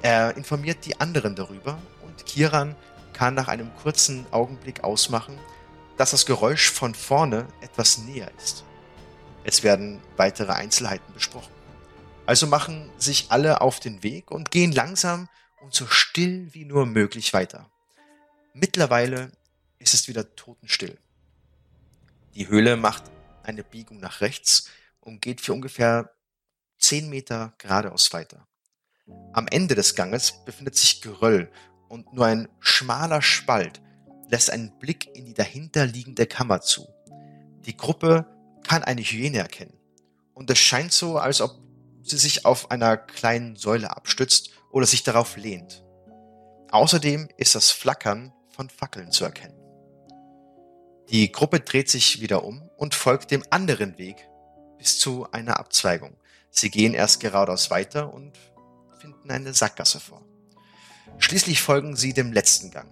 Er 0.01 0.37
informiert 0.37 0.85
die 0.85 0.99
anderen 0.99 1.35
darüber 1.35 1.79
und 2.03 2.25
Kiran 2.25 2.75
kann 3.13 3.33
nach 3.33 3.47
einem 3.47 3.71
kurzen 3.81 4.25
Augenblick 4.31 4.83
ausmachen, 4.83 5.39
dass 5.97 6.11
das 6.11 6.25
Geräusch 6.25 6.71
von 6.71 6.93
vorne 6.93 7.47
etwas 7.61 7.99
näher 7.99 8.31
ist. 8.37 8.63
Es 9.43 9.63
werden 9.63 10.01
weitere 10.17 10.51
Einzelheiten 10.51 11.13
besprochen. 11.13 11.53
Also 12.25 12.47
machen 12.47 12.91
sich 12.97 13.27
alle 13.29 13.61
auf 13.61 13.79
den 13.79 14.01
Weg 14.01 14.31
und 14.31 14.51
gehen 14.51 14.71
langsam 14.71 15.29
und 15.61 15.73
so 15.73 15.85
still 15.87 16.53
wie 16.53 16.65
nur 16.65 16.85
möglich 16.85 17.33
weiter. 17.33 17.69
Mittlerweile 18.53 19.31
ist 19.77 19.93
es 19.93 20.07
wieder 20.07 20.35
totenstill. 20.35 20.97
Die 22.33 22.47
Höhle 22.47 22.77
macht 22.77 23.03
eine 23.43 23.63
Biegung 23.63 23.99
nach 23.99 24.21
rechts 24.21 24.69
und 24.99 25.21
geht 25.21 25.41
für 25.41 25.53
ungefähr 25.53 26.11
10 26.79 27.09
Meter 27.09 27.53
geradeaus 27.57 28.11
weiter. 28.13 28.47
Am 29.33 29.47
Ende 29.47 29.75
des 29.75 29.95
Ganges 29.95 30.43
befindet 30.45 30.75
sich 30.75 31.01
Geröll 31.01 31.51
und 31.87 32.13
nur 32.13 32.25
ein 32.25 32.49
schmaler 32.59 33.21
Spalt 33.21 33.81
lässt 34.29 34.49
einen 34.49 34.77
Blick 34.79 35.15
in 35.15 35.25
die 35.25 35.33
dahinter 35.33 35.85
liegende 35.85 36.25
Kammer 36.25 36.61
zu. 36.61 36.87
Die 37.65 37.77
Gruppe 37.77 38.25
kann 38.63 38.83
eine 38.83 39.01
Hyäne 39.01 39.39
erkennen 39.39 39.77
und 40.33 40.49
es 40.49 40.59
scheint 40.59 40.91
so, 40.91 41.17
als 41.17 41.41
ob 41.41 41.59
sie 42.03 42.17
sich 42.17 42.45
auf 42.45 42.71
einer 42.71 42.97
kleinen 42.97 43.55
Säule 43.55 43.95
abstützt 43.95 44.51
oder 44.71 44.85
sich 44.85 45.03
darauf 45.03 45.37
lehnt. 45.37 45.83
Außerdem 46.69 47.29
ist 47.37 47.55
das 47.55 47.71
Flackern 47.71 48.33
von 48.49 48.69
Fackeln 48.69 49.11
zu 49.11 49.23
erkennen. 49.23 49.59
Die 51.09 51.31
Gruppe 51.31 51.59
dreht 51.59 51.89
sich 51.89 52.21
wieder 52.21 52.43
um 52.43 52.69
und 52.77 52.95
folgt 52.95 53.31
dem 53.31 53.43
anderen 53.49 53.97
Weg 53.97 54.27
bis 54.77 54.99
zu 54.99 55.31
einer 55.31 55.59
Abzweigung. 55.59 56.17
Sie 56.49 56.69
gehen 56.69 56.93
erst 56.93 57.19
geradeaus 57.19 57.69
weiter 57.69 58.13
und 58.13 58.37
finden 58.99 59.29
eine 59.29 59.53
Sackgasse 59.53 59.99
vor. 59.99 60.23
Schließlich 61.17 61.61
folgen 61.61 61.95
sie 61.95 62.13
dem 62.13 62.33
letzten 62.33 62.71
Gang. 62.71 62.89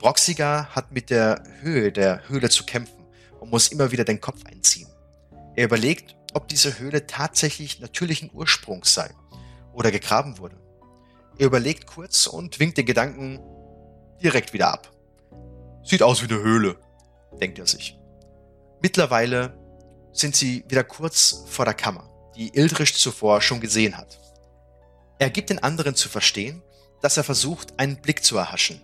Broxiger 0.00 0.74
hat 0.74 0.92
mit 0.92 1.10
der 1.10 1.42
Höhe 1.60 1.92
der 1.92 2.26
Höhle 2.26 2.48
zu 2.48 2.64
kämpfen 2.64 3.04
und 3.38 3.50
muss 3.50 3.68
immer 3.68 3.92
wieder 3.92 4.04
den 4.04 4.18
Kopf 4.18 4.40
einziehen. 4.46 4.88
Er 5.56 5.66
überlegt, 5.66 6.16
ob 6.32 6.48
diese 6.48 6.78
Höhle 6.78 7.06
tatsächlich 7.06 7.80
natürlichen 7.80 8.30
Ursprungs 8.32 8.94
sei 8.94 9.10
oder 9.74 9.90
gegraben 9.90 10.38
wurde. 10.38 10.56
Er 11.36 11.46
überlegt 11.46 11.86
kurz 11.86 12.26
und 12.26 12.58
winkt 12.58 12.78
den 12.78 12.86
Gedanken 12.86 13.40
direkt 14.22 14.54
wieder 14.54 14.72
ab. 14.72 14.90
Sieht 15.84 16.02
aus 16.02 16.22
wie 16.22 16.32
eine 16.32 16.42
Höhle, 16.42 16.76
denkt 17.38 17.58
er 17.58 17.66
sich. 17.66 17.98
Mittlerweile 18.80 19.58
sind 20.12 20.34
sie 20.34 20.64
wieder 20.66 20.82
kurz 20.82 21.44
vor 21.46 21.66
der 21.66 21.74
Kammer, 21.74 22.08
die 22.36 22.56
Ildrich 22.56 22.94
zuvor 22.94 23.42
schon 23.42 23.60
gesehen 23.60 23.98
hat. 23.98 24.18
Er 25.18 25.28
gibt 25.28 25.50
den 25.50 25.62
anderen 25.62 25.94
zu 25.94 26.08
verstehen, 26.08 26.62
dass 27.02 27.18
er 27.18 27.24
versucht, 27.24 27.78
einen 27.78 28.00
Blick 28.00 28.24
zu 28.24 28.38
erhaschen. 28.38 28.80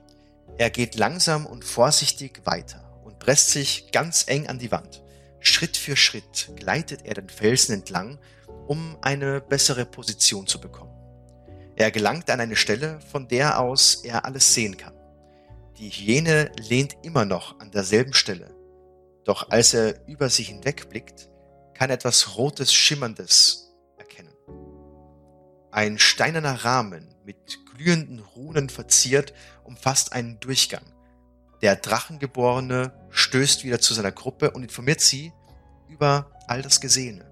Er 0.58 0.70
geht 0.70 0.94
langsam 0.94 1.44
und 1.44 1.64
vorsichtig 1.64 2.40
weiter 2.44 3.00
und 3.04 3.18
presst 3.18 3.50
sich 3.50 3.92
ganz 3.92 4.24
eng 4.26 4.48
an 4.48 4.58
die 4.58 4.70
Wand. 4.70 5.02
Schritt 5.38 5.76
für 5.76 5.96
Schritt 5.96 6.50
gleitet 6.56 7.04
er 7.04 7.14
den 7.14 7.28
Felsen 7.28 7.74
entlang, 7.74 8.18
um 8.66 8.96
eine 9.02 9.40
bessere 9.40 9.84
Position 9.84 10.46
zu 10.46 10.60
bekommen. 10.60 10.92
Er 11.76 11.90
gelangt 11.90 12.30
an 12.30 12.40
eine 12.40 12.56
Stelle, 12.56 13.00
von 13.00 13.28
der 13.28 13.60
aus 13.60 13.96
er 13.96 14.24
alles 14.24 14.54
sehen 14.54 14.78
kann. 14.78 14.94
Die 15.76 15.90
Hyäne 15.90 16.50
lehnt 16.56 16.96
immer 17.02 17.26
noch 17.26 17.60
an 17.60 17.70
derselben 17.70 18.14
Stelle. 18.14 18.54
Doch 19.24 19.50
als 19.50 19.74
er 19.74 20.08
über 20.08 20.30
sie 20.30 20.44
hinwegblickt, 20.44 21.28
kann 21.74 21.90
etwas 21.90 22.38
Rotes 22.38 22.72
Schimmerndes 22.72 23.74
erkennen. 23.98 24.32
Ein 25.70 25.98
steinerner 25.98 26.64
Rahmen 26.64 27.14
mit 27.26 27.58
glühenden 27.74 28.20
Runen 28.20 28.70
verziert 28.70 29.34
umfasst 29.66 30.12
einen 30.12 30.40
Durchgang. 30.40 30.84
Der 31.62 31.76
Drachengeborene 31.76 32.92
stößt 33.10 33.64
wieder 33.64 33.80
zu 33.80 33.94
seiner 33.94 34.12
Gruppe 34.12 34.50
und 34.50 34.62
informiert 34.62 35.00
sie 35.00 35.32
über 35.88 36.30
all 36.46 36.62
das 36.62 36.80
Gesehene. 36.80 37.30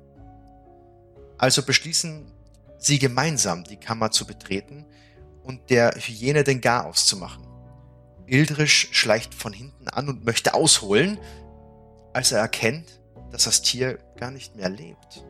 Also 1.39 1.63
beschließen 1.63 2.31
sie 2.79 2.99
gemeinsam 2.99 3.65
die 3.65 3.77
Kammer 3.77 4.11
zu 4.11 4.27
betreten 4.27 4.87
und 5.43 5.71
der 5.71 5.93
Hyäne 5.93 6.45
den 6.45 6.61
Garaus 6.61 7.07
zu 7.07 7.17
machen. 7.17 7.47
Ildrisch 8.27 8.89
schleicht 8.93 9.35
von 9.35 9.53
hinten 9.53 9.89
an 9.89 10.09
und 10.09 10.25
möchte 10.25 10.55
ausholen, 10.55 11.19
als 12.15 12.33
er 12.33 12.39
erkennt, 12.39 13.01
dass 13.31 13.45
das 13.45 13.63
Tier 13.63 13.99
gar 14.17 14.31
nicht 14.31 14.57
mehr 14.57 14.69
lebt. 14.69 15.25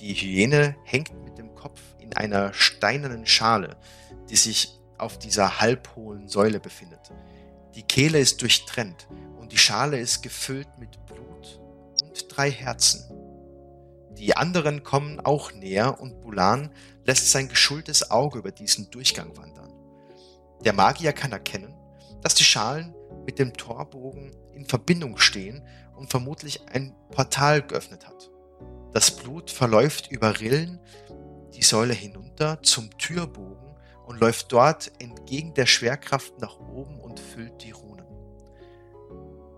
Die 0.00 0.14
Hyäne 0.14 0.76
hängt 0.84 1.12
mit 1.24 1.38
dem 1.38 1.54
Kopf 1.54 1.80
in 1.98 2.16
einer 2.16 2.52
steinernen 2.54 3.26
Schale, 3.26 3.76
die 4.30 4.36
sich 4.36 4.77
auf 4.98 5.18
dieser 5.18 5.60
halbhohlen 5.60 6.28
Säule 6.28 6.60
befindet. 6.60 7.12
Die 7.74 7.82
Kehle 7.82 8.18
ist 8.18 8.42
durchtrennt 8.42 9.08
und 9.38 9.52
die 9.52 9.58
Schale 9.58 9.98
ist 9.98 10.22
gefüllt 10.22 10.68
mit 10.78 11.04
Blut 11.06 11.60
und 12.02 12.26
drei 12.28 12.50
Herzen. 12.50 13.04
Die 14.16 14.36
anderen 14.36 14.82
kommen 14.82 15.20
auch 15.20 15.52
näher 15.52 16.00
und 16.00 16.20
Bulan 16.20 16.72
lässt 17.04 17.30
sein 17.30 17.48
geschultes 17.48 18.10
Auge 18.10 18.38
über 18.40 18.50
diesen 18.50 18.90
Durchgang 18.90 19.36
wandern. 19.36 19.72
Der 20.64 20.72
Magier 20.72 21.12
kann 21.12 21.30
erkennen, 21.30 21.74
dass 22.20 22.34
die 22.34 22.44
Schalen 22.44 22.94
mit 23.24 23.38
dem 23.38 23.52
Torbogen 23.52 24.34
in 24.54 24.66
Verbindung 24.66 25.18
stehen 25.18 25.62
und 25.94 26.10
vermutlich 26.10 26.66
ein 26.68 26.94
Portal 27.10 27.62
geöffnet 27.62 28.06
hat. 28.06 28.30
Das 28.92 29.14
Blut 29.14 29.50
verläuft 29.50 30.10
über 30.10 30.40
Rillen 30.40 30.80
die 31.54 31.62
Säule 31.62 31.94
hinunter 31.94 32.60
zum 32.62 32.90
Türbogen 32.98 33.67
und 34.08 34.20
läuft 34.20 34.50
dort 34.52 34.90
entgegen 35.00 35.52
der 35.52 35.66
Schwerkraft 35.66 36.40
nach 36.40 36.58
oben 36.58 36.98
und 36.98 37.20
füllt 37.20 37.62
die 37.62 37.72
Runen. 37.72 38.06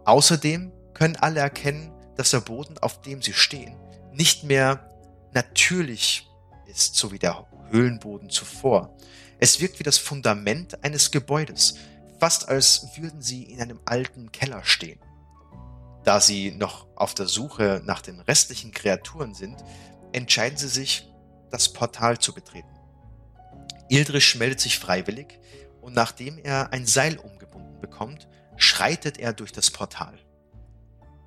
Außerdem 0.04 0.72
können 0.92 1.14
alle 1.14 1.38
erkennen, 1.38 1.92
dass 2.16 2.32
der 2.32 2.40
Boden, 2.40 2.76
auf 2.78 3.00
dem 3.00 3.22
sie 3.22 3.32
stehen, 3.32 3.76
nicht 4.12 4.42
mehr 4.42 4.90
natürlich 5.32 6.28
ist, 6.66 6.96
so 6.96 7.12
wie 7.12 7.20
der 7.20 7.46
Höhlenboden 7.70 8.28
zuvor. 8.28 8.96
Es 9.38 9.60
wirkt 9.60 9.78
wie 9.78 9.84
das 9.84 9.98
Fundament 9.98 10.82
eines 10.82 11.12
Gebäudes, 11.12 11.76
fast 12.18 12.48
als 12.48 12.88
würden 12.96 13.22
sie 13.22 13.44
in 13.44 13.62
einem 13.62 13.80
alten 13.84 14.32
Keller 14.32 14.64
stehen. 14.64 14.98
Da 16.02 16.20
sie 16.20 16.50
noch 16.50 16.88
auf 16.96 17.14
der 17.14 17.26
Suche 17.26 17.82
nach 17.84 18.02
den 18.02 18.18
restlichen 18.18 18.72
Kreaturen 18.72 19.32
sind, 19.32 19.62
entscheiden 20.12 20.58
sie 20.58 20.68
sich, 20.68 21.06
das 21.50 21.72
Portal 21.72 22.18
zu 22.18 22.34
betreten. 22.34 22.79
Ildrich 23.90 24.36
meldet 24.36 24.60
sich 24.60 24.78
freiwillig 24.78 25.38
und 25.80 25.94
nachdem 25.94 26.38
er 26.38 26.72
ein 26.72 26.86
Seil 26.86 27.18
umgebunden 27.18 27.80
bekommt, 27.80 28.28
schreitet 28.56 29.18
er 29.18 29.32
durch 29.32 29.52
das 29.52 29.70
Portal. 29.70 30.16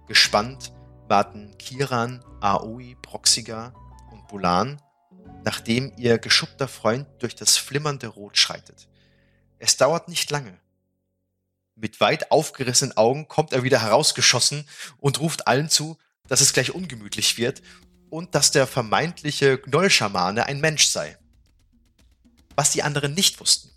Gespannt 0.08 0.72
warten 1.10 1.58
Kiran, 1.58 2.24
Aoi, 2.40 2.96
Proxiga 3.02 3.74
und 4.12 4.28
Bulan, 4.28 4.82
nachdem 5.44 5.92
ihr 5.98 6.18
geschuppter 6.18 6.70
Freund 6.70 7.08
durch 7.20 7.36
das 7.36 7.58
flimmernde 7.58 8.08
Rot 8.08 8.38
schreitet. 8.38 8.88
Es 9.60 9.76
dauert 9.76 10.08
nicht 10.08 10.32
lange. 10.32 10.58
Mit 11.76 12.00
weit 12.00 12.32
aufgerissenen 12.32 12.96
Augen 12.96 13.28
kommt 13.28 13.52
er 13.52 13.64
wieder 13.64 13.82
herausgeschossen 13.82 14.68
und 15.00 15.20
ruft 15.20 15.48
allen 15.48 15.70
zu, 15.70 15.98
dass 16.28 16.40
es 16.40 16.54
gleich 16.54 16.74
ungemütlich 16.74 17.38
wird 17.38 17.62
und 18.10 18.36
dass 18.36 18.52
der 18.52 18.68
vermeintliche 18.68 19.58
Gnollschamane 19.58 20.46
ein 20.46 20.62
Mensch 20.62 20.86
sei. 20.86 21.18
Was 22.56 22.72
die 22.72 22.84
anderen 22.84 23.14
nicht 23.14 23.40
wussten. 23.40 23.70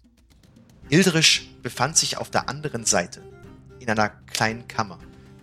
Ildrisch 0.89 1.49
befand 1.62 1.97
sich 1.97 2.16
auf 2.18 2.31
der 2.31 2.49
anderen 2.49 2.85
Seite, 2.85 3.22
in 3.81 3.91
einer 3.91 4.09
kleinen 4.09 4.68
Kammer, 4.68 4.99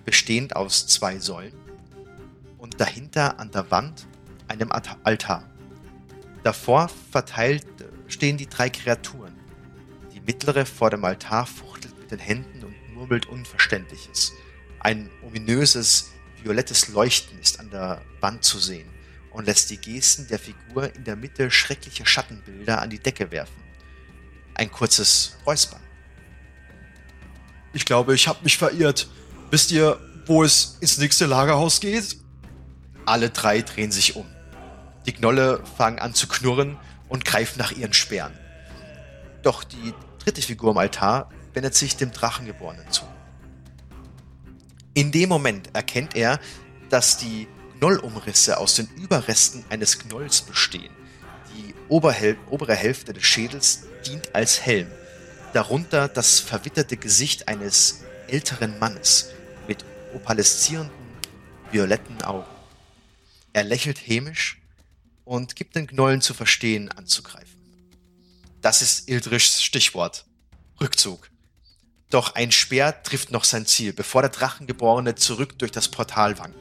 bestehend 0.06 0.56
aus 0.56 0.88
zwei 0.88 1.20
Säulen 1.20 1.54
und 2.58 2.80
dahinter 2.80 3.40
an 3.40 3.52
der 3.52 3.70
Wand 3.72 4.08
einem 4.48 4.72
Altar. 4.72 5.44
Davor 6.44 6.90
verteilt 7.12 7.66
stehen 8.08 8.38
die 8.38 8.48
drei 8.48 8.70
Kreaturen. 8.70 9.34
Die 10.14 10.22
mittlere 10.22 10.66
vor 10.66 10.90
dem 10.90 11.04
Altar 11.04 11.46
fuchtelt 11.46 11.98
mit 11.98 12.12
den 12.12 12.20
Händen 12.20 12.64
und 12.64 12.94
murmelt 12.94 13.26
Unverständliches. 13.26 14.32
Ein 14.80 15.10
ominöses, 15.26 16.12
violettes 16.42 16.90
Leuchten 16.90 17.40
ist 17.40 17.60
an 17.60 17.70
der 17.70 18.02
Wand 18.22 18.44
zu 18.44 18.60
sehen 18.60 18.93
und 19.34 19.46
lässt 19.46 19.70
die 19.70 19.78
Gesten 19.78 20.28
der 20.28 20.40
Figur 20.40 20.96
in 20.96 21.04
der 21.04 21.16
Mitte 21.16 21.52
schreckliche 21.52 22.06
Schattenbilder 22.06 22.82
an 22.82 22.90
die 22.90 23.00
Decke 23.00 23.32
werfen. 23.32 23.62
Ein 24.54 24.72
kurzes 24.72 25.36
Räuspern. 25.46 25.82
Ich 27.74 27.86
glaube, 27.86 28.14
ich 28.14 28.28
habe 28.28 28.40
mich 28.44 28.58
verirrt. 28.58 29.10
Wisst 29.50 29.72
ihr, 29.72 30.00
wo 30.28 30.44
es 30.44 30.78
ins 30.80 31.00
nächste 31.00 31.26
Lagerhaus 31.26 31.80
geht? 31.80 32.18
Alle 33.06 33.32
drei 33.32 33.62
drehen 33.62 33.92
sich 33.92 34.16
um. 34.16 34.26
Die 35.06 35.14
Gnolle 35.14 35.64
fangen 35.78 36.00
an 36.00 36.14
zu 36.14 36.28
knurren 36.28 36.78
und 37.10 37.26
greifen 37.26 37.58
nach 37.58 37.72
ihren 37.72 37.94
Speeren. 37.94 38.34
Doch 39.42 39.64
die 39.64 39.94
dritte 40.20 40.42
Figur 40.42 40.72
am 40.72 40.78
Altar 40.78 41.30
wendet 41.54 41.76
sich 41.76 41.98
dem 41.98 42.12
Drachengeborenen 42.12 42.90
zu. 42.92 43.04
In 44.94 45.12
dem 45.12 45.30
Moment 45.30 45.76
erkennt 45.76 46.16
er, 46.16 46.40
dass 46.90 47.18
die 47.18 47.48
Gnollumrisse 47.80 48.58
aus 48.58 48.76
den 48.76 48.88
Überresten 48.96 49.64
eines 49.70 50.00
Gnolls 50.00 50.42
bestehen. 50.42 50.92
Die 51.56 51.74
Oberhel 51.90 52.38
obere 52.50 52.76
Hälfte 52.76 53.14
des 53.14 53.24
Schädels 53.24 53.84
dient 54.06 54.34
als 54.36 54.62
Helm. 54.62 54.92
Darunter 55.54 56.08
das 56.08 56.40
verwitterte 56.40 56.98
Gesicht 56.98 57.48
eines 57.48 58.04
älteren 58.28 58.80
Mannes 58.80 59.30
mit 59.68 59.86
opaleszierenden 60.14 60.92
violetten 61.72 62.22
Augen. 62.24 62.50
Er 63.52 63.64
lächelt 63.64 64.00
hämisch 64.00 64.62
und 65.26 65.56
gibt 65.56 65.76
den 65.76 65.88
Gnollen 65.88 66.22
zu 66.22 66.34
verstehen, 66.34 66.92
anzugreifen. 66.92 67.54
Das 68.62 68.82
ist 68.82 69.10
Ildrichs 69.10 69.62
Stichwort. 69.62 70.26
Rückzug. 70.80 71.30
Doch 72.10 72.36
ein 72.36 72.52
Speer 72.52 73.04
trifft 73.04 73.32
noch 73.32 73.44
sein 73.44 73.66
Ziel, 73.66 73.94
bevor 73.94 74.22
der 74.22 74.30
Drachengeborene 74.30 75.16
zurück 75.16 75.58
durch 75.60 75.72
das 75.72 75.90
Portal 75.90 76.36
kann. 76.36 76.54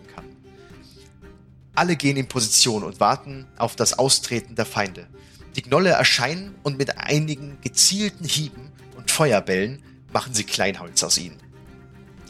Alle 1.75 1.97
gehen 1.97 2.17
in 2.17 2.29
Position 2.29 2.85
und 2.85 3.01
warten 3.01 3.47
auf 3.57 3.77
das 3.77 3.99
Austreten 3.99 4.55
der 4.55 4.67
Feinde. 4.67 5.09
Die 5.57 5.63
Gnolle 5.63 5.91
erscheinen 5.91 6.55
und 6.63 6.79
mit 6.79 6.99
einigen 6.99 7.59
gezielten 7.63 8.25
Hieben 8.25 8.71
und 8.97 9.11
Feuerbällen 9.11 9.83
machen 10.13 10.35
sie 10.35 10.45
Kleinholz 10.45 11.03
aus 11.03 11.17
ihnen. 11.17 11.39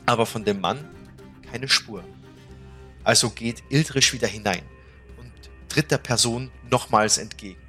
Aber 0.06 0.26
von 0.26 0.44
dem 0.44 0.60
Mann 0.60 0.88
keine 1.50 1.68
Spur. 1.68 2.04
Also 3.04 3.30
geht 3.30 3.62
Ildrisch 3.68 4.12
wieder 4.12 4.28
hinein 4.28 4.62
und 5.18 5.32
tritt 5.68 5.90
der 5.90 5.98
Person 5.98 6.50
nochmals 6.70 7.18
entgegen. 7.18 7.60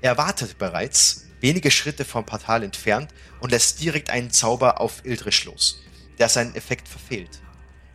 Er 0.00 0.16
wartet 0.16 0.56
bereits, 0.58 1.26
wenige 1.40 1.70
Schritte 1.70 2.06
vom 2.06 2.24
Portal 2.24 2.62
entfernt 2.62 3.12
und 3.40 3.50
lässt 3.50 3.80
direkt 3.82 4.08
einen 4.08 4.30
Zauber 4.30 4.80
auf 4.80 5.04
Ildrisch 5.04 5.44
los, 5.44 5.82
der 6.18 6.30
seinen 6.30 6.54
Effekt 6.54 6.88
verfehlt. 6.88 7.40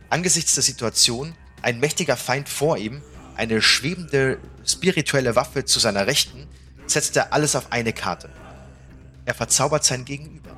Angesichts 0.08 0.54
der 0.54 0.62
Situation, 0.62 1.34
ein 1.62 1.80
mächtiger 1.80 2.16
Feind 2.16 2.48
vor 2.48 2.76
ihm, 2.76 3.02
eine 3.36 3.60
schwebende 3.62 4.38
spirituelle 4.64 5.36
Waffe 5.36 5.64
zu 5.64 5.78
seiner 5.78 6.06
Rechten, 6.06 6.46
setzt 6.86 7.16
er 7.16 7.32
alles 7.32 7.56
auf 7.56 7.72
eine 7.72 7.92
Karte. 7.92 8.30
Er 9.24 9.34
verzaubert 9.34 9.84
sein 9.84 10.04
Gegenüber. 10.04 10.56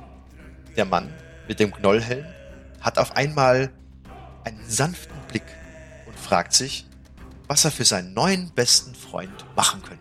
Der 0.77 0.85
Mann 0.85 1.13
mit 1.47 1.59
dem 1.59 1.71
Gnollhelm 1.71 2.25
hat 2.81 2.97
auf 2.97 3.15
einmal 3.15 3.71
einen 4.43 4.69
sanften 4.69 5.17
Blick 5.27 5.43
und 6.05 6.17
fragt 6.17 6.53
sich, 6.53 6.85
was 7.47 7.65
er 7.65 7.71
für 7.71 7.85
seinen 7.85 8.13
neuen 8.13 8.51
besten 8.51 8.93
Freund 8.93 9.45
machen 9.55 9.81
könne. 9.81 9.99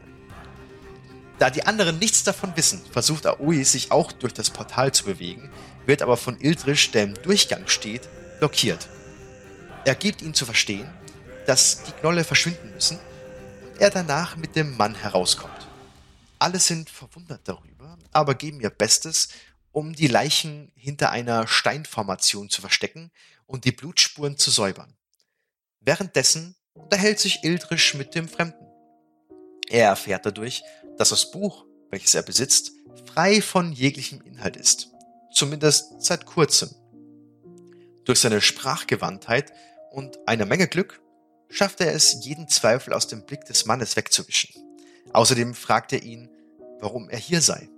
Da 1.39 1.51
die 1.51 1.67
anderen 1.67 1.99
nichts 1.99 2.25
davon 2.25 2.53
wissen, 2.57 2.83
versucht 2.93 3.27
Aoi 3.27 3.63
sich 3.63 3.93
auch 3.93 4.13
durch 4.13 4.35
das 4.35 4.51
Portal 4.51 4.93
zu 4.93 5.05
bewegen, 5.05 5.51
wird 5.87 6.03
aber 6.03 6.17
von 6.17 6.39
Ildrisch, 6.41 6.91
der 6.91 7.05
im 7.05 7.15
Durchgang 7.15 7.69
steht, 7.69 8.09
blockiert. 8.39 8.89
Er 9.85 9.95
gibt 9.95 10.23
ihm 10.23 10.35
zu 10.35 10.45
verstehen, 10.45 10.91
dass 11.47 11.83
die 11.85 11.93
Knolle 11.93 12.25
verschwinden 12.25 12.73
müssen 12.75 12.99
und 13.63 13.81
er 13.81 13.91
danach 13.91 14.37
mit 14.37 14.55
dem 14.57 14.77
Mann 14.77 14.95
herauskommt. 14.95 15.67
Alle 16.39 16.59
sind 16.59 16.91
verwundert 16.91 17.41
darüber, 17.45 17.99
aber 18.13 18.35
geben 18.35 18.61
ihr 18.61 18.71
Bestes, 18.71 19.29
um 19.73 19.95
die 19.95 20.09
Leichen 20.09 20.71
hinter 20.75 21.11
einer 21.11 21.47
Steinformation 21.47 22.51
zu 22.51 22.61
verstecken 22.61 23.11
und 23.47 23.65
die 23.65 23.73
Blutspuren 23.73 24.37
zu 24.37 24.51
säubern. 24.51 24.95
Währenddessen 25.81 26.55
unterhält 26.75 27.19
sich 27.19 27.45
Ildrisch 27.45 27.95
mit 27.95 28.15
dem 28.15 28.29
Fremden. 28.29 28.67
Er 29.69 29.89
erfährt 29.89 30.27
dadurch, 30.27 30.63
dass 30.97 31.11
das 31.11 31.31
Buch, 31.31 31.65
welches 31.91 32.15
er 32.15 32.23
besitzt, 32.23 32.73
frei 33.07 33.41
von 33.41 33.73
jeglichem 33.73 34.21
Inhalt 34.23 34.57
ist. 34.57 34.91
Zumindest 35.33 36.03
seit 36.03 36.27
kurzem. 36.27 36.71
Durch 38.09 38.21
seine 38.21 38.41
Sprachgewandtheit 38.41 39.53
und 39.91 40.19
eine 40.27 40.47
Menge 40.47 40.67
Glück 40.67 41.03
schafft 41.51 41.83
er 41.83 41.93
es, 41.93 42.25
jeden 42.25 42.49
Zweifel 42.49 42.95
aus 42.95 43.07
dem 43.07 43.27
Blick 43.27 43.45
des 43.45 43.67
Mannes 43.67 43.97
wegzuwischen. 43.97 44.51
Außerdem 45.13 45.53
fragt 45.53 45.93
er 45.93 46.03
ihn, 46.03 46.31
warum 46.81 47.11
er 47.11 47.19
hier 47.19 47.43
sei. 47.43 47.69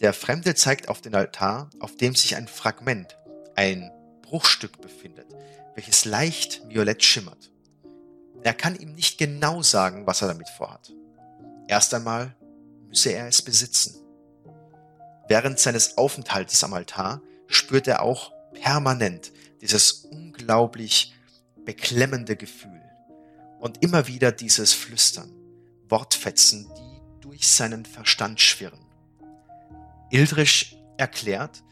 Der 0.00 0.12
Fremde 0.12 0.54
zeigt 0.54 0.90
auf 0.90 1.00
den 1.00 1.14
Altar, 1.14 1.70
auf 1.80 1.96
dem 1.96 2.14
sich 2.14 2.36
ein 2.36 2.46
Fragment, 2.46 3.16
ein 3.54 3.90
Bruchstück 4.20 4.82
befindet, 4.82 5.28
welches 5.74 6.04
leicht 6.04 6.68
violett 6.68 7.02
schimmert. 7.02 7.50
Er 8.42 8.52
kann 8.52 8.78
ihm 8.78 8.94
nicht 8.94 9.16
genau 9.16 9.62
sagen, 9.62 10.06
was 10.06 10.20
er 10.20 10.28
damit 10.28 10.50
vorhat. 10.50 10.92
Erst 11.68 11.94
einmal 11.94 12.36
müsse 12.86 13.12
er 13.12 13.28
es 13.28 13.40
besitzen. 13.40 13.96
Während 15.26 15.58
seines 15.58 15.96
Aufenthaltes 15.96 16.62
am 16.64 16.74
Altar 16.74 17.22
spürt 17.46 17.88
er 17.88 18.02
auch 18.02 18.35
permanent 18.62 19.32
dieses 19.60 19.92
unglaublich 19.92 21.14
beklemmende 21.64 22.36
Gefühl 22.36 22.82
und 23.60 23.82
immer 23.82 24.06
wieder 24.06 24.32
dieses 24.32 24.72
Flüstern, 24.72 25.30
Wortfetzen, 25.88 26.68
die 26.76 27.20
durch 27.20 27.48
seinen 27.48 27.84
Verstand 27.84 28.40
schwirren. 28.40 28.84
Ildrich 30.10 30.78
erklärt, 30.96 31.62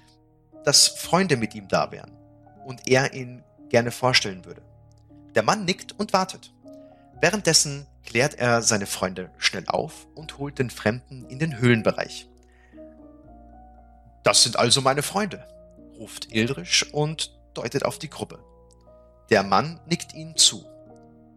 dass 0.64 0.88
Freunde 0.88 1.36
mit 1.36 1.54
ihm 1.54 1.68
da 1.68 1.92
wären 1.92 2.12
und 2.64 2.88
er 2.88 3.12
ihn 3.14 3.44
gerne 3.68 3.90
vorstellen 3.90 4.44
würde. 4.44 4.62
Der 5.34 5.42
Mann 5.42 5.64
nickt 5.64 5.98
und 5.98 6.12
wartet. 6.12 6.52
Währenddessen 7.20 7.86
klärt 8.04 8.34
er 8.34 8.62
seine 8.62 8.86
Freunde 8.86 9.30
schnell 9.38 9.64
auf 9.66 10.06
und 10.14 10.38
holt 10.38 10.58
den 10.58 10.70
Fremden 10.70 11.26
in 11.26 11.38
den 11.38 11.58
Höhlenbereich. 11.58 12.28
Das 14.22 14.42
sind 14.42 14.58
also 14.58 14.80
meine 14.80 15.02
Freunde, 15.02 15.46
ruft 15.98 16.32
Ildrisch 16.32 16.92
und 16.92 17.34
deutet 17.54 17.84
auf 17.84 17.98
die 17.98 18.10
Gruppe. 18.10 18.38
Der 19.30 19.42
Mann 19.42 19.80
nickt 19.86 20.14
ihnen 20.14 20.36
zu. 20.36 20.64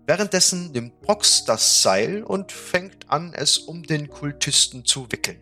Währenddessen 0.06 0.72
nimmt 0.72 1.02
Brox 1.02 1.46
das 1.46 1.82
Seil 1.82 2.24
und 2.24 2.52
fängt 2.52 3.10
an, 3.10 3.34
es 3.34 3.58
um 3.58 3.84
den 3.84 4.10
Kultisten 4.10 4.86
zu 4.86 5.12
wickeln. 5.12 5.42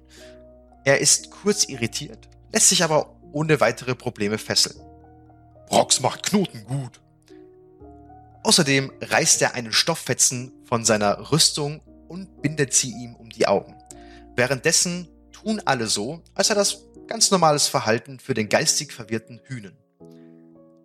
Er 0.84 0.99
ist 0.99 1.32
kurz 1.32 1.66
irritiert, 1.66 2.28
lässt 2.51 2.70
sich 2.70 2.84
aber 2.84 3.16
ohne 3.32 3.59
weitere 3.59 3.95
Probleme 3.95 4.38
fesseln. 4.38 4.80
Brox 5.68 5.99
macht 5.99 6.24
Knoten 6.24 6.66
gut, 6.66 7.01
Außerdem 8.45 8.91
reißt 9.01 9.41
er 9.41 9.55
einen 9.55 9.74
Stofffetzen 9.74 10.51
von 10.66 10.86
seiner 10.86 11.32
Rüstung 11.32 11.82
und 12.07 12.43
bindet 12.43 12.76
sie 12.76 12.91
ihm 12.91 13.16
um 13.16 13.32
die 13.32 13.47
Augen. 13.47 13.76
Währenddessen 14.36 15.07
tun 15.32 15.63
alle 15.66 15.88
so, 15.88 16.22
als 16.36 16.49
sei 16.49 16.53
das 16.53 16.84
ganz 17.08 17.32
normales 17.32 17.68
Verhalten 17.68 18.20
für 18.20 18.34
den 18.34 18.49
geistig 18.49 18.91
verwirrten 18.91 19.41
Hühnen. 19.45 19.78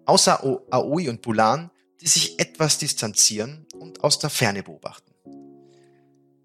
Außer 0.06 0.42
Aoi 0.70 1.08
und 1.08 1.22
Bulan, 1.22 1.70
die 2.00 2.08
sich 2.08 2.38
etwas 2.38 2.78
distanzieren 2.78 3.66
und 3.78 4.02
aus 4.02 4.18
der 4.18 4.30
Ferne 4.30 4.62
beobachten. 4.62 5.14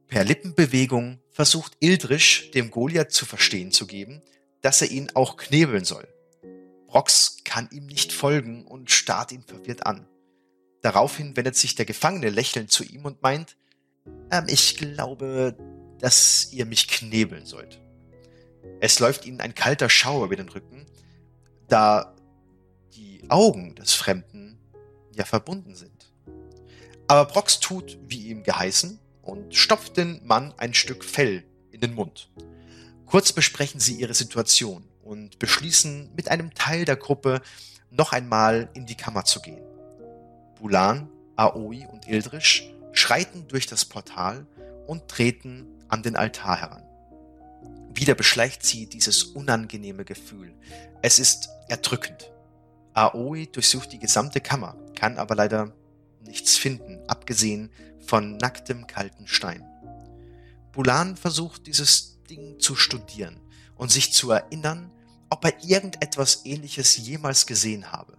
Per 0.07 0.23
Lippenbewegung 0.23 1.19
versucht 1.31 1.75
Ildrisch 1.79 2.51
dem 2.51 2.71
Goliath 2.71 3.11
zu 3.11 3.25
verstehen 3.25 3.71
zu 3.71 3.87
geben, 3.87 4.21
dass 4.61 4.81
er 4.81 4.91
ihn 4.91 5.11
auch 5.13 5.37
knebeln 5.37 5.83
soll. 5.83 6.07
Brox 6.87 7.37
kann 7.43 7.69
ihm 7.71 7.87
nicht 7.87 8.13
folgen 8.13 8.65
und 8.65 8.91
starrt 8.91 9.31
ihn 9.31 9.43
verwirrt 9.43 9.85
an. 9.85 10.07
Daraufhin 10.81 11.35
wendet 11.35 11.55
sich 11.55 11.75
der 11.75 11.85
Gefangene 11.85 12.29
lächelnd 12.29 12.71
zu 12.71 12.83
ihm 12.83 13.05
und 13.05 13.21
meint, 13.21 13.57
ähm, 14.31 14.45
ich 14.47 14.77
glaube, 14.77 15.57
dass 15.99 16.49
ihr 16.51 16.65
mich 16.65 16.87
knebeln 16.87 17.45
sollt. 17.45 17.81
Es 18.79 18.99
läuft 18.99 19.25
ihnen 19.25 19.41
ein 19.41 19.55
kalter 19.55 19.89
Schauer 19.89 20.25
über 20.25 20.35
den 20.35 20.49
Rücken, 20.49 20.85
da 21.67 22.15
die 22.93 23.23
Augen 23.29 23.75
des 23.75 23.93
Fremden 23.93 24.59
ja 25.15 25.25
verbunden 25.25 25.75
sind. 25.75 26.11
Aber 27.07 27.25
Brox 27.25 27.59
tut, 27.59 27.97
wie 28.07 28.27
ihm 28.27 28.43
geheißen, 28.43 28.99
und 29.21 29.55
stopft 29.55 29.97
den 29.97 30.21
Mann 30.25 30.53
ein 30.57 30.73
Stück 30.73 31.03
Fell 31.03 31.43
in 31.71 31.81
den 31.81 31.95
Mund. 31.95 32.29
Kurz 33.05 33.33
besprechen 33.33 33.79
sie 33.79 33.95
ihre 33.95 34.13
Situation 34.13 34.87
und 35.03 35.39
beschließen, 35.39 36.11
mit 36.15 36.29
einem 36.29 36.53
Teil 36.53 36.85
der 36.85 36.95
Gruppe 36.95 37.41
noch 37.89 38.11
einmal 38.11 38.69
in 38.73 38.85
die 38.85 38.95
Kammer 38.95 39.25
zu 39.25 39.41
gehen. 39.41 39.63
Bulan, 40.59 41.09
Aoi 41.35 41.85
und 41.87 42.07
Ildrisch 42.07 42.63
schreiten 42.91 43.47
durch 43.47 43.67
das 43.67 43.85
Portal 43.85 44.45
und 44.87 45.07
treten 45.07 45.67
an 45.89 46.01
den 46.01 46.15
Altar 46.15 46.59
heran. 46.61 46.83
Wieder 47.95 48.13
beschleicht 48.13 48.65
sie 48.65 48.87
dieses 48.87 49.23
unangenehme 49.23 50.03
Gefühl. 50.03 50.53
Es 51.01 51.17
ist 51.17 51.47
erdrückend. 51.69 52.29
Aoi 52.93 53.47
durchsucht 53.47 53.93
die 53.93 53.99
gesamte 53.99 54.41
Kammer, 54.41 54.75
kann 54.95 55.17
aber 55.17 55.35
leider 55.35 55.73
nichts 56.21 56.57
finden, 56.57 56.99
abgesehen 57.07 57.71
von 58.05 58.35
nacktem 58.35 58.85
kalten 58.85 59.27
Stein. 59.27 59.65
Bulan 60.73 61.15
versucht 61.15 61.67
dieses 61.67 62.21
Ding 62.29 62.59
zu 62.59 62.75
studieren 62.75 63.39
und 63.75 63.91
sich 63.91 64.11
zu 64.11 64.29
erinnern, 64.31 64.91
ob 65.29 65.45
er 65.45 65.63
irgendetwas 65.63 66.45
ähnliches 66.45 66.97
jemals 66.97 67.45
gesehen 67.45 67.93
habe. 67.93 68.17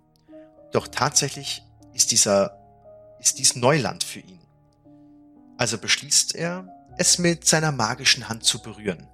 Doch 0.72 0.88
tatsächlich 0.88 1.62
ist 1.92 2.12
dieser, 2.12 2.58
ist 3.20 3.38
dies 3.38 3.56
Neuland 3.56 4.04
für 4.04 4.20
ihn. 4.20 4.40
Also 5.58 5.76
beschließt 5.76 6.34
er, 6.34 6.66
es 6.96 7.18
mit 7.18 7.46
seiner 7.46 7.72
magischen 7.72 8.28
Hand 8.28 8.44
zu 8.44 8.62
berühren. 8.62 9.06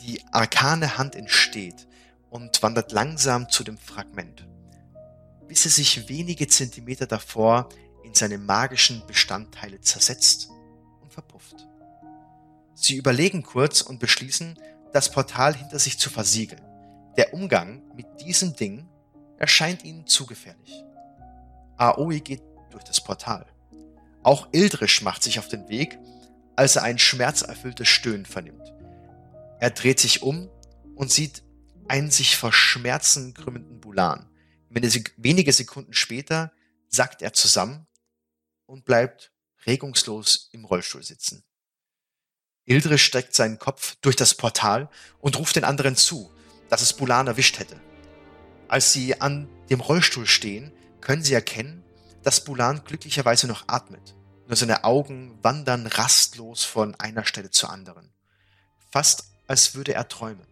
Die 0.00 0.22
arkane 0.32 0.98
Hand 0.98 1.14
entsteht 1.14 1.86
und 2.30 2.62
wandert 2.62 2.92
langsam 2.92 3.48
zu 3.48 3.64
dem 3.64 3.78
Fragment, 3.78 4.46
bis 5.48 5.66
es 5.66 5.76
sich 5.76 6.08
wenige 6.08 6.48
Zentimeter 6.48 7.06
davor 7.06 7.68
in 8.02 8.14
seine 8.14 8.38
magischen 8.38 9.06
Bestandteile 9.06 9.80
zersetzt 9.80 10.50
und 11.00 11.12
verpufft. 11.12 11.66
Sie 12.74 12.96
überlegen 12.96 13.42
kurz 13.42 13.80
und 13.80 14.00
beschließen, 14.00 14.58
das 14.92 15.10
Portal 15.10 15.54
hinter 15.54 15.78
sich 15.78 15.98
zu 15.98 16.10
versiegeln. 16.10 16.62
Der 17.16 17.32
Umgang 17.32 17.82
mit 17.94 18.06
diesem 18.20 18.54
Ding 18.56 18.88
erscheint 19.38 19.84
ihnen 19.84 20.06
zu 20.06 20.26
gefährlich. 20.26 20.84
Aoi 21.76 22.20
geht 22.20 22.42
durch 22.70 22.84
das 22.84 23.00
Portal. 23.00 23.46
Auch 24.22 24.48
Ildrisch 24.52 25.02
macht 25.02 25.22
sich 25.22 25.38
auf 25.38 25.48
den 25.48 25.68
Weg, 25.68 25.98
als 26.56 26.76
er 26.76 26.82
ein 26.82 26.98
schmerzerfülltes 26.98 27.88
Stöhnen 27.88 28.26
vernimmt. 28.26 28.73
Er 29.60 29.70
dreht 29.70 30.00
sich 30.00 30.22
um 30.22 30.50
und 30.94 31.10
sieht 31.10 31.42
einen 31.88 32.10
sich 32.10 32.36
vor 32.36 32.52
Schmerzen 32.52 33.34
krümmenden 33.34 33.80
Bulan. 33.80 34.30
Wenige 34.68 35.52
Sekunden 35.52 35.92
später 35.92 36.52
sackt 36.88 37.22
er 37.22 37.32
zusammen 37.32 37.86
und 38.66 38.84
bleibt 38.84 39.32
regungslos 39.66 40.48
im 40.52 40.64
Rollstuhl 40.64 41.02
sitzen. 41.02 41.44
Ildrisch 42.64 43.04
streckt 43.04 43.34
seinen 43.34 43.58
Kopf 43.58 43.96
durch 44.00 44.16
das 44.16 44.34
Portal 44.34 44.88
und 45.18 45.38
ruft 45.38 45.56
den 45.56 45.64
anderen 45.64 45.96
zu, 45.96 46.32
dass 46.68 46.82
es 46.82 46.94
Bulan 46.94 47.26
erwischt 47.26 47.58
hätte. 47.58 47.80
Als 48.68 48.92
sie 48.92 49.20
an 49.20 49.48
dem 49.68 49.80
Rollstuhl 49.80 50.26
stehen, 50.26 50.72
können 51.00 51.22
sie 51.22 51.34
erkennen, 51.34 51.84
dass 52.22 52.42
Bulan 52.42 52.82
glücklicherweise 52.84 53.46
noch 53.46 53.68
atmet. 53.68 54.16
Nur 54.46 54.56
seine 54.56 54.84
Augen 54.84 55.38
wandern 55.42 55.86
rastlos 55.86 56.64
von 56.64 56.94
einer 56.94 57.26
Stelle 57.26 57.50
zur 57.50 57.70
anderen. 57.70 58.12
Fast 58.90 59.33
als 59.46 59.74
würde 59.74 59.94
er 59.94 60.08
träumen. 60.08 60.46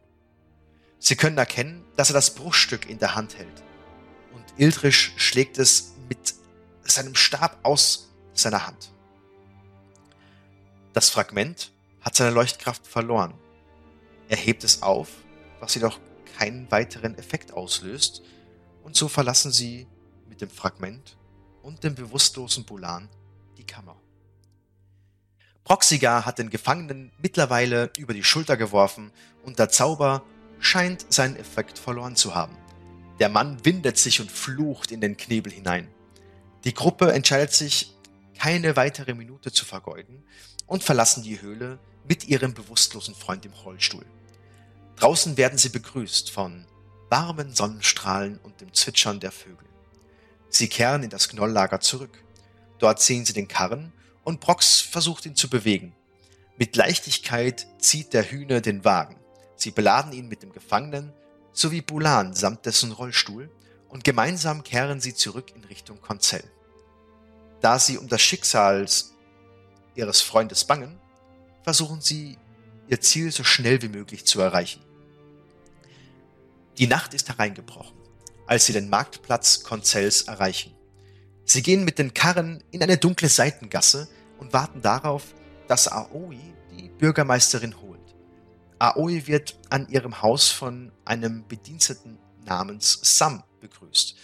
Sie 0.98 1.16
können 1.16 1.38
erkennen, 1.38 1.84
dass 1.96 2.10
er 2.10 2.14
das 2.14 2.34
Bruchstück 2.34 2.88
in 2.88 2.98
der 2.98 3.14
Hand 3.14 3.36
hält. 3.36 3.62
Und 4.32 4.44
Ildrisch 4.56 5.12
schlägt 5.16 5.58
es 5.58 5.94
mit 6.08 6.34
seinem 6.84 7.14
Stab 7.14 7.58
aus 7.62 8.10
seiner 8.34 8.66
Hand. 8.66 8.90
Das 10.92 11.08
Fragment 11.08 11.72
hat 12.00 12.14
seine 12.14 12.30
Leuchtkraft 12.30 12.86
verloren. 12.86 13.34
Er 14.28 14.36
hebt 14.36 14.64
es 14.64 14.82
auf, 14.82 15.08
was 15.60 15.74
jedoch 15.74 15.98
keinen 16.38 16.70
weiteren 16.70 17.16
Effekt 17.18 17.52
auslöst, 17.52 18.22
und 18.82 18.96
so 18.96 19.08
verlassen 19.08 19.52
sie 19.52 19.86
mit 20.28 20.40
dem 20.40 20.50
Fragment 20.50 21.16
und 21.62 21.84
dem 21.84 21.94
bewusstlosen 21.94 22.64
Bulan 22.64 23.08
die 23.56 23.64
Kammer. 23.64 23.96
Proxiga 25.64 26.24
hat 26.24 26.38
den 26.38 26.50
Gefangenen 26.50 27.12
mittlerweile 27.22 27.90
über 27.96 28.14
die 28.14 28.24
Schulter 28.24 28.56
geworfen 28.56 29.12
und 29.44 29.58
der 29.58 29.68
Zauber 29.68 30.22
scheint 30.58 31.12
seinen 31.12 31.36
Effekt 31.36 31.78
verloren 31.78 32.16
zu 32.16 32.34
haben. 32.34 32.56
Der 33.20 33.28
Mann 33.28 33.64
windet 33.64 33.98
sich 33.98 34.20
und 34.20 34.32
flucht 34.32 34.90
in 34.90 35.00
den 35.00 35.16
Knebel 35.16 35.52
hinein. 35.52 35.88
Die 36.64 36.74
Gruppe 36.74 37.12
entscheidet 37.12 37.52
sich, 37.52 37.94
keine 38.38 38.76
weitere 38.76 39.14
Minute 39.14 39.52
zu 39.52 39.64
vergeuden 39.64 40.24
und 40.66 40.82
verlassen 40.82 41.22
die 41.22 41.40
Höhle 41.40 41.78
mit 42.08 42.24
ihrem 42.26 42.54
bewusstlosen 42.54 43.14
Freund 43.14 43.44
im 43.46 43.52
Rollstuhl. 43.52 44.04
Draußen 44.96 45.36
werden 45.36 45.58
sie 45.58 45.68
begrüßt 45.68 46.30
von 46.30 46.66
warmen 47.08 47.54
Sonnenstrahlen 47.54 48.38
und 48.38 48.60
dem 48.60 48.72
Zwitschern 48.72 49.20
der 49.20 49.32
Vögel. 49.32 49.68
Sie 50.48 50.68
kehren 50.68 51.02
in 51.02 51.10
das 51.10 51.28
Knolllager 51.28 51.80
zurück. 51.80 52.18
Dort 52.78 53.00
sehen 53.00 53.24
sie 53.24 53.32
den 53.32 53.48
Karren 53.48 53.92
und 54.24 54.40
Brox 54.40 54.80
versucht 54.80 55.26
ihn 55.26 55.36
zu 55.36 55.48
bewegen. 55.48 55.94
Mit 56.56 56.76
Leichtigkeit 56.76 57.66
zieht 57.78 58.12
der 58.12 58.30
Hühner 58.30 58.60
den 58.60 58.84
Wagen. 58.84 59.16
Sie 59.56 59.70
beladen 59.70 60.12
ihn 60.12 60.28
mit 60.28 60.42
dem 60.42 60.52
Gefangenen 60.52 61.12
sowie 61.52 61.82
Bulan 61.82 62.34
samt 62.34 62.66
dessen 62.66 62.92
Rollstuhl 62.92 63.50
und 63.88 64.04
gemeinsam 64.04 64.64
kehren 64.64 65.00
sie 65.00 65.14
zurück 65.14 65.52
in 65.54 65.64
Richtung 65.64 66.00
Konzell. 66.00 66.44
Da 67.60 67.78
sie 67.78 67.98
um 67.98 68.08
das 68.08 68.22
Schicksal 68.22 68.86
ihres 69.94 70.22
Freundes 70.22 70.64
bangen, 70.64 70.98
versuchen 71.62 72.00
sie, 72.00 72.38
ihr 72.88 73.00
Ziel 73.00 73.30
so 73.30 73.44
schnell 73.44 73.82
wie 73.82 73.88
möglich 73.88 74.24
zu 74.24 74.40
erreichen. 74.40 74.82
Die 76.78 76.86
Nacht 76.86 77.14
ist 77.14 77.28
hereingebrochen, 77.28 77.96
als 78.46 78.66
sie 78.66 78.72
den 78.72 78.88
Marktplatz 78.88 79.62
Konzells 79.62 80.22
erreichen. 80.22 80.74
Sie 81.44 81.62
gehen 81.62 81.84
mit 81.84 81.98
den 81.98 82.14
Karren 82.14 82.62
in 82.70 82.82
eine 82.82 82.96
dunkle 82.96 83.28
Seitengasse 83.28 84.08
und 84.38 84.52
warten 84.52 84.82
darauf, 84.82 85.34
dass 85.68 85.90
Aoi 85.90 86.36
die 86.70 86.88
Bürgermeisterin 86.88 87.80
holt. 87.80 88.00
Aoi 88.78 89.26
wird 89.26 89.58
an 89.70 89.88
ihrem 89.88 90.22
Haus 90.22 90.50
von 90.50 90.92
einem 91.04 91.46
Bediensteten 91.46 92.18
namens 92.44 92.98
Sam 93.02 93.42
begrüßt 93.60 94.16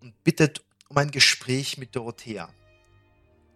und 0.00 0.24
bittet 0.24 0.64
um 0.88 0.96
ein 0.96 1.10
Gespräch 1.10 1.78
mit 1.78 1.94
Dorothea. 1.94 2.48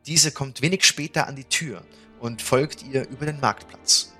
Diese 0.07 0.31
kommt 0.31 0.63
wenig 0.63 0.85
später 0.85 1.27
an 1.27 1.37
die 1.37 1.45
Tür 1.45 1.85
und 2.21 2.43
folgt 2.43 2.83
ihr 2.83 3.09
über 3.09 3.27
den 3.27 3.41
Marktplatz. 3.41 4.13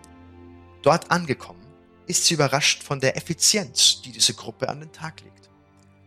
Dort 0.83 1.11
angekommen, 1.11 1.65
ist 2.07 2.25
sie 2.25 2.35
überrascht 2.35 2.83
von 2.83 3.01
der 3.01 3.17
Effizienz, 3.17 4.03
die 4.03 4.13
diese 4.13 4.35
Gruppe 4.35 4.69
an 4.69 4.81
den 4.81 4.93
Tag 4.93 5.21
legt. 5.23 5.49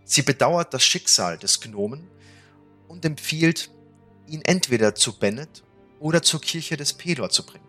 Sie 0.04 0.22
bedauert 0.22 0.74
das 0.74 0.84
Schicksal 0.84 1.38
des 1.38 1.60
Gnomen 1.60 2.08
und 2.88 3.06
empfiehlt, 3.06 3.70
ihn 4.28 4.42
entweder 4.44 4.96
zu 4.96 5.18
Bennett 5.18 5.64
oder 6.00 6.22
zur 6.22 6.42
Kirche 6.42 6.78
des 6.78 6.94
Pedor 6.94 7.30
zu 7.30 7.46
bringen. 7.46 7.68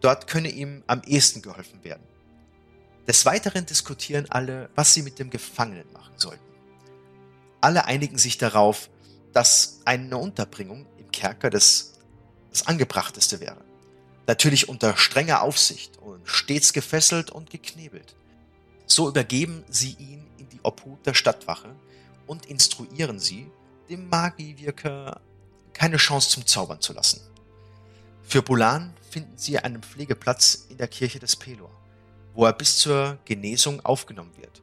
Dort 0.00 0.26
könne 0.26 0.50
ihm 0.50 0.82
am 0.86 1.02
ehesten 1.06 1.42
geholfen 1.42 1.82
werden. 1.84 2.02
Des 3.06 3.26
Weiteren 3.26 3.66
diskutieren 3.66 4.26
alle, 4.30 4.70
was 4.74 4.94
sie 4.94 5.02
mit 5.02 5.18
dem 5.18 5.30
Gefangenen 5.30 5.90
machen 5.92 6.14
sollten. 6.16 6.44
Alle 7.60 7.84
einigen 7.84 8.18
sich 8.18 8.38
darauf, 8.38 8.90
dass 9.32 9.80
eine 9.84 10.16
Unterbringung 10.16 10.86
im 10.98 11.10
Kerker 11.10 11.50
das, 11.50 11.94
das 12.50 12.66
angebrachteste 12.66 13.40
wäre. 13.40 13.62
Natürlich 14.26 14.68
unter 14.68 14.96
strenger 14.96 15.42
Aufsicht 15.42 15.98
und 15.98 16.26
stets 16.26 16.72
gefesselt 16.72 17.30
und 17.30 17.50
geknebelt. 17.50 18.14
So 18.86 19.08
übergeben 19.08 19.64
sie 19.68 19.96
ihn 19.98 20.26
in 20.38 20.48
die 20.48 20.60
Obhut 20.62 21.04
der 21.04 21.14
Stadtwache 21.14 21.74
und 22.26 22.46
instruieren 22.46 23.18
sie, 23.18 23.50
dem 23.88 24.08
Magiewirker 24.08 25.20
keine 25.72 25.96
Chance 25.96 26.30
zum 26.30 26.46
Zaubern 26.46 26.80
zu 26.80 26.92
lassen. 26.92 27.20
Für 28.22 28.42
Bulan 28.42 28.94
finden 29.10 29.36
sie 29.36 29.58
einen 29.58 29.82
Pflegeplatz 29.82 30.66
in 30.68 30.78
der 30.78 30.88
Kirche 30.88 31.18
des 31.18 31.36
Pelor, 31.36 31.70
wo 32.32 32.46
er 32.46 32.52
bis 32.52 32.78
zur 32.78 33.18
Genesung 33.24 33.84
aufgenommen 33.84 34.36
wird. 34.36 34.62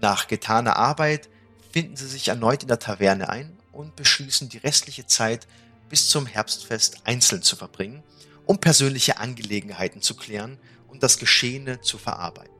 Nach 0.00 0.26
getaner 0.26 0.76
Arbeit 0.76 1.28
finden 1.72 1.96
sie 1.96 2.08
sich 2.08 2.28
erneut 2.28 2.62
in 2.62 2.68
der 2.68 2.78
Taverne 2.78 3.28
ein 3.28 3.56
und 3.72 3.96
beschließen 3.96 4.48
die 4.48 4.58
restliche 4.58 5.06
Zeit 5.06 5.46
bis 5.88 6.08
zum 6.08 6.26
Herbstfest 6.26 7.02
einzeln 7.04 7.42
zu 7.42 7.56
verbringen, 7.56 8.02
um 8.46 8.58
persönliche 8.58 9.18
Angelegenheiten 9.18 10.02
zu 10.02 10.16
klären 10.16 10.58
und 10.88 11.02
das 11.02 11.18
Geschehene 11.18 11.80
zu 11.80 11.98
verarbeiten. 11.98 12.54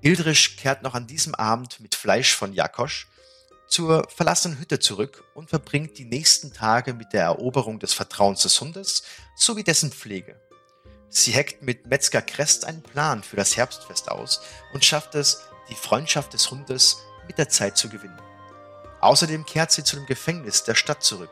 Ildrisch 0.00 0.56
kehrt 0.56 0.82
noch 0.82 0.94
an 0.94 1.06
diesem 1.06 1.34
Abend 1.34 1.80
mit 1.80 1.94
Fleisch 1.94 2.34
von 2.34 2.52
Jakosch 2.52 3.08
zur 3.66 4.08
verlassenen 4.08 4.58
Hütte 4.58 4.78
zurück 4.78 5.24
und 5.34 5.50
verbringt 5.50 5.98
die 5.98 6.04
nächsten 6.04 6.52
Tage 6.52 6.94
mit 6.94 7.12
der 7.12 7.24
Eroberung 7.24 7.78
des 7.78 7.92
Vertrauens 7.92 8.42
des 8.42 8.60
Hundes 8.60 9.02
sowie 9.36 9.64
dessen 9.64 9.90
Pflege. 9.90 10.40
Sie 11.08 11.32
heckt 11.32 11.62
mit 11.62 11.86
Metzger 11.86 12.22
Crest 12.22 12.64
einen 12.64 12.82
Plan 12.82 13.22
für 13.22 13.36
das 13.36 13.56
Herbstfest 13.56 14.10
aus 14.10 14.42
und 14.72 14.84
schafft 14.84 15.14
es, 15.14 15.42
die 15.70 15.74
Freundschaft 15.74 16.32
des 16.32 16.50
Hundes 16.50 16.98
mit 17.26 17.38
der 17.38 17.48
Zeit 17.48 17.76
zu 17.76 17.88
gewinnen. 17.88 18.18
Außerdem 19.00 19.46
kehrt 19.46 19.70
sie 19.70 19.84
zu 19.84 19.96
dem 19.96 20.06
Gefängnis 20.06 20.64
der 20.64 20.74
Stadt 20.74 21.02
zurück, 21.02 21.30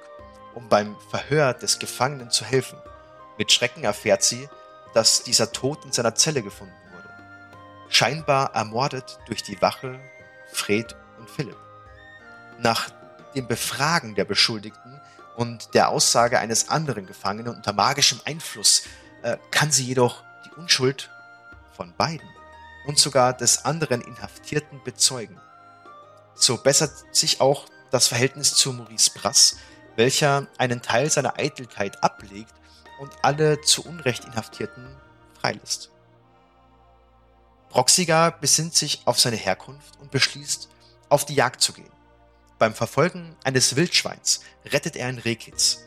um 0.55 0.69
beim 0.69 0.97
Verhör 1.11 1.55
des 1.55 1.79
Gefangenen 1.79 2.31
zu 2.31 2.45
helfen. 2.45 2.79
Mit 3.39 3.51
Schrecken 3.51 3.85
erfährt 3.85 4.23
sie, 4.23 4.49
dass 4.95 5.23
dieser 5.23 5.53
tot 5.53 5.85
in 5.85 5.93
seiner 5.93 6.15
Zelle 6.15 6.43
gefunden 6.43 6.75
wurde. 6.93 7.09
Scheinbar 7.89 8.55
ermordet 8.55 9.19
durch 9.27 9.43
die 9.43 9.61
Wache 9.63 9.99
Fred 10.53 10.95
und 11.19 11.31
Philipp. 11.31 11.57
Nach 12.63 12.91
dem 13.35 13.49
Befragen 13.49 14.15
der 14.15 14.25
Beschuldigten 14.25 15.01
und 15.37 15.75
der 15.75 15.89
Aussage 15.89 16.39
eines 16.39 16.69
anderen 16.69 17.07
Gefangenen 17.07 17.57
unter 17.57 17.73
magischem 17.73 18.21
Einfluss 18.25 18.85
äh, 19.23 19.37
kann 19.51 19.73
sie 19.73 19.85
jedoch 19.85 20.23
die 20.47 20.61
Unschuld 20.61 21.11
von 21.77 21.93
beiden 21.97 22.29
und 22.87 22.99
sogar 22.99 23.33
des 23.33 23.65
anderen 23.65 24.01
Inhaftierten 24.01 24.81
bezeugen. 24.85 25.41
So 26.35 26.57
bessert 26.57 26.93
sich 27.11 27.41
auch 27.41 27.67
das 27.91 28.07
Verhältnis 28.07 28.55
zu 28.55 28.73
Maurice 28.73 29.11
Brass, 29.13 29.57
welcher 29.97 30.47
einen 30.59 30.83
Teil 30.83 31.11
seiner 31.11 31.39
Eitelkeit 31.39 32.03
ablegt 32.05 32.55
und 33.01 33.11
alle 33.23 33.61
zu 33.61 33.85
Unrecht 33.85 34.25
Inhaftierten 34.25 34.87
freilässt. 35.41 35.91
Proxiga 37.71 38.31
besinnt 38.31 38.75
sich 38.75 39.03
auf 39.07 39.19
seine 39.19 39.37
Herkunft 39.37 39.99
und 40.01 40.11
beschließt, 40.11 40.69
auf 41.09 41.25
die 41.27 41.35
Jagd 41.35 41.61
zu 41.61 41.73
gehen. 41.73 41.91
Beim 42.63 42.75
Verfolgen 42.75 43.35
eines 43.43 43.75
Wildschweins 43.75 44.45
rettet 44.65 44.95
er 44.95 45.09
ein 45.09 45.19
Rehkitz, 45.19 45.85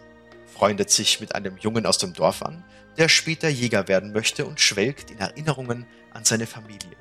freundet 0.54 0.90
sich 0.90 1.22
mit 1.22 1.34
einem 1.34 1.56
Jungen 1.56 1.86
aus 1.86 2.00
dem 2.00 2.12
Dorf 2.12 2.42
an, 2.42 2.66
der 2.98 3.08
später 3.08 3.48
Jäger 3.48 3.88
werden 3.88 4.12
möchte 4.12 4.46
und 4.46 4.60
schwelgt 4.60 5.10
in 5.10 5.20
Erinnerungen 5.20 5.88
an 6.12 6.26
seine 6.26 6.46
Familie. 6.46 6.98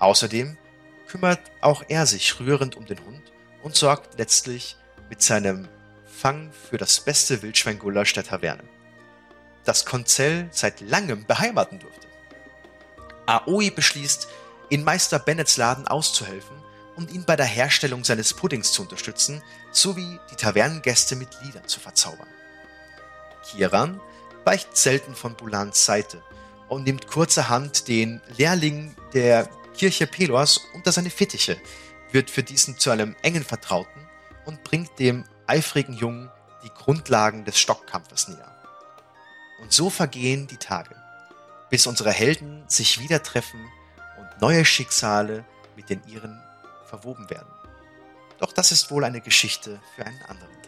Außerdem 0.00 0.58
kümmert 1.06 1.38
auch 1.60 1.84
er 1.86 2.04
sich 2.06 2.40
rührend 2.40 2.74
um 2.74 2.84
den 2.84 2.98
Hund 3.04 3.22
und 3.62 3.76
sorgt 3.76 4.18
letztlich 4.18 4.76
mit 5.08 5.22
seinem 5.22 5.68
Fang 6.04 6.50
für 6.68 6.76
das 6.76 6.98
beste 6.98 7.42
Wildschweingulasch 7.42 8.14
der 8.14 8.24
Taverne, 8.24 8.64
das 9.62 9.86
Konzell 9.86 10.48
seit 10.50 10.80
langem 10.80 11.26
beheimaten 11.26 11.78
durfte. 11.78 12.08
Aoi 13.26 13.70
beschließt, 13.70 14.26
in 14.68 14.82
Meister 14.82 15.20
Bennets 15.20 15.58
Laden 15.58 15.86
auszuhelfen 15.86 16.63
um 16.96 17.08
ihn 17.08 17.24
bei 17.24 17.36
der 17.36 17.46
Herstellung 17.46 18.04
seines 18.04 18.34
Puddings 18.34 18.72
zu 18.72 18.82
unterstützen, 18.82 19.42
sowie 19.72 20.18
die 20.30 20.36
Tavernengäste 20.36 21.16
mit 21.16 21.28
Liedern 21.42 21.66
zu 21.66 21.80
verzaubern. 21.80 22.28
Kiran 23.44 24.00
weicht 24.44 24.76
selten 24.76 25.14
von 25.14 25.36
Bulans 25.36 25.84
Seite 25.84 26.22
und 26.68 26.84
nimmt 26.84 27.06
kurzerhand 27.06 27.88
den 27.88 28.20
Lehrling 28.36 28.94
der 29.12 29.48
Kirche 29.74 30.06
Pelors 30.06 30.60
unter 30.74 30.92
seine 30.92 31.10
Fittiche, 31.10 31.56
wird 32.12 32.30
für 32.30 32.42
diesen 32.42 32.78
zu 32.78 32.90
einem 32.90 33.16
engen 33.22 33.44
Vertrauten 33.44 34.08
und 34.44 34.62
bringt 34.64 34.98
dem 34.98 35.24
eifrigen 35.46 35.94
Jungen 35.94 36.30
die 36.62 36.70
Grundlagen 36.70 37.44
des 37.44 37.58
Stockkampfes 37.58 38.28
näher. 38.28 38.54
Und 39.60 39.72
so 39.72 39.90
vergehen 39.90 40.46
die 40.46 40.56
Tage, 40.56 40.94
bis 41.70 41.86
unsere 41.86 42.12
Helden 42.12 42.64
sich 42.68 43.00
wieder 43.00 43.22
treffen 43.22 43.60
und 44.18 44.40
neue 44.40 44.64
Schicksale 44.64 45.44
mit 45.76 45.90
den 45.90 46.02
ihren 46.06 46.40
verwoben 46.98 47.28
werden. 47.30 47.52
Doch 48.38 48.52
das 48.52 48.72
ist 48.72 48.90
wohl 48.90 49.04
eine 49.04 49.20
Geschichte 49.20 49.80
für 49.94 50.04
einen 50.06 50.22
anderen. 50.22 50.63